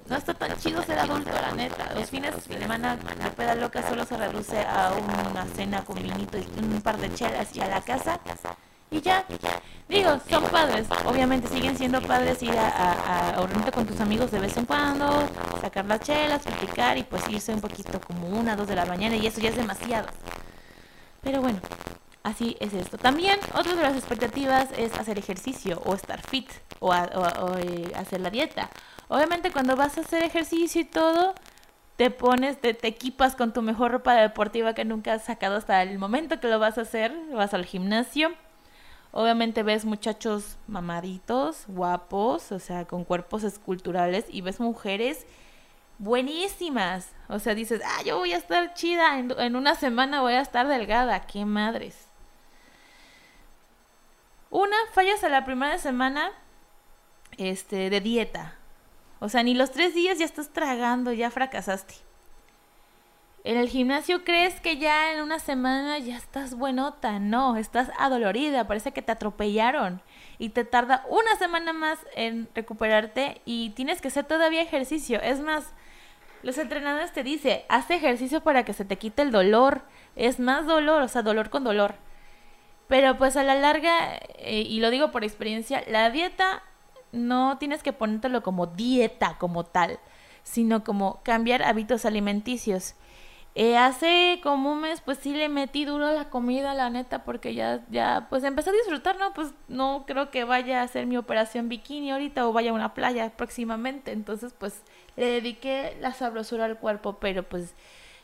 no 0.08 0.16
está 0.16 0.34
tan 0.34 0.56
chido 0.58 0.82
ser 0.82 0.98
adulto, 0.98 1.30
la 1.30 1.52
neta. 1.52 1.94
Los 1.94 2.10
fines 2.10 2.34
de 2.34 2.58
semana 2.58 2.98
la 3.18 3.30
peda 3.30 3.54
loca 3.54 3.86
solo 3.88 4.04
se 4.04 4.16
reduce 4.16 4.60
a 4.60 4.92
una 5.30 5.46
cena 5.54 5.82
con 5.84 5.96
vinito 5.96 6.38
y 6.38 6.46
un 6.62 6.80
par 6.82 6.98
de 6.98 7.12
chelas 7.14 7.54
y 7.56 7.60
a 7.60 7.68
la 7.68 7.80
casa. 7.80 8.20
Y 8.90 9.00
ya, 9.00 9.24
digo, 9.88 10.20
son 10.28 10.44
padres. 10.44 10.86
Obviamente 11.06 11.48
siguen 11.48 11.76
siendo 11.76 12.00
padres 12.02 12.42
ir 12.42 12.56
a, 12.56 13.32
a, 13.38 13.70
con 13.72 13.86
tus 13.86 13.98
amigos 14.00 14.30
de 14.30 14.40
vez 14.40 14.56
en 14.56 14.66
cuando, 14.66 15.28
sacar 15.60 15.86
las 15.86 16.00
chelas, 16.00 16.42
platicar 16.42 16.98
y 16.98 17.02
pues 17.02 17.28
irse 17.28 17.52
un 17.52 17.60
poquito 17.60 18.00
como 18.00 18.28
una, 18.28 18.54
dos 18.54 18.68
de 18.68 18.76
la 18.76 18.84
mañana 18.84 19.16
y 19.16 19.26
eso 19.26 19.40
ya 19.40 19.48
es 19.48 19.56
demasiado. 19.56 20.08
Pero 21.22 21.40
bueno, 21.40 21.58
Así 22.24 22.56
es 22.58 22.72
esto. 22.72 22.96
También 22.96 23.38
otra 23.54 23.74
de 23.76 23.82
las 23.82 23.96
expectativas 23.96 24.70
es 24.78 24.98
hacer 24.98 25.18
ejercicio 25.18 25.82
o 25.84 25.92
estar 25.92 26.22
fit 26.22 26.48
o, 26.80 26.94
eh, 26.94 27.92
hacer 27.94 28.22
la 28.22 28.30
dieta. 28.30 28.70
Obviamente 29.08 29.52
cuando 29.52 29.76
vas 29.76 29.98
a 29.98 30.00
hacer 30.00 30.22
ejercicio 30.22 30.80
y 30.80 30.86
todo, 30.86 31.34
te 31.96 32.10
pones, 32.10 32.58
te, 32.58 32.70
equipas 32.88 33.36
con 33.36 33.52
tu 33.52 33.60
mejor 33.60 33.92
ropa 33.92 34.14
deportiva 34.14 34.72
que 34.72 34.86
nunca 34.86 35.12
has 35.12 35.24
sacado 35.24 35.56
hasta 35.56 35.82
el 35.82 35.98
momento 35.98 36.40
que 36.40 36.48
lo 36.48 36.58
vas 36.58 36.78
a 36.78 36.82
hacer, 36.82 37.14
vas 37.34 37.52
al 37.52 37.66
gimnasio. 37.66 38.32
Obviamente 39.12 39.62
ves 39.62 39.84
muchachos 39.84 40.56
mamaditos, 40.66 41.64
guapos, 41.68 42.52
o 42.52 42.58
sea, 42.58 42.86
con 42.86 43.04
cuerpos 43.04 43.44
esculturales 43.44 44.24
y 44.30 44.40
ves 44.40 44.60
mujeres 44.60 45.26
buenísimas. 45.98 47.12
O 47.28 47.38
sea, 47.38 47.54
dices, 47.54 47.82
ah, 47.84 48.02
yo 48.02 48.16
voy 48.16 48.32
a 48.32 48.38
estar 48.38 48.72
chida, 48.72 49.18
en, 49.18 49.30
en 49.38 49.56
una 49.56 49.74
semana 49.74 50.22
voy 50.22 50.32
a 50.32 50.40
estar 50.40 50.66
delgada, 50.66 51.26
qué 51.26 51.44
madres. 51.44 52.13
Una, 54.54 54.76
fallas 54.92 55.24
a 55.24 55.28
la 55.28 55.44
primera 55.44 55.78
semana 55.78 56.30
este, 57.38 57.90
de 57.90 58.00
dieta. 58.00 58.54
O 59.18 59.28
sea, 59.28 59.42
ni 59.42 59.52
los 59.52 59.72
tres 59.72 59.94
días 59.94 60.20
ya 60.20 60.24
estás 60.24 60.50
tragando, 60.50 61.12
ya 61.12 61.32
fracasaste. 61.32 61.94
En 63.42 63.56
el 63.56 63.68
gimnasio 63.68 64.22
crees 64.22 64.60
que 64.60 64.76
ya 64.76 65.12
en 65.12 65.22
una 65.22 65.40
semana 65.40 65.98
ya 65.98 66.16
estás 66.16 66.54
buenota. 66.54 67.18
No, 67.18 67.56
estás 67.56 67.90
adolorida, 67.98 68.68
parece 68.68 68.92
que 68.92 69.02
te 69.02 69.10
atropellaron. 69.10 70.00
Y 70.38 70.50
te 70.50 70.64
tarda 70.64 71.04
una 71.08 71.34
semana 71.34 71.72
más 71.72 71.98
en 72.14 72.48
recuperarte 72.54 73.40
y 73.44 73.70
tienes 73.70 74.00
que 74.00 74.06
hacer 74.06 74.24
todavía 74.24 74.62
ejercicio. 74.62 75.20
Es 75.20 75.40
más, 75.40 75.72
los 76.44 76.58
entrenadores 76.58 77.12
te 77.12 77.24
dicen, 77.24 77.62
haz 77.68 77.90
ejercicio 77.90 78.40
para 78.44 78.64
que 78.64 78.72
se 78.72 78.84
te 78.84 78.98
quite 78.98 79.22
el 79.22 79.32
dolor. 79.32 79.82
Es 80.14 80.38
más 80.38 80.64
dolor, 80.64 81.02
o 81.02 81.08
sea, 81.08 81.22
dolor 81.22 81.50
con 81.50 81.64
dolor. 81.64 81.96
Pero 82.88 83.16
pues 83.16 83.36
a 83.36 83.44
la 83.44 83.54
larga, 83.54 84.18
eh, 84.38 84.64
y 84.68 84.80
lo 84.80 84.90
digo 84.90 85.10
por 85.10 85.24
experiencia, 85.24 85.82
la 85.88 86.10
dieta 86.10 86.62
no 87.12 87.58
tienes 87.58 87.82
que 87.82 87.92
ponértelo 87.92 88.42
como 88.42 88.66
dieta 88.66 89.36
como 89.38 89.64
tal, 89.64 89.98
sino 90.42 90.84
como 90.84 91.20
cambiar 91.22 91.62
hábitos 91.62 92.04
alimenticios. 92.04 92.94
Eh, 93.56 93.76
hace 93.76 94.40
como 94.42 94.72
un 94.72 94.80
mes 94.80 95.00
pues 95.00 95.18
sí 95.18 95.32
le 95.32 95.48
metí 95.48 95.84
duro 95.84 96.12
la 96.12 96.28
comida, 96.28 96.74
la 96.74 96.90
neta, 96.90 97.22
porque 97.24 97.54
ya, 97.54 97.84
ya 97.88 98.26
pues 98.28 98.42
empecé 98.42 98.70
a 98.70 98.72
disfrutar, 98.72 99.16
¿no? 99.16 99.32
Pues 99.32 99.54
no 99.68 100.04
creo 100.08 100.30
que 100.32 100.42
vaya 100.42 100.80
a 100.80 100.84
hacer 100.84 101.06
mi 101.06 101.16
operación 101.16 101.68
bikini 101.68 102.10
ahorita 102.10 102.48
o 102.48 102.52
vaya 102.52 102.72
a 102.72 102.74
una 102.74 102.94
playa 102.94 103.30
próximamente, 103.30 104.10
entonces 104.10 104.52
pues 104.58 104.82
le 105.16 105.26
dediqué 105.26 105.96
la 106.00 106.12
sabrosura 106.12 106.64
al 106.64 106.78
cuerpo, 106.78 107.18
pero 107.20 107.44
pues 107.44 107.74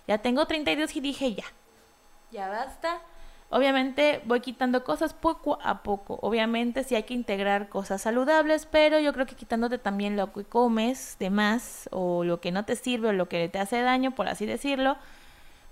ya 0.08 0.18
tengo 0.18 0.46
32 0.46 0.96
y 0.96 1.00
dije 1.00 1.34
ya, 1.34 1.44
ya 2.32 2.48
basta 2.48 3.00
Obviamente 3.52 4.22
voy 4.26 4.40
quitando 4.40 4.84
cosas 4.84 5.12
poco 5.12 5.58
a 5.62 5.82
poco. 5.82 6.20
Obviamente 6.22 6.84
sí 6.84 6.94
hay 6.94 7.02
que 7.02 7.14
integrar 7.14 7.68
cosas 7.68 8.00
saludables, 8.02 8.66
pero 8.66 9.00
yo 9.00 9.12
creo 9.12 9.26
que 9.26 9.34
quitándote 9.34 9.78
también 9.78 10.16
lo 10.16 10.32
que 10.32 10.44
comes 10.44 11.16
de 11.18 11.30
más 11.30 11.88
o 11.90 12.22
lo 12.22 12.40
que 12.40 12.52
no 12.52 12.64
te 12.64 12.76
sirve 12.76 13.08
o 13.08 13.12
lo 13.12 13.28
que 13.28 13.48
te 13.48 13.58
hace 13.58 13.82
daño, 13.82 14.12
por 14.12 14.28
así 14.28 14.46
decirlo, 14.46 14.96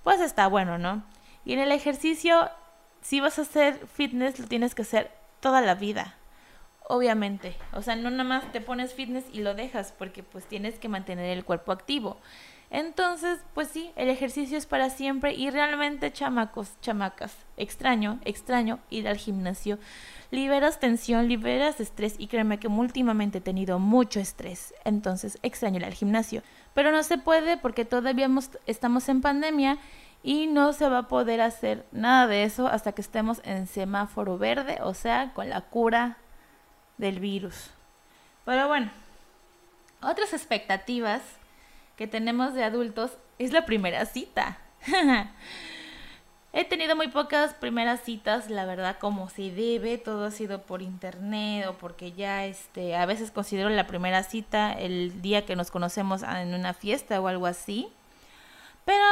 pues 0.03 0.19
está 0.19 0.47
bueno, 0.47 0.77
¿no? 0.77 1.03
Y 1.45 1.53
en 1.53 1.59
el 1.59 1.71
ejercicio, 1.71 2.49
si 3.01 3.21
vas 3.21 3.39
a 3.39 3.43
hacer 3.43 3.87
fitness, 3.87 4.39
lo 4.39 4.47
tienes 4.47 4.75
que 4.75 4.81
hacer 4.81 5.09
toda 5.39 5.61
la 5.61 5.75
vida. 5.75 6.15
Obviamente, 6.89 7.55
o 7.71 7.81
sea, 7.81 7.95
no 7.95 8.09
nada 8.09 8.25
más 8.25 8.51
te 8.51 8.59
pones 8.59 8.93
fitness 8.93 9.23
y 9.31 9.41
lo 9.41 9.53
dejas 9.53 9.93
porque 9.97 10.21
pues 10.21 10.45
tienes 10.45 10.79
que 10.79 10.89
mantener 10.89 11.37
el 11.37 11.45
cuerpo 11.45 11.71
activo. 11.71 12.17
Entonces, 12.71 13.39
pues 13.55 13.67
sí, 13.69 13.91
el 13.95 14.09
ejercicio 14.09 14.57
es 14.57 14.67
para 14.67 14.91
siempre 14.91 15.33
y 15.33 15.49
realmente 15.49 16.13
chamacos, 16.13 16.79
chamacas, 16.81 17.35
extraño, 17.57 18.19
extraño 18.25 18.79
ir 18.91 19.07
al 19.07 19.17
gimnasio. 19.17 19.79
Liberas 20.29 20.79
tensión, 20.79 21.27
liberas 21.27 21.79
estrés 21.79 22.15
y 22.19 22.27
créeme 22.27 22.59
que 22.59 22.67
últimamente 22.67 23.39
he 23.39 23.41
tenido 23.41 23.79
mucho 23.79 24.19
estrés, 24.19 24.75
entonces 24.85 25.39
extraño 25.41 25.77
ir 25.77 25.85
al 25.85 25.95
gimnasio. 25.95 26.43
Pero 26.75 26.91
no 26.91 27.01
se 27.01 27.17
puede 27.17 27.57
porque 27.57 27.85
todavía 27.85 28.29
estamos 28.67 29.09
en 29.09 29.21
pandemia 29.21 29.79
y 30.21 30.45
no 30.45 30.73
se 30.73 30.87
va 30.89 30.99
a 30.99 31.07
poder 31.07 31.41
hacer 31.41 31.87
nada 31.91 32.27
de 32.27 32.43
eso 32.43 32.67
hasta 32.67 32.91
que 32.91 33.01
estemos 33.01 33.41
en 33.45 33.65
semáforo 33.65 34.37
verde, 34.37 34.77
o 34.83 34.93
sea, 34.93 35.31
con 35.33 35.49
la 35.49 35.61
cura 35.61 36.17
del 36.99 37.19
virus. 37.19 37.71
Pero 38.45 38.67
bueno, 38.67 38.91
otras 40.01 40.33
expectativas 40.33 41.21
que 41.99 42.07
tenemos 42.07 42.53
de 42.53 42.63
adultos 42.63 43.11
es 43.39 43.51
la 43.51 43.65
primera 43.65 44.05
cita. 44.05 44.57
He 46.53 46.63
tenido 46.63 46.95
muy 46.95 47.09
pocas 47.09 47.53
primeras 47.53 47.99
citas, 48.03 48.49
la 48.49 48.63
verdad, 48.63 48.97
como 48.99 49.29
se 49.29 49.51
debe, 49.51 49.97
todo 49.97 50.23
ha 50.23 50.31
sido 50.31 50.61
por 50.61 50.81
internet 50.81 51.67
o 51.67 51.73
porque 51.73 52.13
ya 52.13 52.45
este 52.45 52.95
a 52.95 53.05
veces 53.05 53.31
considero 53.31 53.69
la 53.69 53.85
primera 53.85 54.23
cita 54.23 54.71
el 54.71 55.21
día 55.21 55.45
que 55.45 55.57
nos 55.57 55.71
conocemos 55.71 56.23
en 56.23 56.53
una 56.53 56.73
fiesta 56.73 57.19
o 57.19 57.27
algo 57.27 57.47
así. 57.47 57.89
Pero 58.85 59.03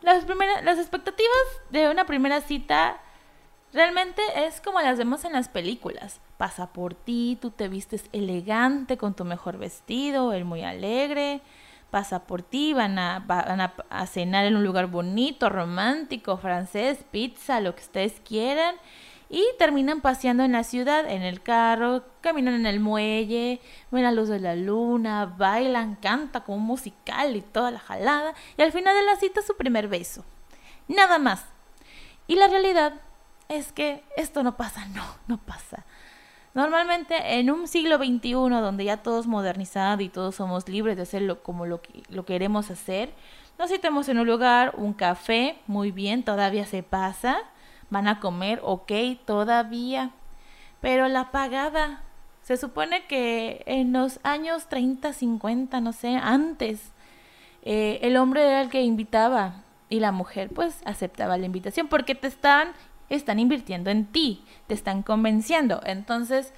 las 0.00 0.24
primeras 0.24 0.64
las 0.64 0.78
expectativas 0.78 1.44
de 1.68 1.90
una 1.90 2.06
primera 2.06 2.40
cita 2.40 2.98
realmente 3.74 4.22
es 4.36 4.62
como 4.62 4.80
las 4.80 4.96
vemos 4.96 5.26
en 5.26 5.34
las 5.34 5.50
películas. 5.50 6.18
Pasa 6.38 6.72
por 6.72 6.94
ti, 6.94 7.36
tú 7.42 7.50
te 7.50 7.68
vistes 7.68 8.06
elegante 8.12 8.96
con 8.96 9.12
tu 9.12 9.26
mejor 9.26 9.58
vestido, 9.58 10.32
el 10.32 10.46
muy 10.46 10.62
alegre, 10.62 11.42
pasa 11.92 12.24
por 12.24 12.40
ti, 12.40 12.72
van 12.72 12.98
a, 12.98 13.18
van 13.18 13.60
a, 13.60 14.06
cenar 14.06 14.46
en 14.46 14.56
un 14.56 14.64
lugar 14.64 14.86
bonito, 14.86 15.50
romántico, 15.50 16.38
francés, 16.38 17.04
pizza, 17.10 17.60
lo 17.60 17.74
que 17.74 17.82
ustedes 17.82 18.14
quieran. 18.26 18.76
Y 19.28 19.44
terminan 19.58 20.00
paseando 20.00 20.42
en 20.42 20.52
la 20.52 20.64
ciudad, 20.64 21.08
en 21.08 21.20
el 21.20 21.42
carro, 21.42 22.02
caminan 22.22 22.54
en 22.54 22.64
el 22.64 22.80
muelle, 22.80 23.60
ven 23.90 24.04
la 24.04 24.10
luz 24.10 24.30
de 24.30 24.40
la 24.40 24.56
luna, 24.56 25.26
bailan, 25.26 25.96
cantan 25.96 26.42
como 26.42 26.56
un 26.56 26.64
musical 26.64 27.36
y 27.36 27.42
toda 27.42 27.70
la 27.70 27.78
jalada. 27.78 28.32
Y 28.56 28.62
al 28.62 28.72
final 28.72 28.96
de 28.96 29.04
la 29.04 29.16
cita 29.16 29.42
su 29.42 29.54
primer 29.54 29.88
beso. 29.88 30.24
Nada 30.88 31.18
más. 31.18 31.44
Y 32.26 32.36
la 32.36 32.48
realidad 32.48 32.94
es 33.50 33.70
que 33.70 34.02
esto 34.16 34.42
no 34.42 34.56
pasa, 34.56 34.86
no, 34.86 35.04
no 35.26 35.36
pasa. 35.36 35.84
Normalmente 36.54 37.38
en 37.38 37.50
un 37.50 37.66
siglo 37.66 37.96
XXI 37.96 38.32
donde 38.32 38.84
ya 38.84 38.98
todo 38.98 39.20
es 39.20 39.26
modernizado 39.26 40.02
y 40.02 40.08
todos 40.08 40.34
somos 40.34 40.68
libres 40.68 40.96
de 40.96 41.02
hacerlo 41.02 41.42
como 41.42 41.64
lo, 41.64 41.80
lo 42.10 42.24
queremos 42.24 42.70
hacer, 42.70 43.10
nos 43.58 43.70
citamos 43.70 44.08
en 44.08 44.18
un 44.18 44.26
lugar, 44.26 44.74
un 44.76 44.92
café, 44.92 45.56
muy 45.66 45.92
bien, 45.92 46.22
todavía 46.24 46.66
se 46.66 46.82
pasa, 46.82 47.38
van 47.90 48.08
a 48.08 48.20
comer, 48.20 48.60
ok, 48.62 48.92
todavía, 49.24 50.10
pero 50.80 51.08
la 51.08 51.30
pagada, 51.30 52.02
se 52.42 52.56
supone 52.56 53.06
que 53.06 53.62
en 53.66 53.92
los 53.92 54.18
años 54.24 54.66
30, 54.68 55.12
50, 55.12 55.80
no 55.80 55.92
sé, 55.92 56.16
antes, 56.16 56.92
eh, 57.62 58.00
el 58.02 58.16
hombre 58.16 58.42
era 58.42 58.62
el 58.62 58.68
que 58.68 58.82
invitaba 58.82 59.62
y 59.88 60.00
la 60.00 60.10
mujer 60.10 60.50
pues 60.52 60.80
aceptaba 60.84 61.36
la 61.36 61.46
invitación 61.46 61.86
porque 61.86 62.14
te 62.14 62.26
están, 62.26 62.72
están 63.16 63.38
invirtiendo 63.38 63.90
en 63.90 64.06
ti, 64.06 64.44
te 64.66 64.74
están 64.74 65.02
convenciendo. 65.02 65.80
Entonces, 65.84 66.52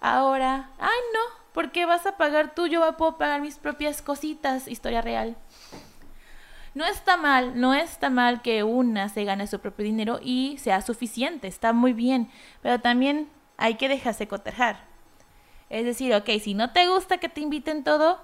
ahora, 0.00 0.70
ay 0.78 0.98
no, 1.12 1.20
¿por 1.52 1.72
qué 1.72 1.86
vas 1.86 2.06
a 2.06 2.16
pagar 2.16 2.54
tú? 2.54 2.66
Yo 2.66 2.96
puedo 2.96 3.18
pagar 3.18 3.40
mis 3.40 3.58
propias 3.58 4.02
cositas, 4.02 4.68
historia 4.68 5.02
real. 5.02 5.36
No 6.74 6.84
está 6.84 7.16
mal, 7.16 7.58
no 7.58 7.74
está 7.74 8.10
mal 8.10 8.42
que 8.42 8.62
una 8.62 9.08
se 9.08 9.24
gane 9.24 9.46
su 9.46 9.58
propio 9.58 9.84
dinero 9.84 10.20
y 10.22 10.58
sea 10.58 10.80
suficiente, 10.82 11.48
está 11.48 11.72
muy 11.72 11.92
bien, 11.92 12.30
pero 12.62 12.78
también 12.78 13.28
hay 13.56 13.74
que 13.74 13.88
dejarse 13.88 14.28
cotejar. 14.28 14.84
Es 15.70 15.84
decir, 15.84 16.14
ok, 16.14 16.28
si 16.40 16.54
no 16.54 16.70
te 16.72 16.86
gusta 16.86 17.18
que 17.18 17.28
te 17.28 17.40
inviten 17.40 17.84
todo, 17.84 18.20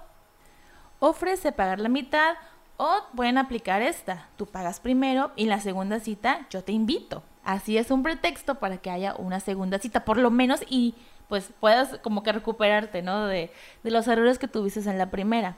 ofrece 0.99 1.51
pagar 1.51 1.79
la 1.79 1.89
mitad 1.89 2.35
o 2.77 3.03
pueden 3.15 3.37
aplicar 3.37 3.81
esta. 3.81 4.29
Tú 4.37 4.45
pagas 4.45 4.79
primero 4.79 5.31
y 5.35 5.45
la 5.45 5.59
segunda 5.59 5.99
cita 5.99 6.47
yo 6.49 6.63
te 6.63 6.71
invito. 6.71 7.23
Así 7.45 7.77
es 7.77 7.91
un 7.91 8.01
pretexto 8.01 8.55
para 8.55 8.77
que 8.77 8.89
haya 8.89 9.13
una 9.15 9.39
segunda 9.39 9.77
cita, 9.77 10.03
por 10.03 10.17
lo 10.17 10.31
menos, 10.31 10.61
y 10.67 10.95
pues 11.29 11.53
puedas 11.59 11.99
como 11.99 12.23
que 12.23 12.31
recuperarte, 12.31 13.03
¿no? 13.03 13.27
De, 13.27 13.51
los 13.83 14.07
errores 14.07 14.39
que 14.39 14.47
tuviste 14.47 14.79
en 14.89 14.97
la 14.97 15.11
primera. 15.11 15.55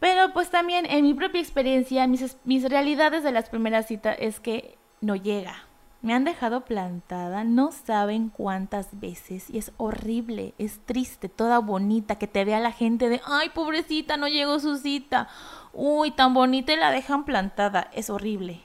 Pero 0.00 0.32
pues 0.32 0.48
también 0.50 0.86
en 0.86 1.04
mi 1.04 1.12
propia 1.12 1.42
experiencia, 1.42 2.06
mis, 2.06 2.38
mis 2.44 2.66
realidades 2.66 3.22
de 3.22 3.32
las 3.32 3.50
primeras 3.50 3.86
citas 3.86 4.16
es 4.18 4.40
que 4.40 4.78
no 5.02 5.16
llega. 5.16 5.64
Me 6.00 6.14
han 6.14 6.24
dejado 6.24 6.64
plantada, 6.64 7.44
no 7.44 7.70
saben 7.70 8.30
cuántas 8.30 8.98
veces, 9.00 9.50
y 9.50 9.58
es 9.58 9.72
horrible, 9.76 10.54
es 10.56 10.80
triste, 10.86 11.28
toda 11.28 11.58
bonita, 11.58 12.16
que 12.16 12.28
te 12.28 12.46
vea 12.46 12.60
la 12.60 12.72
gente 12.72 13.10
de, 13.10 13.20
ay, 13.26 13.50
pobrecita, 13.50 14.16
no 14.16 14.28
llegó 14.28 14.60
su 14.60 14.78
cita, 14.78 15.28
uy, 15.74 16.12
tan 16.12 16.32
bonita 16.32 16.72
y 16.72 16.76
la 16.76 16.90
dejan 16.90 17.24
plantada, 17.24 17.90
es 17.92 18.08
horrible. 18.08 18.62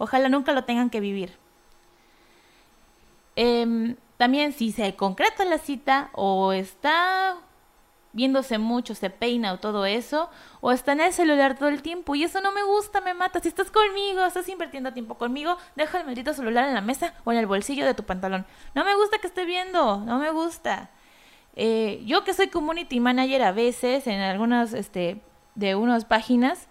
Ojalá 0.00 0.30
nunca 0.30 0.52
lo 0.52 0.64
tengan 0.64 0.88
que 0.88 0.98
vivir. 0.98 1.36
Em, 3.36 3.96
también 4.16 4.54
si 4.54 4.72
se 4.72 4.96
concreta 4.96 5.44
la 5.44 5.58
cita 5.58 6.08
o 6.14 6.52
está 6.52 7.36
viéndose 8.14 8.56
mucho, 8.56 8.94
se 8.94 9.10
peina 9.10 9.52
o 9.52 9.58
todo 9.58 9.84
eso, 9.84 10.30
o 10.62 10.72
está 10.72 10.92
en 10.92 11.02
el 11.02 11.12
celular 11.12 11.58
todo 11.58 11.68
el 11.68 11.82
tiempo 11.82 12.14
y 12.14 12.24
eso 12.24 12.40
no 12.40 12.50
me 12.50 12.62
gusta, 12.62 13.02
me 13.02 13.12
mata. 13.12 13.40
Si 13.40 13.48
estás 13.48 13.70
conmigo, 13.70 14.24
estás 14.24 14.48
invirtiendo 14.48 14.94
tiempo 14.94 15.16
conmigo, 15.16 15.58
deja 15.76 15.98
el 16.00 16.06
maldito 16.06 16.32
celular 16.32 16.66
en 16.66 16.72
la 16.74 16.80
mesa 16.80 17.12
o 17.24 17.32
en 17.32 17.36
el 17.36 17.46
bolsillo 17.46 17.84
de 17.84 17.92
tu 17.92 18.04
pantalón. 18.04 18.46
No 18.74 18.86
me 18.86 18.96
gusta 18.96 19.18
que 19.18 19.26
esté 19.26 19.44
viendo, 19.44 19.98
no 19.98 20.18
me 20.18 20.30
gusta. 20.30 20.88
Eh, 21.56 22.02
yo 22.06 22.24
que 22.24 22.32
soy 22.32 22.48
community 22.48 23.00
manager 23.00 23.42
a 23.42 23.52
veces 23.52 24.06
en 24.06 24.22
algunas 24.22 24.72
este, 24.72 25.20
de 25.56 25.74
unas 25.74 26.06
páginas, 26.06 26.68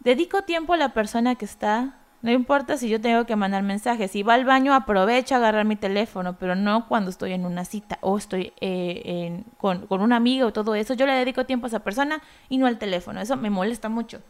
dedico 0.00 0.44
tiempo 0.44 0.72
a 0.72 0.78
la 0.78 0.94
persona 0.94 1.34
que 1.34 1.44
está 1.44 1.98
no 2.26 2.32
importa 2.32 2.76
si 2.76 2.88
yo 2.88 3.00
tengo 3.00 3.24
que 3.24 3.36
mandar 3.36 3.62
mensajes. 3.62 4.10
Si 4.10 4.24
va 4.24 4.34
al 4.34 4.44
baño, 4.44 4.74
aprovecho 4.74 5.36
a 5.36 5.38
agarrar 5.38 5.64
mi 5.64 5.76
teléfono, 5.76 6.36
pero 6.36 6.56
no 6.56 6.88
cuando 6.88 7.08
estoy 7.08 7.32
en 7.32 7.46
una 7.46 7.64
cita 7.64 7.98
o 8.00 8.18
estoy 8.18 8.52
eh, 8.60 9.44
con, 9.58 9.86
con 9.86 10.00
un 10.00 10.12
amigo 10.12 10.48
o 10.48 10.52
todo 10.52 10.74
eso. 10.74 10.94
Yo 10.94 11.06
le 11.06 11.12
dedico 11.12 11.46
tiempo 11.46 11.66
a 11.66 11.68
esa 11.68 11.84
persona 11.84 12.20
y 12.48 12.58
no 12.58 12.66
al 12.66 12.78
teléfono. 12.78 13.20
Eso 13.20 13.36
me 13.36 13.48
molesta 13.48 13.88
mucho. 13.88 14.22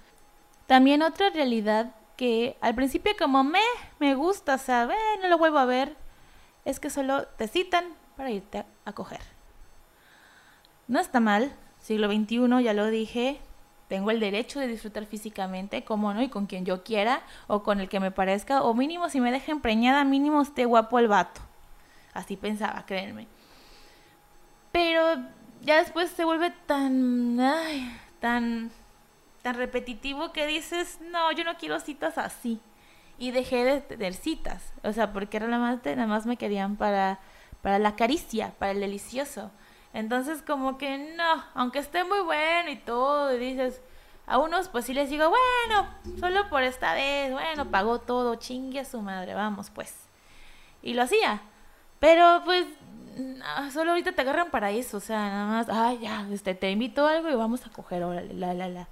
También 0.66 1.00
otra 1.00 1.30
realidad 1.30 1.94
que 2.18 2.58
al 2.60 2.74
principio 2.74 3.12
como 3.18 3.44
me, 3.44 3.62
me 3.98 4.14
gusta 4.14 4.58
saber, 4.58 4.98
no 5.22 5.28
lo 5.28 5.38
vuelvo 5.38 5.56
a 5.56 5.64
ver, 5.64 5.96
es 6.66 6.80
que 6.80 6.90
solo 6.90 7.24
te 7.38 7.48
citan 7.48 7.86
para 8.14 8.30
irte 8.30 8.66
a 8.84 8.92
coger. 8.92 9.22
No 10.86 11.00
está 11.00 11.18
mal, 11.18 11.50
siglo 11.80 12.12
XXI, 12.12 12.62
ya 12.62 12.74
lo 12.74 12.88
dije, 12.88 13.40
tengo 13.88 14.10
el 14.10 14.20
derecho 14.20 14.58
de 14.58 14.66
disfrutar 14.66 15.06
físicamente, 15.06 15.84
como 15.84 16.12
no, 16.12 16.22
y 16.22 16.28
con 16.28 16.46
quien 16.46 16.64
yo 16.64 16.82
quiera, 16.82 17.22
o 17.46 17.62
con 17.62 17.80
el 17.80 17.88
que 17.88 18.00
me 18.00 18.10
parezca, 18.10 18.62
o 18.62 18.74
mínimo 18.74 19.08
si 19.08 19.20
me 19.20 19.30
deja 19.30 19.52
empreñada, 19.52 20.04
mínimo 20.04 20.42
esté 20.42 20.64
guapo 20.64 20.98
el 20.98 21.08
vato. 21.08 21.40
Así 22.12 22.36
pensaba, 22.36 22.84
créanme. 22.86 23.28
Pero 24.72 25.22
ya 25.62 25.78
después 25.78 26.10
se 26.10 26.24
vuelve 26.24 26.50
tan, 26.66 27.38
ay, 27.40 27.96
tan, 28.20 28.70
tan 29.42 29.56
repetitivo 29.56 30.32
que 30.32 30.46
dices, 30.46 30.98
no, 31.10 31.30
yo 31.32 31.44
no 31.44 31.56
quiero 31.56 31.78
citas 31.80 32.18
así. 32.18 32.60
Y 33.18 33.30
dejé 33.30 33.64
de 33.64 33.80
tener 33.80 34.12
citas, 34.14 34.72
o 34.82 34.92
sea, 34.92 35.12
porque 35.12 35.38
realmente 35.38 35.94
nada 35.96 36.08
más 36.08 36.26
me 36.26 36.36
querían 36.36 36.76
para, 36.76 37.18
para 37.62 37.78
la 37.78 37.96
caricia, 37.96 38.52
para 38.58 38.72
el 38.72 38.80
delicioso. 38.80 39.50
Entonces 39.96 40.42
como 40.42 40.76
que 40.76 40.98
no, 41.16 41.42
aunque 41.54 41.78
esté 41.78 42.04
muy 42.04 42.20
bueno 42.20 42.70
y 42.70 42.76
todo, 42.76 43.34
y 43.34 43.38
dices, 43.38 43.80
a 44.26 44.36
unos 44.36 44.68
pues 44.68 44.84
sí 44.84 44.92
les 44.92 45.08
digo, 45.08 45.30
bueno, 45.30 45.88
solo 46.20 46.50
por 46.50 46.62
esta 46.62 46.92
vez, 46.92 47.32
bueno, 47.32 47.70
pagó 47.70 47.98
todo, 47.98 48.34
chingue 48.34 48.80
a 48.80 48.84
su 48.84 49.00
madre, 49.00 49.32
vamos 49.32 49.70
pues. 49.70 49.96
Y 50.82 50.92
lo 50.92 51.02
hacía. 51.02 51.40
Pero 51.98 52.42
pues 52.44 52.66
solo 53.72 53.92
ahorita 53.92 54.12
te 54.12 54.20
agarran 54.20 54.50
para 54.50 54.70
eso, 54.70 54.98
o 54.98 55.00
sea, 55.00 55.30
nada 55.30 55.46
más, 55.46 55.68
ay, 55.70 56.00
ya, 56.00 56.28
este, 56.30 56.54
te 56.54 56.70
invito 56.70 57.06
a 57.06 57.12
algo 57.12 57.30
y 57.30 57.34
vamos 57.34 57.64
a 57.64 57.70
coger, 57.70 58.02
órale, 58.04 58.34
la, 58.34 58.52
la, 58.52 58.68
la. 58.68 58.88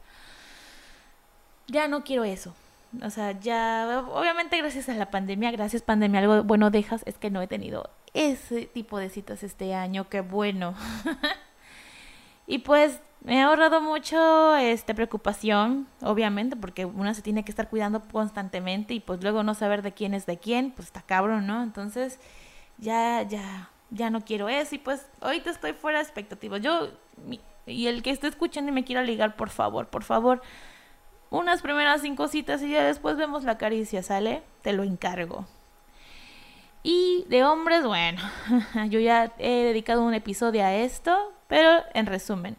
Ya 1.66 1.86
no 1.86 2.02
quiero 2.02 2.24
eso. 2.24 2.54
O 3.02 3.10
sea, 3.10 3.32
ya, 3.32 4.06
obviamente 4.10 4.56
gracias 4.56 4.88
a 4.88 4.94
la 4.94 5.10
pandemia, 5.10 5.50
gracias 5.50 5.82
pandemia, 5.82 6.20
algo 6.20 6.44
bueno 6.44 6.70
dejas, 6.70 7.02
es 7.04 7.18
que 7.18 7.28
no 7.28 7.42
he 7.42 7.46
tenido 7.46 7.90
ese 8.14 8.66
tipo 8.66 8.98
de 8.98 9.10
citas 9.10 9.42
este 9.42 9.74
año, 9.74 10.08
qué 10.08 10.20
bueno. 10.20 10.74
y 12.46 12.58
pues 12.58 13.00
me 13.24 13.42
ha 13.42 13.46
ahorrado 13.46 13.80
mucho 13.80 14.54
este 14.56 14.94
preocupación, 14.94 15.88
obviamente, 16.00 16.56
porque 16.56 16.84
una 16.84 17.12
se 17.14 17.22
tiene 17.22 17.44
que 17.44 17.50
estar 17.50 17.68
cuidando 17.68 18.00
constantemente 18.00 18.94
y 18.94 19.00
pues 19.00 19.22
luego 19.22 19.42
no 19.42 19.54
saber 19.54 19.82
de 19.82 19.92
quién 19.92 20.14
es 20.14 20.26
de 20.26 20.38
quién, 20.38 20.70
pues 20.70 20.88
está 20.88 21.02
cabrón, 21.02 21.46
¿no? 21.46 21.62
Entonces, 21.62 22.20
ya, 22.78 23.22
ya, 23.22 23.70
ya 23.90 24.10
no 24.10 24.20
quiero 24.20 24.48
eso 24.48 24.74
y 24.74 24.78
pues 24.78 25.06
ahorita 25.20 25.50
estoy 25.50 25.72
fuera 25.72 25.98
de 25.98 26.04
expectativas. 26.04 26.60
Yo, 26.60 26.90
y 27.66 27.86
el 27.86 28.02
que 28.02 28.10
esté 28.10 28.28
escuchando 28.28 28.70
y 28.70 28.74
me 28.74 28.84
quiera 28.84 29.02
ligar, 29.02 29.36
por 29.36 29.50
favor, 29.50 29.88
por 29.88 30.04
favor, 30.04 30.42
unas 31.30 31.62
primeras 31.62 32.02
cinco 32.02 32.28
citas 32.28 32.62
y 32.62 32.70
ya 32.70 32.84
después 32.84 33.16
vemos 33.16 33.44
la 33.44 33.58
caricia, 33.58 34.02
¿sale? 34.02 34.42
Te 34.62 34.72
lo 34.72 34.84
encargo. 34.84 35.46
Y 36.86 37.24
de 37.30 37.44
hombres, 37.44 37.82
bueno, 37.82 38.20
yo 38.90 39.00
ya 39.00 39.32
he 39.38 39.64
dedicado 39.64 40.04
un 40.04 40.12
episodio 40.12 40.62
a 40.62 40.74
esto, 40.74 41.32
pero 41.48 41.82
en 41.94 42.04
resumen, 42.04 42.56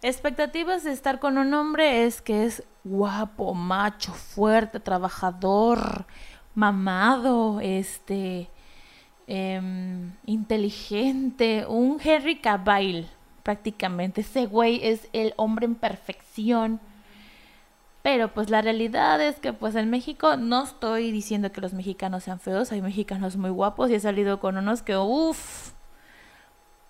expectativas 0.00 0.82
de 0.82 0.92
estar 0.92 1.20
con 1.20 1.36
un 1.36 1.52
hombre 1.52 2.06
es 2.06 2.22
que 2.22 2.46
es 2.46 2.64
guapo, 2.84 3.52
macho, 3.52 4.14
fuerte, 4.14 4.80
trabajador, 4.80 6.06
mamado, 6.54 7.60
este, 7.60 8.48
em, 9.26 10.12
inteligente, 10.24 11.66
un 11.68 12.00
Henry 12.02 12.38
Cavill 12.38 13.06
prácticamente. 13.42 14.22
Ese 14.22 14.46
güey 14.46 14.80
es 14.82 15.06
el 15.12 15.34
hombre 15.36 15.66
en 15.66 15.74
perfección 15.74 16.80
pero 18.04 18.28
pues 18.34 18.50
la 18.50 18.60
realidad 18.60 19.18
es 19.22 19.40
que 19.40 19.54
pues 19.54 19.74
en 19.76 19.88
México 19.88 20.36
no 20.36 20.64
estoy 20.64 21.10
diciendo 21.10 21.50
que 21.52 21.62
los 21.62 21.72
mexicanos 21.72 22.24
sean 22.24 22.38
feos, 22.38 22.70
hay 22.70 22.82
mexicanos 22.82 23.38
muy 23.38 23.48
guapos 23.48 23.88
y 23.88 23.94
he 23.94 24.00
salido 24.00 24.40
con 24.40 24.58
unos 24.58 24.82
que 24.82 24.94
uff, 24.98 25.70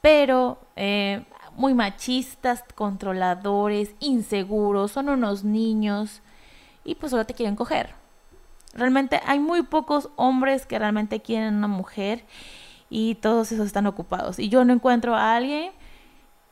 pero 0.01 0.59
eh, 0.75 1.25
muy 1.55 1.73
machistas, 1.73 2.65
controladores, 2.75 3.95
inseguros, 4.01 4.91
son 4.91 5.09
unos 5.09 5.45
niños 5.45 6.21
y 6.83 6.97
pues 6.97 7.11
solo 7.11 7.25
te 7.25 7.35
quieren 7.35 7.55
coger. 7.55 7.91
Realmente 8.73 9.21
hay 9.25 9.39
muy 9.39 9.63
pocos 9.63 10.11
hombres 10.17 10.67
que 10.67 10.81
realmente 10.81 11.23
quieren 11.23 11.55
una 11.55 11.69
mujer 11.69 12.25
y 12.91 13.15
todos 13.15 13.53
esos 13.53 13.67
están 13.67 13.87
ocupados. 13.87 14.41
Y 14.41 14.49
yo 14.49 14.65
no 14.65 14.73
encuentro 14.73 15.15
a 15.15 15.37
alguien 15.37 15.71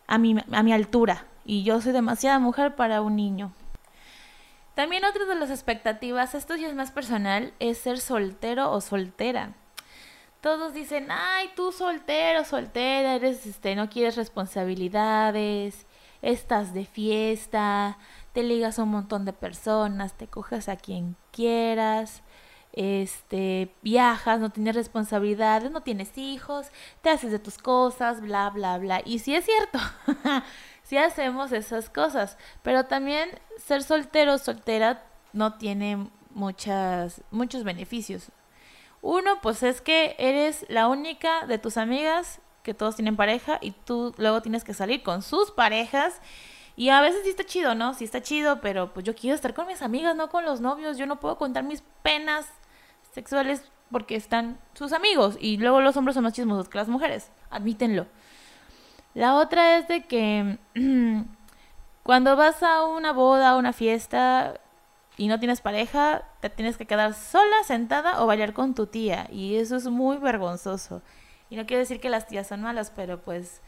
a 0.06 0.18
mi, 0.18 0.36
a 0.52 0.62
mi 0.62 0.72
altura 0.72 1.26
y 1.44 1.64
yo 1.64 1.80
soy 1.80 1.90
demasiada 1.90 2.38
mujer 2.38 2.76
para 2.76 3.02
un 3.02 3.16
niño. 3.16 3.50
También 4.74 5.04
otra 5.04 5.26
de 5.26 5.34
las 5.34 5.50
expectativas, 5.50 6.34
esto 6.34 6.56
ya 6.56 6.68
es 6.68 6.74
más 6.74 6.90
personal, 6.90 7.52
es 7.58 7.78
ser 7.78 7.98
soltero 8.00 8.70
o 8.72 8.80
soltera. 8.80 9.54
Todos 10.40 10.72
dicen, 10.74 11.08
ay, 11.10 11.50
tú 11.54 11.72
soltero, 11.72 12.44
soltera, 12.44 13.14
eres, 13.14 13.46
este, 13.46 13.76
no 13.76 13.88
quieres 13.88 14.16
responsabilidades, 14.16 15.86
estás 16.22 16.72
de 16.74 16.84
fiesta, 16.86 17.98
te 18.32 18.42
ligas 18.42 18.78
a 18.78 18.84
un 18.84 18.90
montón 18.90 19.24
de 19.24 19.32
personas, 19.32 20.14
te 20.14 20.26
coges 20.26 20.68
a 20.68 20.76
quien 20.76 21.16
quieras, 21.30 22.22
este, 22.72 23.74
viajas, 23.82 24.40
no 24.40 24.50
tienes 24.50 24.74
responsabilidades, 24.74 25.70
no 25.70 25.82
tienes 25.82 26.16
hijos, 26.16 26.68
te 27.02 27.10
haces 27.10 27.30
de 27.30 27.38
tus 27.38 27.58
cosas, 27.58 28.20
bla, 28.20 28.48
bla, 28.50 28.78
bla. 28.78 29.02
Y 29.04 29.18
sí 29.18 29.34
es 29.34 29.44
cierto, 29.44 29.78
sí 30.93 30.99
hacemos 30.99 31.53
esas 31.53 31.88
cosas, 31.88 32.36
pero 32.62 32.84
también 32.84 33.30
ser 33.57 33.82
soltero 33.82 34.34
o 34.34 34.38
soltera 34.38 35.03
no 35.32 35.55
tiene 35.55 36.11
muchas, 36.34 37.22
muchos 37.30 37.64
beneficios. 37.64 38.30
Uno, 39.01 39.40
pues 39.40 39.62
es 39.62 39.80
que 39.80 40.14
eres 40.18 40.66
la 40.68 40.88
única 40.88 41.47
de 41.47 41.57
tus 41.57 41.78
amigas 41.78 42.43
que 42.62 42.74
todos 42.74 42.97
tienen 42.97 43.16
pareja 43.16 43.57
y 43.62 43.70
tú 43.70 44.12
luego 44.18 44.43
tienes 44.43 44.64
que 44.64 44.74
salir 44.74 45.03
con 45.03 45.22
sus 45.22 45.51
parejas. 45.51 46.20
Y 46.76 46.90
a 46.90 47.01
veces 47.01 47.22
sí 47.24 47.30
está 47.30 47.45
chido, 47.45 47.74
¿no? 47.74 47.95
Sí 47.95 48.05
está 48.05 48.20
chido, 48.20 48.61
pero 48.61 48.93
pues 48.93 49.07
yo 49.07 49.14
quiero 49.14 49.34
estar 49.34 49.55
con 49.55 49.68
mis 49.68 49.80
amigas, 49.80 50.14
no 50.14 50.28
con 50.28 50.45
los 50.45 50.61
novios. 50.61 50.99
Yo 50.99 51.07
no 51.07 51.20
puedo 51.20 51.38
contar 51.38 51.64
mis 51.64 51.82
penas 52.03 52.47
sexuales 53.14 53.62
porque 53.90 54.14
están 54.14 54.61
sus 54.74 54.93
amigos. 54.93 55.38
Y 55.40 55.57
luego 55.57 55.80
los 55.80 55.97
hombres 55.97 56.16
son 56.16 56.24
más 56.24 56.34
chismosos 56.34 56.68
que 56.68 56.76
las 56.76 56.88
mujeres. 56.88 57.30
Admítenlo. 57.49 58.09
La 59.14 59.36
otra 59.36 59.78
es 59.78 59.88
de 59.88 60.04
que 60.06 60.58
cuando 62.02 62.36
vas 62.36 62.62
a 62.62 62.84
una 62.84 63.12
boda, 63.12 63.50
a 63.50 63.56
una 63.56 63.72
fiesta 63.72 64.60
y 65.16 65.28
no 65.28 65.38
tienes 65.38 65.60
pareja, 65.60 66.22
te 66.40 66.50
tienes 66.50 66.76
que 66.76 66.86
quedar 66.86 67.14
sola, 67.14 67.62
sentada 67.64 68.22
o 68.22 68.26
bailar 68.26 68.52
con 68.52 68.74
tu 68.74 68.86
tía. 68.86 69.28
Y 69.30 69.56
eso 69.56 69.76
es 69.76 69.86
muy 69.86 70.16
vergonzoso. 70.16 71.02
Y 71.50 71.56
no 71.56 71.66
quiero 71.66 71.80
decir 71.80 72.00
que 72.00 72.08
las 72.08 72.26
tías 72.26 72.46
son 72.46 72.62
malas, 72.62 72.90
pero 72.94 73.20
pues 73.20 73.60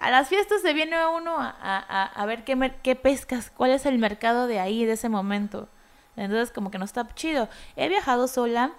a 0.00 0.10
las 0.10 0.28
fiestas 0.28 0.62
se 0.62 0.74
viene 0.74 0.96
uno 1.06 1.36
a, 1.38 2.24
ver 2.26 2.44
qué, 2.44 2.72
qué 2.82 2.96
pescas, 2.96 3.50
cuál 3.50 3.70
es 3.70 3.86
el 3.86 3.98
mercado 3.98 4.46
de 4.46 4.60
ahí, 4.60 4.84
de 4.84 4.92
ese 4.92 5.08
momento. 5.08 5.68
Entonces 6.16 6.50
como 6.52 6.70
que 6.70 6.78
no 6.78 6.84
está 6.84 7.06
chido. 7.14 7.48
He 7.76 7.88
viajado 7.88 8.26
sola 8.26 8.72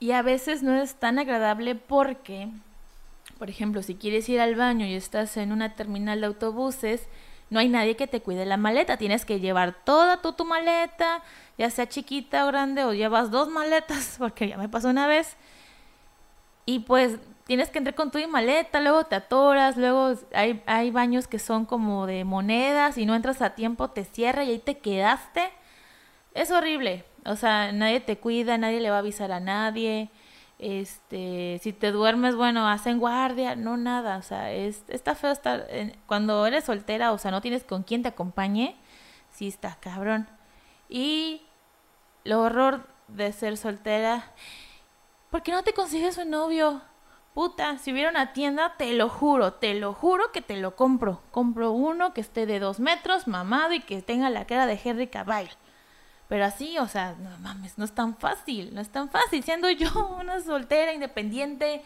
y 0.00 0.12
a 0.12 0.22
veces 0.22 0.62
no 0.62 0.74
es 0.74 0.94
tan 0.94 1.18
agradable 1.18 1.74
porque, 1.74 2.48
por 3.38 3.50
ejemplo, 3.50 3.82
si 3.82 3.94
quieres 3.94 4.28
ir 4.28 4.40
al 4.40 4.54
baño 4.54 4.86
y 4.86 4.94
estás 4.94 5.36
en 5.36 5.52
una 5.52 5.74
terminal 5.74 6.20
de 6.20 6.26
autobuses, 6.26 7.08
no 7.50 7.60
hay 7.60 7.68
nadie 7.68 7.96
que 7.96 8.06
te 8.06 8.20
cuide 8.20 8.46
la 8.46 8.56
maleta. 8.56 8.96
Tienes 8.96 9.24
que 9.24 9.40
llevar 9.40 9.74
toda 9.84 10.20
tu, 10.22 10.44
maleta, 10.44 11.22
ya 11.58 11.70
sea 11.70 11.88
chiquita 11.88 12.44
o 12.44 12.48
grande, 12.48 12.84
o 12.84 12.92
llevas 12.92 13.30
dos 13.30 13.48
maletas, 13.48 14.16
porque 14.18 14.48
ya 14.48 14.56
me 14.56 14.68
pasó 14.68 14.88
una 14.88 15.06
vez. 15.06 15.36
Y 16.66 16.80
pues 16.80 17.18
tienes 17.46 17.68
que 17.70 17.78
entrar 17.78 17.94
con 17.94 18.10
tu 18.10 18.18
maleta, 18.28 18.80
luego 18.80 19.04
te 19.04 19.16
atoras, 19.16 19.76
luego 19.76 20.14
hay, 20.32 20.62
hay 20.66 20.90
baños 20.90 21.28
que 21.28 21.38
son 21.38 21.66
como 21.66 22.06
de 22.06 22.24
monedas 22.24 22.96
y 22.96 23.04
no 23.04 23.14
entras 23.14 23.42
a 23.42 23.50
tiempo, 23.54 23.90
te 23.90 24.04
cierra 24.04 24.44
y 24.44 24.50
ahí 24.50 24.58
te 24.58 24.78
quedaste. 24.78 25.50
Es 26.32 26.50
horrible. 26.50 27.04
O 27.26 27.36
sea, 27.36 27.72
nadie 27.72 28.00
te 28.00 28.18
cuida, 28.18 28.58
nadie 28.58 28.80
le 28.80 28.90
va 28.90 28.96
a 28.96 29.00
avisar 29.00 29.32
a 29.32 29.40
nadie. 29.40 30.10
Este, 30.58 31.58
si 31.62 31.72
te 31.72 31.90
duermes, 31.90 32.36
bueno, 32.36 32.68
hacen 32.68 32.98
guardia, 32.98 33.56
no 33.56 33.76
nada. 33.76 34.16
O 34.18 34.22
sea, 34.22 34.52
es, 34.52 34.84
está 34.88 35.14
feo 35.14 35.32
estar. 35.32 35.66
cuando 36.06 36.46
eres 36.46 36.64
soltera, 36.64 37.12
o 37.12 37.18
sea, 37.18 37.30
no 37.30 37.40
tienes 37.40 37.64
con 37.64 37.82
quién 37.82 38.02
te 38.02 38.08
acompañe, 38.08 38.76
sí 39.30 39.48
está 39.48 39.76
cabrón. 39.80 40.28
Y 40.88 41.42
lo 42.24 42.42
horror 42.42 42.86
de 43.08 43.32
ser 43.32 43.56
soltera. 43.56 44.32
¿Por 45.30 45.42
qué 45.42 45.52
no 45.52 45.62
te 45.62 45.72
consigues 45.72 46.18
un 46.18 46.30
novio? 46.30 46.82
Puta, 47.34 47.78
si 47.78 47.92
hubiera 47.92 48.10
una 48.10 48.32
tienda, 48.32 48.74
te 48.76 48.92
lo 48.92 49.08
juro, 49.08 49.54
te 49.54 49.74
lo 49.74 49.92
juro 49.92 50.30
que 50.32 50.40
te 50.40 50.56
lo 50.56 50.76
compro. 50.76 51.20
Compro 51.32 51.72
uno 51.72 52.14
que 52.14 52.20
esté 52.20 52.46
de 52.46 52.60
dos 52.60 52.78
metros, 52.78 53.26
mamado 53.26 53.72
y 53.72 53.80
que 53.80 54.02
tenga 54.02 54.30
la 54.30 54.46
cara 54.46 54.66
de 54.66 54.80
Henry 54.82 55.08
Cavill. 55.08 55.50
Pero 56.28 56.44
así, 56.46 56.78
o 56.78 56.88
sea, 56.88 57.14
no 57.18 57.30
mames, 57.38 57.76
no 57.78 57.84
es 57.84 57.92
tan 57.92 58.16
fácil, 58.16 58.74
no 58.74 58.80
es 58.80 58.88
tan 58.88 59.10
fácil. 59.10 59.42
Siendo 59.42 59.70
yo 59.70 59.88
una 60.20 60.40
soltera, 60.40 60.92
independiente, 60.92 61.82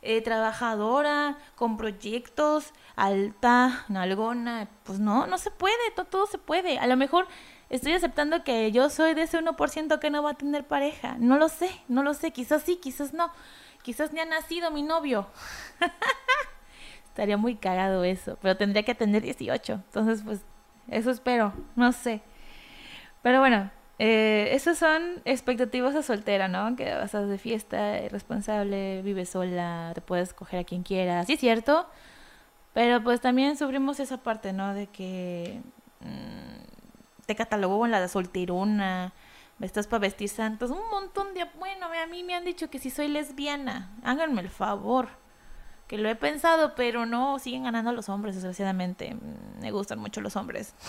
eh, 0.00 0.20
trabajadora, 0.22 1.38
con 1.54 1.76
proyectos, 1.76 2.72
alta, 2.96 3.84
nalgona, 3.88 4.68
pues 4.84 4.98
no, 4.98 5.26
no 5.26 5.38
se 5.38 5.50
puede, 5.50 5.90
todo, 5.94 6.06
todo 6.06 6.26
se 6.26 6.38
puede. 6.38 6.78
A 6.78 6.86
lo 6.86 6.96
mejor 6.96 7.28
estoy 7.70 7.92
aceptando 7.92 8.44
que 8.44 8.72
yo 8.72 8.90
soy 8.90 9.14
de 9.14 9.22
ese 9.22 9.38
1% 9.38 9.98
que 9.98 10.10
no 10.10 10.22
va 10.22 10.30
a 10.30 10.34
tener 10.34 10.66
pareja. 10.66 11.16
No 11.18 11.36
lo 11.36 11.48
sé, 11.48 11.70
no 11.88 12.02
lo 12.02 12.14
sé, 12.14 12.32
quizás 12.32 12.62
sí, 12.62 12.76
quizás 12.76 13.12
no. 13.12 13.30
Quizás 13.82 14.12
ni 14.12 14.20
ha 14.20 14.24
nacido 14.24 14.70
mi 14.70 14.82
novio. 14.82 15.26
Estaría 17.08 17.36
muy 17.36 17.56
cagado 17.56 18.04
eso, 18.04 18.38
pero 18.40 18.56
tendría 18.56 18.84
que 18.84 18.94
tener 18.94 19.22
18. 19.22 19.72
Entonces, 19.72 20.22
pues, 20.24 20.40
eso 20.88 21.10
espero, 21.10 21.52
no 21.76 21.92
sé. 21.92 22.22
Pero 23.22 23.40
bueno, 23.40 23.70
eh, 24.04 24.56
esas 24.56 24.78
son 24.78 25.22
expectativas 25.24 25.94
de 25.94 26.02
soltera, 26.02 26.48
¿no? 26.48 26.74
Que 26.74 26.92
vas 26.92 27.14
a 27.14 27.24
de 27.24 27.38
fiesta, 27.38 28.02
irresponsable, 28.02 29.00
vives 29.02 29.28
sola, 29.28 29.92
te 29.94 30.00
puedes 30.00 30.34
coger 30.34 30.58
a 30.58 30.64
quien 30.64 30.82
quieras. 30.82 31.28
Sí, 31.28 31.34
es 31.34 31.40
cierto. 31.40 31.86
Pero 32.72 33.00
pues 33.04 33.20
también 33.20 33.56
sufrimos 33.56 34.00
esa 34.00 34.16
parte, 34.16 34.52
¿no? 34.52 34.74
De 34.74 34.88
que 34.88 35.60
mm, 36.00 37.26
te 37.26 37.36
catalogó 37.36 37.84
en 37.84 37.92
la 37.92 38.08
solterona, 38.08 39.12
estás 39.60 39.86
para 39.86 40.00
vestir 40.00 40.28
santos, 40.28 40.72
un 40.72 40.90
montón 40.90 41.32
de... 41.34 41.44
Bueno, 41.60 41.86
a 41.86 42.06
mí 42.06 42.24
me 42.24 42.34
han 42.34 42.44
dicho 42.44 42.70
que 42.70 42.80
si 42.80 42.90
soy 42.90 43.06
lesbiana, 43.06 43.88
háganme 44.02 44.40
el 44.40 44.48
favor. 44.48 45.10
Que 45.86 45.96
lo 45.96 46.08
he 46.08 46.16
pensado, 46.16 46.74
pero 46.74 47.06
no, 47.06 47.38
siguen 47.38 47.62
ganando 47.62 47.92
los 47.92 48.08
hombres, 48.08 48.34
desgraciadamente. 48.34 49.16
Me 49.60 49.70
gustan 49.70 50.00
mucho 50.00 50.20
los 50.20 50.34
hombres. 50.34 50.74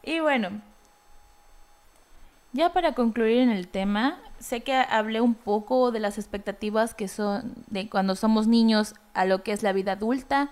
Y 0.00 0.20
bueno, 0.20 0.62
ya 2.52 2.72
para 2.72 2.92
concluir 2.94 3.38
en 3.38 3.50
el 3.50 3.68
tema, 3.68 4.18
sé 4.38 4.62
que 4.62 4.74
hablé 4.74 5.20
un 5.20 5.34
poco 5.34 5.90
de 5.90 6.00
las 6.00 6.18
expectativas 6.18 6.94
que 6.94 7.08
son 7.08 7.54
de 7.68 7.88
cuando 7.88 8.16
somos 8.16 8.46
niños 8.46 8.94
a 9.14 9.24
lo 9.24 9.42
que 9.42 9.52
es 9.52 9.62
la 9.62 9.72
vida 9.72 9.92
adulta 9.92 10.50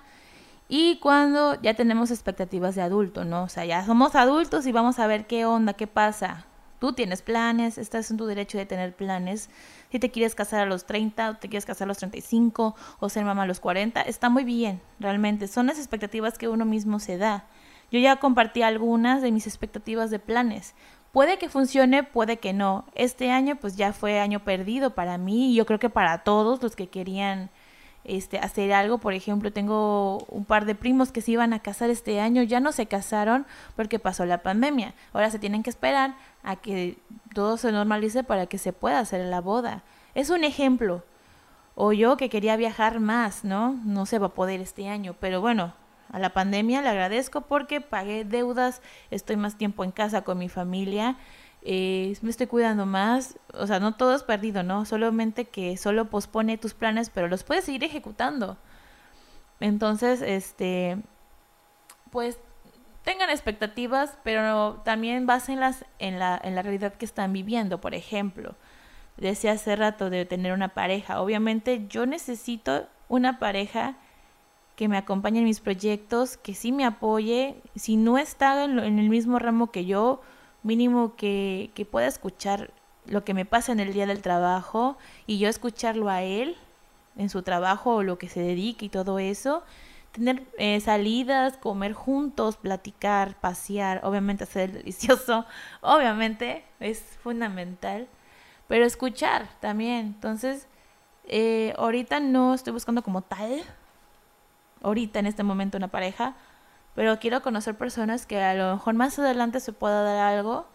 y 0.68 0.98
cuando 0.98 1.60
ya 1.62 1.74
tenemos 1.74 2.10
expectativas 2.10 2.74
de 2.74 2.82
adulto, 2.82 3.24
¿no? 3.24 3.44
O 3.44 3.48
sea, 3.48 3.64
ya 3.64 3.84
somos 3.86 4.14
adultos 4.16 4.66
y 4.66 4.72
vamos 4.72 4.98
a 4.98 5.06
ver 5.06 5.26
qué 5.26 5.46
onda, 5.46 5.74
qué 5.74 5.86
pasa. 5.86 6.44
Tú 6.80 6.92
tienes 6.92 7.22
planes, 7.22 7.78
estás 7.78 8.10
en 8.10 8.18
tu 8.18 8.26
derecho 8.26 8.58
de 8.58 8.66
tener 8.66 8.94
planes. 8.94 9.48
Si 9.90 9.98
te 9.98 10.10
quieres 10.10 10.34
casar 10.34 10.60
a 10.60 10.66
los 10.66 10.84
30 10.84 11.30
o 11.30 11.34
te 11.36 11.48
quieres 11.48 11.64
casar 11.64 11.86
a 11.86 11.88
los 11.88 11.98
35 11.98 12.74
o 12.98 13.08
ser 13.08 13.24
mamá 13.24 13.44
a 13.44 13.46
los 13.46 13.60
40, 13.60 14.02
está 14.02 14.28
muy 14.28 14.44
bien, 14.44 14.82
realmente. 15.00 15.48
Son 15.48 15.68
las 15.68 15.78
expectativas 15.78 16.36
que 16.36 16.48
uno 16.48 16.66
mismo 16.66 16.98
se 16.98 17.16
da. 17.16 17.46
Yo 17.90 18.00
ya 18.00 18.16
compartí 18.16 18.62
algunas 18.62 19.22
de 19.22 19.30
mis 19.30 19.46
expectativas 19.46 20.10
de 20.10 20.18
planes. 20.18 20.74
Puede 21.16 21.38
que 21.38 21.48
funcione, 21.48 22.02
puede 22.02 22.36
que 22.36 22.52
no. 22.52 22.84
Este 22.94 23.30
año 23.30 23.56
pues 23.56 23.74
ya 23.74 23.94
fue 23.94 24.20
año 24.20 24.40
perdido 24.40 24.90
para 24.90 25.16
mí 25.16 25.50
y 25.50 25.54
yo 25.54 25.64
creo 25.64 25.78
que 25.78 25.88
para 25.88 26.24
todos 26.24 26.62
los 26.62 26.76
que 26.76 26.90
querían 26.90 27.48
este, 28.04 28.38
hacer 28.38 28.74
algo. 28.74 28.98
Por 28.98 29.14
ejemplo, 29.14 29.50
tengo 29.50 30.18
un 30.28 30.44
par 30.44 30.66
de 30.66 30.74
primos 30.74 31.12
que 31.12 31.22
se 31.22 31.30
iban 31.30 31.54
a 31.54 31.60
casar 31.60 31.88
este 31.88 32.20
año, 32.20 32.42
ya 32.42 32.60
no 32.60 32.70
se 32.70 32.84
casaron 32.84 33.46
porque 33.76 33.98
pasó 33.98 34.26
la 34.26 34.42
pandemia. 34.42 34.92
Ahora 35.14 35.30
se 35.30 35.38
tienen 35.38 35.62
que 35.62 35.70
esperar 35.70 36.16
a 36.42 36.56
que 36.56 36.98
todo 37.32 37.56
se 37.56 37.72
normalice 37.72 38.22
para 38.22 38.44
que 38.44 38.58
se 38.58 38.74
pueda 38.74 38.98
hacer 38.98 39.24
la 39.24 39.40
boda. 39.40 39.84
Es 40.14 40.28
un 40.28 40.44
ejemplo. 40.44 41.02
O 41.76 41.94
yo 41.94 42.18
que 42.18 42.28
quería 42.28 42.56
viajar 42.56 43.00
más, 43.00 43.42
¿no? 43.42 43.72
No 43.86 44.04
se 44.04 44.18
va 44.18 44.26
a 44.26 44.34
poder 44.34 44.60
este 44.60 44.90
año, 44.90 45.16
pero 45.18 45.40
bueno, 45.40 45.72
a 46.10 46.18
la 46.18 46.30
pandemia 46.30 46.82
le 46.82 46.88
agradezco 46.88 47.42
porque 47.42 47.80
pagué 47.80 48.24
deudas, 48.24 48.82
estoy 49.10 49.36
más 49.36 49.56
tiempo 49.56 49.84
en 49.84 49.90
casa 49.90 50.22
con 50.22 50.38
mi 50.38 50.48
familia, 50.48 51.16
eh, 51.62 52.16
me 52.22 52.30
estoy 52.30 52.46
cuidando 52.46 52.86
más, 52.86 53.38
o 53.52 53.66
sea, 53.66 53.80
no 53.80 53.96
todo 53.96 54.14
es 54.14 54.22
perdido, 54.22 54.62
¿no? 54.62 54.84
Solamente 54.84 55.46
que 55.46 55.76
solo 55.76 56.10
pospone 56.10 56.58
tus 56.58 56.74
planes, 56.74 57.10
pero 57.10 57.26
los 57.26 57.42
puedes 57.42 57.64
seguir 57.64 57.82
ejecutando. 57.82 58.56
Entonces, 59.58 60.22
este, 60.22 60.98
pues 62.10 62.38
tengan 63.02 63.30
expectativas, 63.30 64.16
pero 64.22 64.80
también 64.84 65.26
básenlas 65.26 65.84
en 65.98 66.18
la, 66.18 66.40
en 66.42 66.54
la 66.54 66.62
realidad 66.62 66.94
que 66.94 67.04
están 67.04 67.32
viviendo, 67.32 67.80
por 67.80 67.94
ejemplo. 67.94 68.54
Decía 69.16 69.52
hace 69.52 69.76
rato 69.76 70.10
de 70.10 70.24
tener 70.24 70.52
una 70.52 70.68
pareja. 70.68 71.20
Obviamente 71.20 71.86
yo 71.88 72.06
necesito 72.06 72.86
una 73.08 73.38
pareja 73.38 73.96
que 74.76 74.88
me 74.88 74.98
acompañe 74.98 75.38
en 75.38 75.46
mis 75.46 75.60
proyectos, 75.60 76.36
que 76.36 76.54
sí 76.54 76.70
me 76.70 76.84
apoye, 76.84 77.56
si 77.74 77.96
no 77.96 78.18
está 78.18 78.64
en, 78.64 78.78
el 78.78 79.08
mismo 79.08 79.38
ramo 79.38 79.70
que 79.70 79.86
yo, 79.86 80.20
mínimo 80.62 81.16
que, 81.16 81.70
que, 81.74 81.86
pueda 81.86 82.06
escuchar 82.06 82.70
lo 83.06 83.24
que 83.24 83.34
me 83.34 83.46
pasa 83.46 83.72
en 83.72 83.80
el 83.80 83.94
día 83.94 84.06
del 84.06 84.20
trabajo 84.20 84.98
y 85.26 85.38
yo 85.38 85.48
escucharlo 85.48 86.10
a 86.10 86.22
él 86.22 86.56
en 87.16 87.30
su 87.30 87.42
trabajo 87.42 87.96
o 87.96 88.02
lo 88.02 88.18
que 88.18 88.28
se 88.28 88.40
dedique 88.40 88.86
y 88.86 88.88
todo 88.90 89.18
eso. 89.18 89.62
Tener 90.12 90.44
eh, 90.58 90.80
salidas, 90.80 91.56
comer 91.56 91.92
juntos, 91.92 92.56
platicar, 92.56 93.40
pasear, 93.40 94.00
obviamente 94.04 94.44
hacer 94.44 94.72
delicioso, 94.72 95.46
obviamente 95.80 96.64
es 96.80 97.00
fundamental, 97.22 98.08
pero 98.68 98.84
escuchar 98.84 99.48
también. 99.60 100.06
Entonces, 100.06 100.68
eh, 101.24 101.74
ahorita 101.78 102.20
no 102.20 102.54
estoy 102.54 102.72
buscando 102.74 103.02
como 103.02 103.22
tal 103.22 103.62
ahorita 104.82 105.18
en 105.18 105.26
este 105.26 105.42
momento 105.42 105.76
una 105.76 105.88
pareja, 105.88 106.36
pero 106.94 107.18
quiero 107.18 107.42
conocer 107.42 107.76
personas 107.76 108.26
que 108.26 108.42
a 108.42 108.54
lo 108.54 108.74
mejor 108.74 108.94
más 108.94 109.18
adelante 109.18 109.60
se 109.60 109.72
pueda 109.72 110.02
dar 110.02 110.34
algo, 110.34 110.66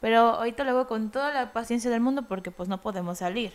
Pero 0.00 0.20
ahorita 0.36 0.62
lo 0.62 0.70
hago 0.70 0.86
con 0.86 1.10
toda 1.10 1.32
la 1.34 1.52
paciencia 1.52 1.90
del 1.90 2.00
mundo 2.00 2.28
porque 2.28 2.52
pues 2.52 2.68
no 2.68 2.80
podemos 2.80 3.18
salir. 3.18 3.52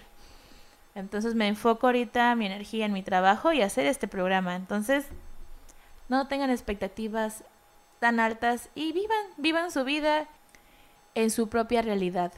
Entonces 0.95 1.35
me 1.35 1.47
enfoco 1.47 1.87
ahorita 1.87 2.35
mi 2.35 2.45
energía 2.45 2.85
en 2.85 2.93
mi 2.93 3.01
trabajo 3.01 3.53
y 3.53 3.61
hacer 3.61 3.85
este 3.85 4.07
programa. 4.09 4.55
Entonces, 4.55 5.07
no 6.09 6.27
tengan 6.27 6.49
expectativas 6.49 7.43
tan 7.99 8.19
altas 8.19 8.69
y 8.75 8.91
vivan, 8.91 9.25
vivan 9.37 9.71
su 9.71 9.83
vida 9.85 10.27
en 11.15 11.31
su 11.31 11.47
propia 11.47 11.81
realidad. 11.81 12.33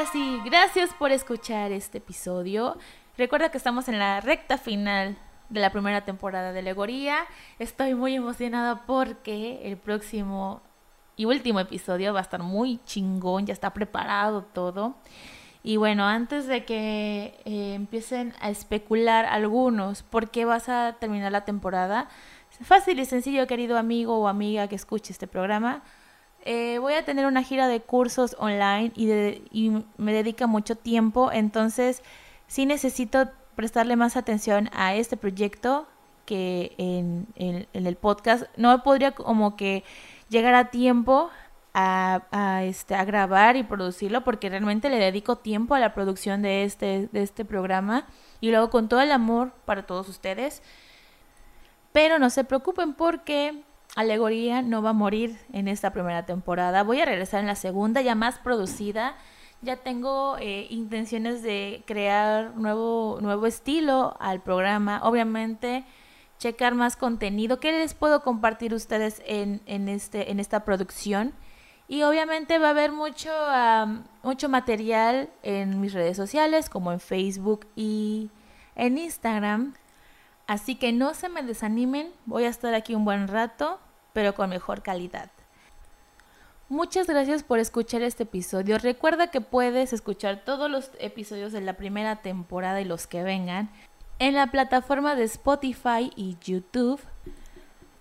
Ahora 0.00 0.12
sí, 0.12 0.40
gracias 0.46 0.94
por 0.94 1.12
escuchar 1.12 1.72
este 1.72 1.98
episodio. 1.98 2.78
Recuerda 3.18 3.50
que 3.50 3.58
estamos 3.58 3.86
en 3.86 3.98
la 3.98 4.22
recta 4.22 4.56
final 4.56 5.18
de 5.50 5.60
la 5.60 5.72
primera 5.72 6.06
temporada 6.06 6.54
de 6.54 6.62
Legoría. 6.62 7.26
Estoy 7.58 7.94
muy 7.94 8.14
emocionada 8.14 8.86
porque 8.86 9.60
el 9.62 9.76
próximo 9.76 10.62
y 11.16 11.26
último 11.26 11.60
episodio 11.60 12.14
va 12.14 12.20
a 12.20 12.22
estar 12.22 12.42
muy 12.42 12.80
chingón, 12.86 13.44
ya 13.44 13.52
está 13.52 13.74
preparado 13.74 14.40
todo. 14.42 14.94
Y 15.62 15.76
bueno, 15.76 16.06
antes 16.06 16.46
de 16.46 16.64
que 16.64 17.38
eh, 17.44 17.74
empiecen 17.74 18.32
a 18.40 18.48
especular 18.48 19.26
algunos 19.26 20.02
por 20.02 20.30
qué 20.30 20.46
vas 20.46 20.70
a 20.70 20.96
terminar 20.98 21.30
la 21.30 21.44
temporada, 21.44 22.08
fácil 22.62 23.00
y 23.00 23.04
sencillo, 23.04 23.46
querido 23.46 23.76
amigo 23.76 24.18
o 24.18 24.28
amiga 24.28 24.66
que 24.66 24.76
escuche 24.76 25.12
este 25.12 25.26
programa. 25.26 25.82
Eh, 26.44 26.78
voy 26.78 26.94
a 26.94 27.04
tener 27.04 27.26
una 27.26 27.42
gira 27.42 27.68
de 27.68 27.80
cursos 27.80 28.34
online 28.38 28.92
y, 28.94 29.10
y 29.50 29.84
me 29.98 30.12
dedica 30.12 30.46
mucho 30.46 30.74
tiempo, 30.74 31.30
entonces 31.32 32.02
sí 32.46 32.66
necesito 32.66 33.28
prestarle 33.54 33.96
más 33.96 34.16
atención 34.16 34.70
a 34.72 34.94
este 34.94 35.16
proyecto 35.16 35.86
que 36.30 36.74
en, 36.78 37.26
el 37.72 37.96
podcast. 37.96 38.44
No 38.56 38.82
podría 38.84 39.12
como 39.12 39.56
que 39.56 39.82
llegar 40.28 40.54
a 40.54 40.70
tiempo 40.70 41.28
este, 42.62 42.94
a 42.94 43.04
grabar 43.04 43.56
y 43.56 43.64
producirlo 43.64 44.22
porque 44.22 44.48
realmente 44.48 44.90
le 44.90 44.98
dedico 44.98 45.36
tiempo 45.36 45.74
a 45.74 45.80
la 45.80 45.92
producción 45.92 46.40
de 46.40 46.64
este, 46.64 47.08
de 47.10 47.22
este 47.22 47.44
programa 47.44 48.06
y 48.40 48.50
luego 48.50 48.70
con 48.70 48.88
todo 48.88 49.00
el 49.00 49.10
amor 49.10 49.52
para 49.64 49.86
todos 49.86 50.08
ustedes. 50.08 50.62
Pero 51.92 52.20
no 52.20 52.30
se 52.30 52.44
preocupen 52.44 52.94
porque 52.94 53.64
Alegoría 53.96 54.62
no 54.62 54.82
va 54.82 54.90
a 54.90 54.94
morir 54.94 55.38
en 55.52 55.68
esta 55.68 55.92
primera 55.92 56.26
temporada. 56.26 56.82
Voy 56.82 57.00
a 57.00 57.06
regresar 57.06 57.40
en 57.40 57.46
la 57.46 57.56
segunda, 57.56 58.00
ya 58.02 58.14
más 58.14 58.38
producida 58.38 59.16
ya 59.62 59.76
tengo 59.76 60.38
eh, 60.38 60.66
intenciones 60.70 61.42
de 61.42 61.82
crear 61.86 62.56
nuevo, 62.56 63.18
nuevo 63.20 63.46
estilo 63.46 64.16
al 64.18 64.42
programa. 64.42 65.00
Obviamente, 65.04 65.84
checar 66.38 66.74
más 66.74 66.96
contenido. 66.96 67.60
¿Qué 67.60 67.72
les 67.72 67.92
puedo 67.92 68.22
compartir 68.22 68.72
ustedes 68.72 69.22
en, 69.26 69.60
en, 69.66 69.88
este, 69.88 70.30
en 70.30 70.40
esta 70.40 70.64
producción? 70.64 71.34
Y 71.88 72.02
obviamente 72.02 72.58
va 72.58 72.68
a 72.68 72.70
haber 72.70 72.92
mucho, 72.92 73.30
mucho 74.22 74.48
material 74.48 75.28
en 75.42 75.80
mis 75.80 75.92
redes 75.92 76.16
sociales, 76.16 76.70
como 76.70 76.92
en 76.92 77.00
Facebook 77.00 77.66
y 77.76 78.30
en 78.76 78.96
Instagram. 78.96 79.74
Así 80.50 80.74
que 80.74 80.90
no 80.90 81.14
se 81.14 81.28
me 81.28 81.44
desanimen, 81.44 82.10
voy 82.26 82.42
a 82.42 82.48
estar 82.48 82.74
aquí 82.74 82.96
un 82.96 83.04
buen 83.04 83.28
rato, 83.28 83.78
pero 84.12 84.34
con 84.34 84.50
mejor 84.50 84.82
calidad. 84.82 85.30
Muchas 86.68 87.06
gracias 87.06 87.44
por 87.44 87.60
escuchar 87.60 88.02
este 88.02 88.24
episodio. 88.24 88.76
Recuerda 88.78 89.28
que 89.28 89.40
puedes 89.40 89.92
escuchar 89.92 90.42
todos 90.44 90.68
los 90.68 90.90
episodios 90.98 91.52
de 91.52 91.60
la 91.60 91.74
primera 91.74 92.16
temporada 92.16 92.80
y 92.80 92.84
los 92.84 93.06
que 93.06 93.22
vengan 93.22 93.70
en 94.18 94.34
la 94.34 94.48
plataforma 94.48 95.14
de 95.14 95.22
Spotify 95.22 96.10
y 96.16 96.36
YouTube. 96.42 97.00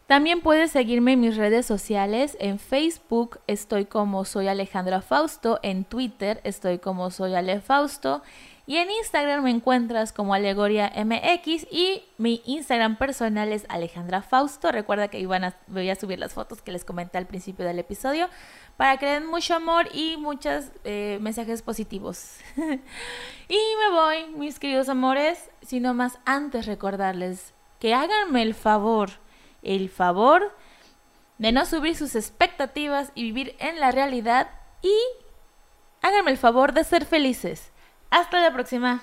También 0.08 0.41
puedes 0.41 0.72
seguirme 0.72 1.14
en 1.14 1.20
mis 1.20 1.38
redes 1.38 1.68
sociales. 1.68 2.36
En 2.39 2.58
Facebook 2.58 3.41
estoy 3.45 3.86
como 3.86 4.26
soy 4.26 4.47
Alejandra 4.47 5.02
Fausto. 5.04 5.60
En 5.62 5.84
Twitter 5.84 6.41
estoy 6.43 6.80
como 6.80 7.12
soy 7.12 7.36
Ale 7.36 7.62
Fausto. 7.62 8.24
Y 8.70 8.78
en 8.78 8.91
Instagram 8.91 9.45
me 9.45 9.49
encuentras 9.49 10.13
como 10.13 10.36
Alegoria 10.36 10.93
MX 10.95 11.65
y 11.72 12.03
mi 12.20 12.43
Instagram 12.45 12.97
personal 12.97 13.51
es 13.51 13.65
Alejandra 13.67 14.22
Fausto. 14.22 14.72
Recuerda 14.72 15.07
que 15.07 15.26
voy 15.26 15.89
a 15.89 15.95
subir 15.95 16.20
las 16.20 16.36
fotos 16.36 16.61
que 16.61 16.72
les 16.72 16.86
comenté 16.86 17.17
al 17.17 17.26
principio 17.26 17.65
del 17.65 17.80
episodio 17.80 18.30
para 18.78 18.97
que 18.97 19.07
den 19.07 19.26
mucho 19.26 19.55
amor 19.55 19.88
y 19.91 20.17
muchos 20.17 20.65
eh, 20.84 21.17
mensajes 21.20 21.63
positivos. 21.63 22.36
y 22.57 23.57
me 23.57 23.89
voy, 23.91 24.28
mis 24.38 24.59
queridos 24.59 24.88
amores, 24.88 25.49
sino 25.63 25.95
más 25.95 26.20
antes 26.26 26.67
recordarles 26.67 27.55
que 27.80 27.95
háganme 27.95 28.43
el 28.43 28.53
favor, 28.53 29.09
el 29.63 29.89
favor 29.89 30.55
de 31.39 31.51
no 31.51 31.65
subir 31.65 31.95
sus 31.95 32.13
expectativas 32.13 33.11
y 33.15 33.24
vivir 33.24 33.55
en 33.57 33.80
la 33.80 33.89
realidad 33.89 34.51
y 34.84 34.93
háganme 36.03 36.30
el 36.30 36.38
favor 36.38 36.74
de 36.74 36.84
ser 36.84 37.05
felices. 37.05 37.72
Hasta 38.10 38.41
la 38.41 38.51
próxima. 38.51 39.01